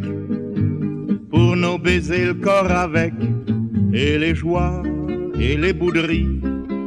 pour 1.31 1.55
nous 1.55 1.79
baiser 1.79 2.25
le 2.25 2.35
corps 2.35 2.71
avec. 2.71 3.13
Et 3.91 4.19
les 4.19 4.35
joies 4.35 4.83
et 5.39 5.57
les 5.57 5.73
bouderies, 5.73 6.39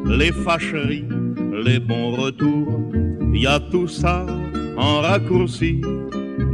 les 0.06 0.30
fâcheries, 0.30 1.08
les 1.64 1.80
bons 1.80 2.12
retours, 2.12 2.92
y 3.34 3.46
a 3.46 3.58
tout 3.58 3.88
ça 3.88 4.24
en 4.76 5.00
raccourci 5.00 5.80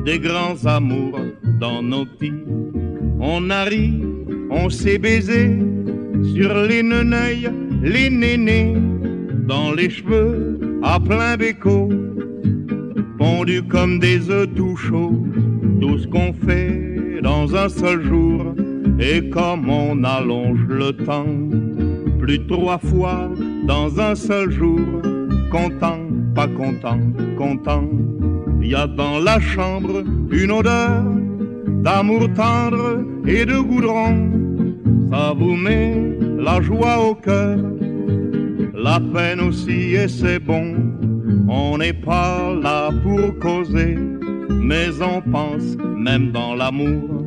des 0.06 0.18
grands 0.18 0.64
amours 0.64 1.20
dans 1.60 1.82
nos 1.82 2.06
petits. 2.06 2.44
On 3.20 3.50
a 3.50 3.64
ri, 3.64 3.92
on 4.50 4.70
s'est 4.70 4.98
baisé 4.98 5.58
sur 6.22 6.54
les 6.54 6.82
neneuils, 6.82 7.50
les 7.82 8.10
nénés, 8.10 8.74
dans 9.46 9.72
les 9.72 9.90
cheveux 9.90 10.58
à 10.82 11.00
plein 11.00 11.36
béco, 11.36 11.88
pondus 13.18 13.62
comme 13.62 13.98
des 13.98 14.30
œufs 14.30 14.48
tout 14.54 14.76
chauds, 14.76 15.24
tout 15.80 15.98
ce 15.98 16.06
qu'on 16.06 16.32
fait 16.32 17.20
dans 17.22 17.54
un 17.56 17.68
seul 17.68 18.02
jour, 18.02 18.54
et 19.00 19.28
comme 19.30 19.68
on 19.68 20.04
allonge 20.04 20.64
le 20.68 20.92
temps, 20.92 21.26
plus 22.20 22.46
trois 22.46 22.78
fois 22.78 23.30
dans 23.66 24.00
un 24.00 24.14
seul 24.14 24.50
jour, 24.50 24.80
content, 25.50 26.00
pas 26.34 26.48
content, 26.48 27.00
content. 27.36 27.88
Il 28.60 28.68
y 28.68 28.74
a 28.74 28.86
dans 28.86 29.18
la 29.18 29.40
chambre 29.40 30.04
une 30.30 30.50
odeur 30.50 31.04
d'amour 31.82 32.28
tendre 32.34 33.04
et 33.26 33.46
de 33.46 33.58
goudron. 33.58 34.47
Ça 35.10 35.32
vous 35.36 35.56
met 35.56 35.96
la 36.38 36.60
joie 36.60 36.98
au 36.98 37.14
cœur, 37.14 37.56
la 38.74 39.00
peine 39.00 39.40
aussi 39.40 39.94
et 39.94 40.08
c'est 40.08 40.38
bon. 40.38 40.74
On 41.48 41.78
n'est 41.78 41.94
pas 41.94 42.54
là 42.62 42.90
pour 43.02 43.38
causer, 43.38 43.96
mais 44.50 44.88
on 45.00 45.22
pense, 45.22 45.76
même 45.96 46.30
dans 46.30 46.54
l'amour, 46.54 47.24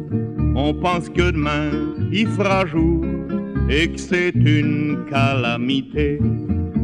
on 0.56 0.74
pense 0.76 1.10
que 1.10 1.32
demain 1.32 1.72
il 2.12 2.28
fera 2.28 2.66
jour 2.68 3.04
et 3.70 3.88
que 3.88 4.00
c'est 4.00 4.36
une 4.36 5.06
calamité. 5.10 6.20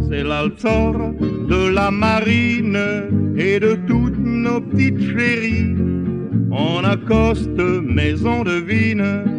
C'est 0.10 0.24
l'alzor 0.24 0.94
de 1.22 1.70
la 1.70 1.92
marine 1.92 2.80
et 3.38 3.60
de 3.60 3.78
toutes 3.88 4.18
nos 4.18 4.62
petites 4.62 5.02
chéries. 5.02 5.76
On 6.50 6.84
accoste, 6.84 7.62
mais 7.84 8.26
on 8.26 8.44
devine, 8.44 9.37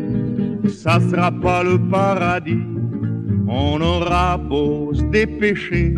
ça 0.69 1.01
sera 1.01 1.31
pas 1.31 1.63
le 1.63 1.79
paradis. 1.79 2.63
On 3.49 3.81
aura 3.81 4.37
beau 4.37 4.93
se 4.93 5.03
dépêcher, 5.05 5.95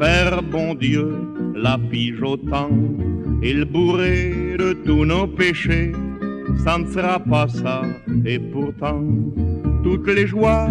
faire 0.00 0.42
bon 0.42 0.74
Dieu 0.74 1.14
la 1.54 1.78
pige 1.78 2.22
au 2.22 2.36
temps 2.36 2.70
et 3.42 3.52
le 3.52 3.64
bourrer 3.64 4.56
de 4.58 4.72
tous 4.84 5.04
nos 5.04 5.26
péchés. 5.26 5.92
Ça 6.64 6.78
ne 6.78 6.86
sera 6.86 7.20
pas 7.20 7.46
ça, 7.48 7.82
et 8.24 8.38
pourtant, 8.38 9.04
toutes 9.84 10.08
les 10.08 10.26
joies, 10.26 10.68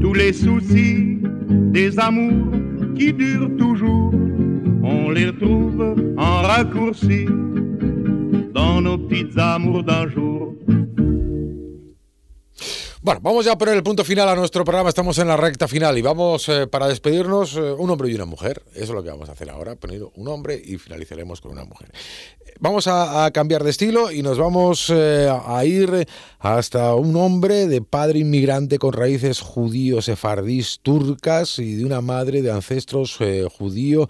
tous 0.00 0.14
les 0.14 0.32
soucis, 0.32 1.18
des 1.48 1.98
amours 1.98 2.52
qui 2.96 3.12
durent 3.12 3.50
toujours, 3.58 4.14
on 4.82 5.10
les 5.10 5.26
retrouve 5.26 6.14
en 6.16 6.42
raccourci 6.42 7.26
dans 8.54 8.80
nos 8.80 8.98
petites 8.98 9.36
amours 9.38 9.82
d'un 9.82 10.08
jour. 10.08 10.54
Bueno, 13.06 13.20
vamos 13.22 13.44
ya 13.44 13.52
a 13.52 13.56
poner 13.56 13.76
el 13.76 13.84
punto 13.84 14.02
final 14.02 14.28
a 14.28 14.34
nuestro 14.34 14.64
programa. 14.64 14.88
Estamos 14.88 15.16
en 15.18 15.28
la 15.28 15.36
recta 15.36 15.68
final 15.68 15.96
y 15.96 16.02
vamos 16.02 16.48
eh, 16.48 16.66
para 16.66 16.88
despedirnos 16.88 17.54
eh, 17.54 17.60
un 17.60 17.88
hombre 17.88 18.10
y 18.10 18.16
una 18.16 18.24
mujer. 18.24 18.64
Eso 18.74 18.82
es 18.82 18.90
lo 18.90 19.04
que 19.04 19.10
vamos 19.10 19.28
a 19.28 19.32
hacer 19.32 19.48
ahora, 19.48 19.76
poner 19.76 20.02
un 20.16 20.26
hombre 20.26 20.60
y 20.60 20.76
finalizaremos 20.76 21.40
con 21.40 21.52
una 21.52 21.64
mujer. 21.64 21.92
Vamos 22.58 22.86
a, 22.86 23.30
cambiar 23.32 23.64
de 23.64 23.70
estilo 23.70 24.10
y 24.10 24.22
nos 24.22 24.38
vamos 24.38 24.90
eh, 24.90 25.28
a 25.28 25.64
ir 25.64 26.06
hasta 26.54 26.94
un 26.94 27.16
hombre 27.16 27.66
de 27.66 27.82
padre 27.82 28.20
inmigrante 28.20 28.78
con 28.78 28.92
raíces 28.92 29.40
judíos, 29.40 30.04
sefardís, 30.04 30.78
turcas 30.80 31.58
y 31.58 31.74
de 31.74 31.84
una 31.84 32.00
madre 32.00 32.40
de 32.40 32.52
ancestros 32.52 33.16
eh, 33.20 33.48
judío 33.50 34.08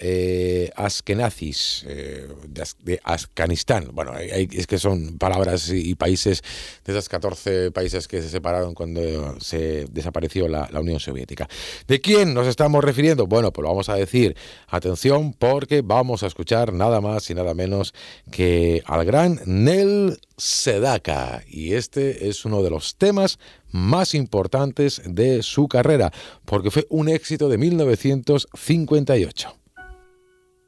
eh, 0.00 0.70
askenazis, 0.76 1.84
eh, 1.88 2.28
de, 2.46 2.64
de 2.82 3.00
Afganistán. 3.04 3.88
Bueno, 3.92 4.12
es 4.18 4.66
que 4.66 4.78
son 4.78 5.18
palabras 5.18 5.70
y, 5.70 5.90
y 5.90 5.94
países 5.94 6.42
de 6.84 6.92
esos 6.92 7.08
14 7.08 7.70
países 7.70 8.06
que 8.06 8.20
se 8.20 8.28
separaron 8.28 8.74
cuando 8.74 9.40
se 9.40 9.86
desapareció 9.90 10.46
la, 10.46 10.68
la 10.70 10.80
Unión 10.80 11.00
Soviética. 11.00 11.48
¿De 11.88 12.00
quién 12.00 12.34
nos 12.34 12.46
estamos 12.46 12.84
refiriendo? 12.84 13.26
Bueno, 13.26 13.52
pues 13.52 13.62
lo 13.62 13.70
vamos 13.70 13.88
a 13.88 13.94
decir. 13.94 14.36
Atención, 14.68 15.32
porque 15.32 15.80
vamos 15.82 16.22
a 16.22 16.26
escuchar 16.26 16.72
nada 16.72 17.00
más 17.00 17.30
y 17.30 17.34
nada 17.34 17.39
menos 17.54 17.94
que 18.30 18.82
al 18.86 19.04
gran 19.04 19.40
Nel 19.46 20.20
Sedaka. 20.36 21.42
Y 21.48 21.74
este 21.74 22.28
es 22.28 22.44
uno 22.44 22.62
de 22.62 22.70
los 22.70 22.96
temas 22.96 23.38
más 23.70 24.14
importantes 24.14 25.02
de 25.04 25.42
su 25.42 25.68
carrera, 25.68 26.12
porque 26.44 26.70
fue 26.70 26.86
un 26.90 27.08
éxito 27.08 27.48
de 27.48 27.58
1958. 27.58 29.56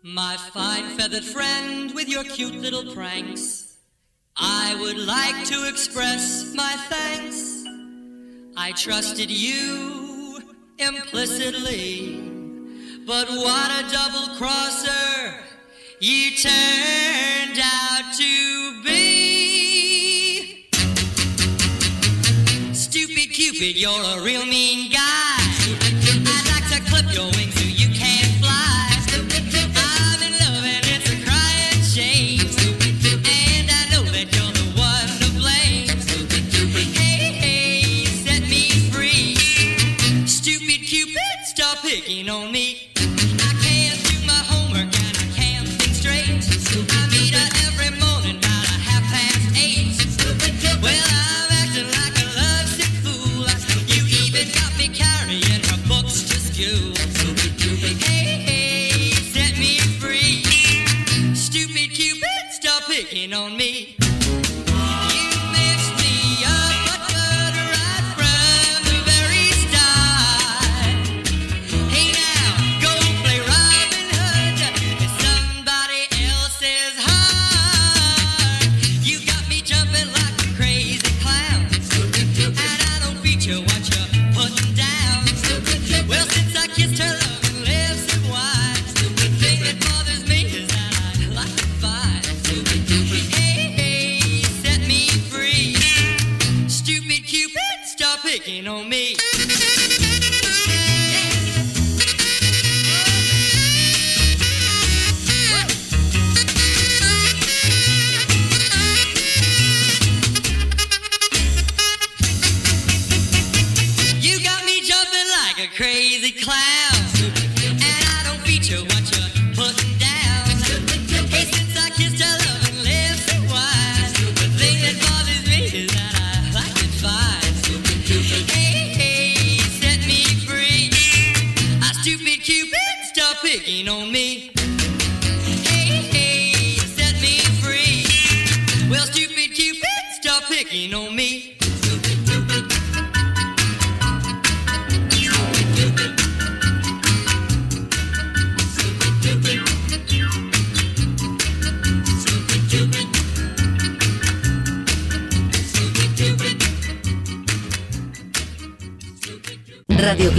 My 0.04 0.36
fine 0.52 0.96
feathered 0.96 1.24
friend 1.24 1.94
with 1.94 2.08
your 2.08 2.24
cute 2.24 2.56
little 2.56 2.92
pranks, 2.92 3.76
I 4.36 4.74
would 4.80 4.98
like 4.98 5.44
to 5.46 5.68
express 5.68 6.52
my 6.56 6.76
thanks. 6.88 7.64
I 8.56 8.72
trusted 8.72 9.30
you 9.30 10.40
implicitly, 10.78 12.20
but 13.06 13.28
what 13.28 13.70
a 13.70 13.84
double 13.92 14.34
crosser 14.36 15.51
you 16.02 16.32
turned 16.36 17.60
out 17.62 18.12
to 18.16 18.82
be. 18.82 20.66
Stupid 22.72 23.30
Cupid, 23.32 23.76
you're 23.76 23.92
a 23.92 24.20
real 24.20 24.44
mean 24.44 24.90
guy. 24.90 24.98
I'd 24.98 26.48
like 26.50 26.68
to 26.72 26.80
clip 26.90 27.14
your 27.14 27.30
wings 27.30 27.61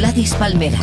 Gladys 0.03 0.35
Palmera. 0.35 0.79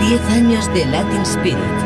Diez 0.00 0.22
años 0.30 0.72
de 0.72 0.86
Latin 0.86 1.20
Spirit. 1.24 1.81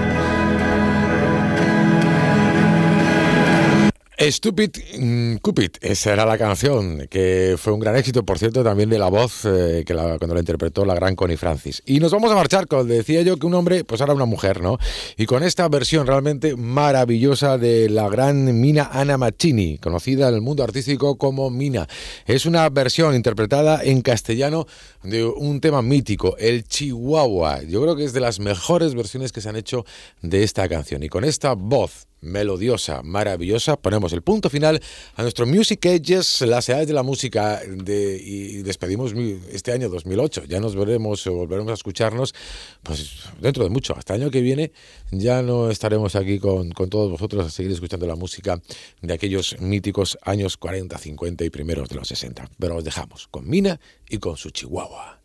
Stupid 4.31 4.70
mm, 4.99 5.37
Cupid, 5.37 5.70
esa 5.81 6.12
era 6.12 6.24
la 6.27 6.37
canción, 6.39 7.07
que 7.09 7.57
fue 7.59 7.72
un 7.72 7.81
gran 7.81 7.97
éxito, 7.97 8.24
por 8.24 8.39
cierto, 8.39 8.64
también 8.64 8.89
de 8.91 8.99
la 8.99 9.09
voz 9.09 9.45
eh, 9.45 9.85
que 9.87 9.95
la- 9.95 10.18
cuando 10.18 10.35
la 10.35 10.41
interpretó 10.41 10.85
la 10.85 10.95
gran 10.95 11.14
Connie 11.16 11.37
Francis. 11.37 11.83
Y 11.87 12.01
nos 12.01 12.12
vamos 12.12 12.31
a 12.31 12.35
marchar 12.35 12.66
con, 12.66 12.89
decía 12.89 13.22
yo, 13.22 13.37
que 13.37 13.47
un 13.47 13.55
hombre, 13.55 13.85
pues 13.85 14.01
ahora 14.01 14.14
una 14.14 14.24
mujer, 14.24 14.61
¿no? 14.61 14.79
Y 15.16 15.27
con 15.27 15.43
esta 15.43 15.68
versión 15.68 16.07
realmente 16.07 16.57
maravillosa 16.57 17.59
de 17.59 17.89
la 17.89 18.09
gran 18.09 18.61
Mina 18.61 18.89
Anna 18.93 19.18
Maccini, 19.18 19.79
conocida 19.79 20.29
en 20.29 20.35
el 20.35 20.41
mundo 20.41 20.62
artístico 20.64 21.16
como 21.18 21.51
Mina. 21.51 21.87
Es 22.27 22.47
una 22.47 22.68
versión 22.68 23.14
interpretada 23.14 23.83
en 23.83 24.03
castellano 24.03 24.66
de 25.07 25.25
un 25.25 25.61
tema 25.61 25.83
mítico, 25.83 26.37
el 26.39 26.65
Chihuahua. 26.65 27.63
Yo 27.63 27.81
creo 27.83 27.97
que 27.97 28.05
es 28.05 28.13
de 28.13 28.21
las 28.21 28.41
mejores 28.41 28.95
versiones 28.95 29.33
que 29.33 29.41
se 29.41 29.49
han 29.49 29.57
hecho 29.57 29.85
de 30.23 30.43
esta 30.43 30.69
canción. 30.69 31.03
Y 31.03 31.09
con 31.09 31.25
esta 31.25 31.55
voz 31.55 32.07
melodiosa, 32.21 33.03
maravillosa. 33.03 33.77
Ponemos 33.77 34.13
el 34.13 34.23
punto 34.23 34.51
final 34.51 34.81
a 35.15 35.23
nuestro 35.23 35.47
Music 35.47 35.85
Ages, 35.87 36.41
las 36.43 36.69
edades 36.69 36.89
de 36.89 36.93
la 36.93 37.03
música, 37.03 37.61
de, 37.67 38.21
y 38.23 38.63
despedimos 38.63 39.13
este 39.51 39.73
año 39.73 39.89
2008. 39.89 40.45
Ya 40.45 40.61
nos 40.61 40.75
veremos, 40.75 41.27
o 41.27 41.35
volveremos 41.35 41.71
a 41.71 41.75
escucharnos, 41.75 42.35
pues 42.83 43.25
dentro 43.41 43.65
de 43.65 43.71
mucho. 43.71 43.95
Hasta 43.97 44.15
el 44.15 44.23
año 44.23 44.31
que 44.31 44.41
viene 44.41 44.73
ya 45.11 45.43
no 45.43 45.71
estaremos 45.71 46.17
aquí 46.17 46.39
con, 46.39 46.73
con 46.73 46.91
todos 46.91 47.11
vosotros 47.11 47.47
a 47.47 47.51
seguir 47.51 47.73
escuchando 47.73 48.07
la 48.07 48.17
música 48.17 48.61
de 49.03 49.15
aquellos 49.15 49.61
míticos 49.61 50.19
años 50.23 50.57
40, 50.57 50.99
50 50.99 51.45
y 51.45 51.51
primeros 51.51 51.89
de 51.89 51.97
los 51.97 52.09
60. 52.09 52.51
Pero 52.59 52.77
os 52.77 52.85
dejamos 52.85 53.29
con 53.29 53.49
Mina 53.49 53.79
y 54.09 54.19
con 54.19 54.37
su 54.37 54.51
Chihuahua. 54.51 55.19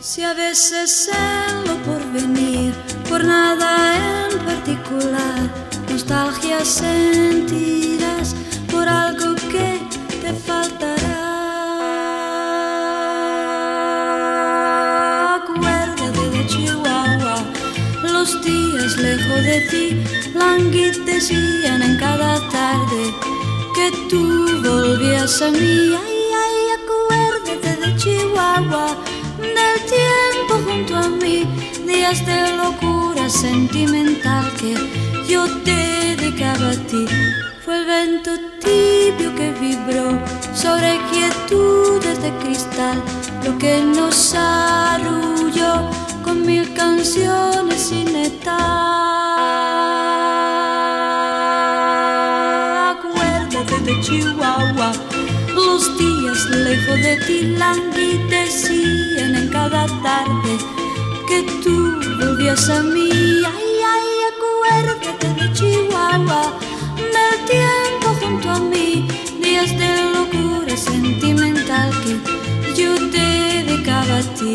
Si 0.00 0.22
a 0.22 0.34
veces 0.34 1.08
en 1.08 1.66
lo 1.66 1.76
porvenir, 1.84 2.74
por 3.08 3.24
nada 3.24 4.28
en 4.28 4.38
particular, 4.40 5.50
nostalgia 5.90 6.64
sentirás 6.64 8.34
por 8.70 8.88
algo 8.88 9.34
que 9.50 9.80
te 10.20 10.32
faltará. 10.34 11.02
Acuérdate 15.36 16.30
de 16.30 16.46
Chihuahua, 16.46 17.36
los 18.02 18.42
días 18.44 18.96
lejos 18.98 19.42
de 19.44 19.60
ti 19.70 20.04
languidecían 20.34 21.82
en 21.82 21.96
cada 21.98 22.38
tarde 22.50 23.14
que 23.82 23.90
tú 24.08 24.62
volvías 24.62 25.42
a 25.42 25.50
mí. 25.50 25.94
Ay, 26.04 26.20
ay, 26.44 26.56
acuérdate 26.78 27.70
de 27.82 27.96
Chihuahua, 27.96 28.86
del 29.38 29.78
tiempo 29.96 30.54
junto 30.66 30.96
a 30.96 31.08
mí, 31.08 31.44
días 31.86 32.24
de 32.24 32.56
locura 32.56 33.28
sentimental 33.28 34.44
que 34.60 34.74
yo 35.28 35.42
te 35.64 35.74
dedicaba 36.16 36.70
a 36.70 36.86
ti. 36.90 37.04
Fue 37.64 37.78
el 37.78 37.86
viento 37.86 38.30
tibio 38.60 39.34
que 39.34 39.50
vibró 39.60 40.06
sobre 40.54 41.00
quietudes 41.10 42.22
de 42.22 42.30
cristal, 42.42 43.02
lo 43.44 43.58
que 43.58 43.82
nos 43.82 44.34
arrulló 44.34 45.90
con 46.22 46.46
mil 46.46 46.72
canciones 46.74 47.80
sin 47.80 48.14
etar. 48.14 49.11
Chihuahua, 54.12 54.92
los 55.54 55.96
días 55.96 56.44
lejos 56.50 56.96
de 57.00 57.16
ti 57.26 57.40
languidecían 57.56 59.34
en 59.34 59.48
cada 59.48 59.86
tarde 60.02 60.58
que 61.26 61.42
tú 61.64 61.98
volvías 62.20 62.68
a 62.68 62.82
mí. 62.82 63.08
Ay, 63.10 63.70
ay, 63.94 64.08
acuérdate 64.32 65.28
de 65.40 65.52
Chihuahua, 65.54 66.42
del 67.14 67.36
tiempo 67.46 68.08
junto 68.20 68.50
a 68.50 68.58
mí, 68.58 69.08
días 69.42 69.70
de 69.78 69.88
locura 70.12 70.76
sentimental 70.76 71.90
que 72.04 72.12
yo 72.78 72.94
te 73.10 73.64
dedicaba 73.64 74.18
a 74.18 74.34
ti. 74.34 74.54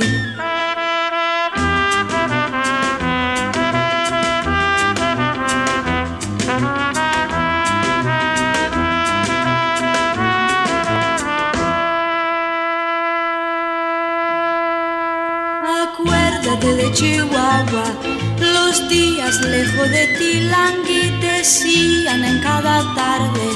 Chihuahua, 16.97 17.93
los 18.39 18.89
días 18.89 19.39
lejos 19.41 19.87
de 19.91 20.07
ti 20.17 20.39
languidecían 20.49 22.23
en 22.23 22.39
cada 22.41 22.81
tarde 22.95 23.47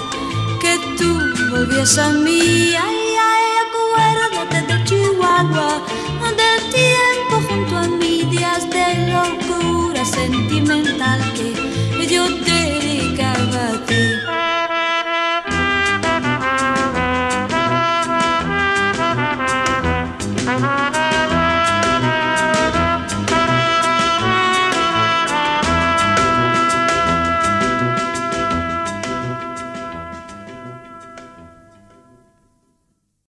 que 0.62 0.78
tú 0.96 1.10
volvías 1.50 1.98
a 1.98 2.10
mí. 2.10 2.76
Ay, 2.76 3.16
ay, 3.32 3.46
acuérdate 3.66 4.62
de 4.72 4.84
Chihuahua, 4.84 5.82
del 6.38 6.72
tiempo 6.72 7.11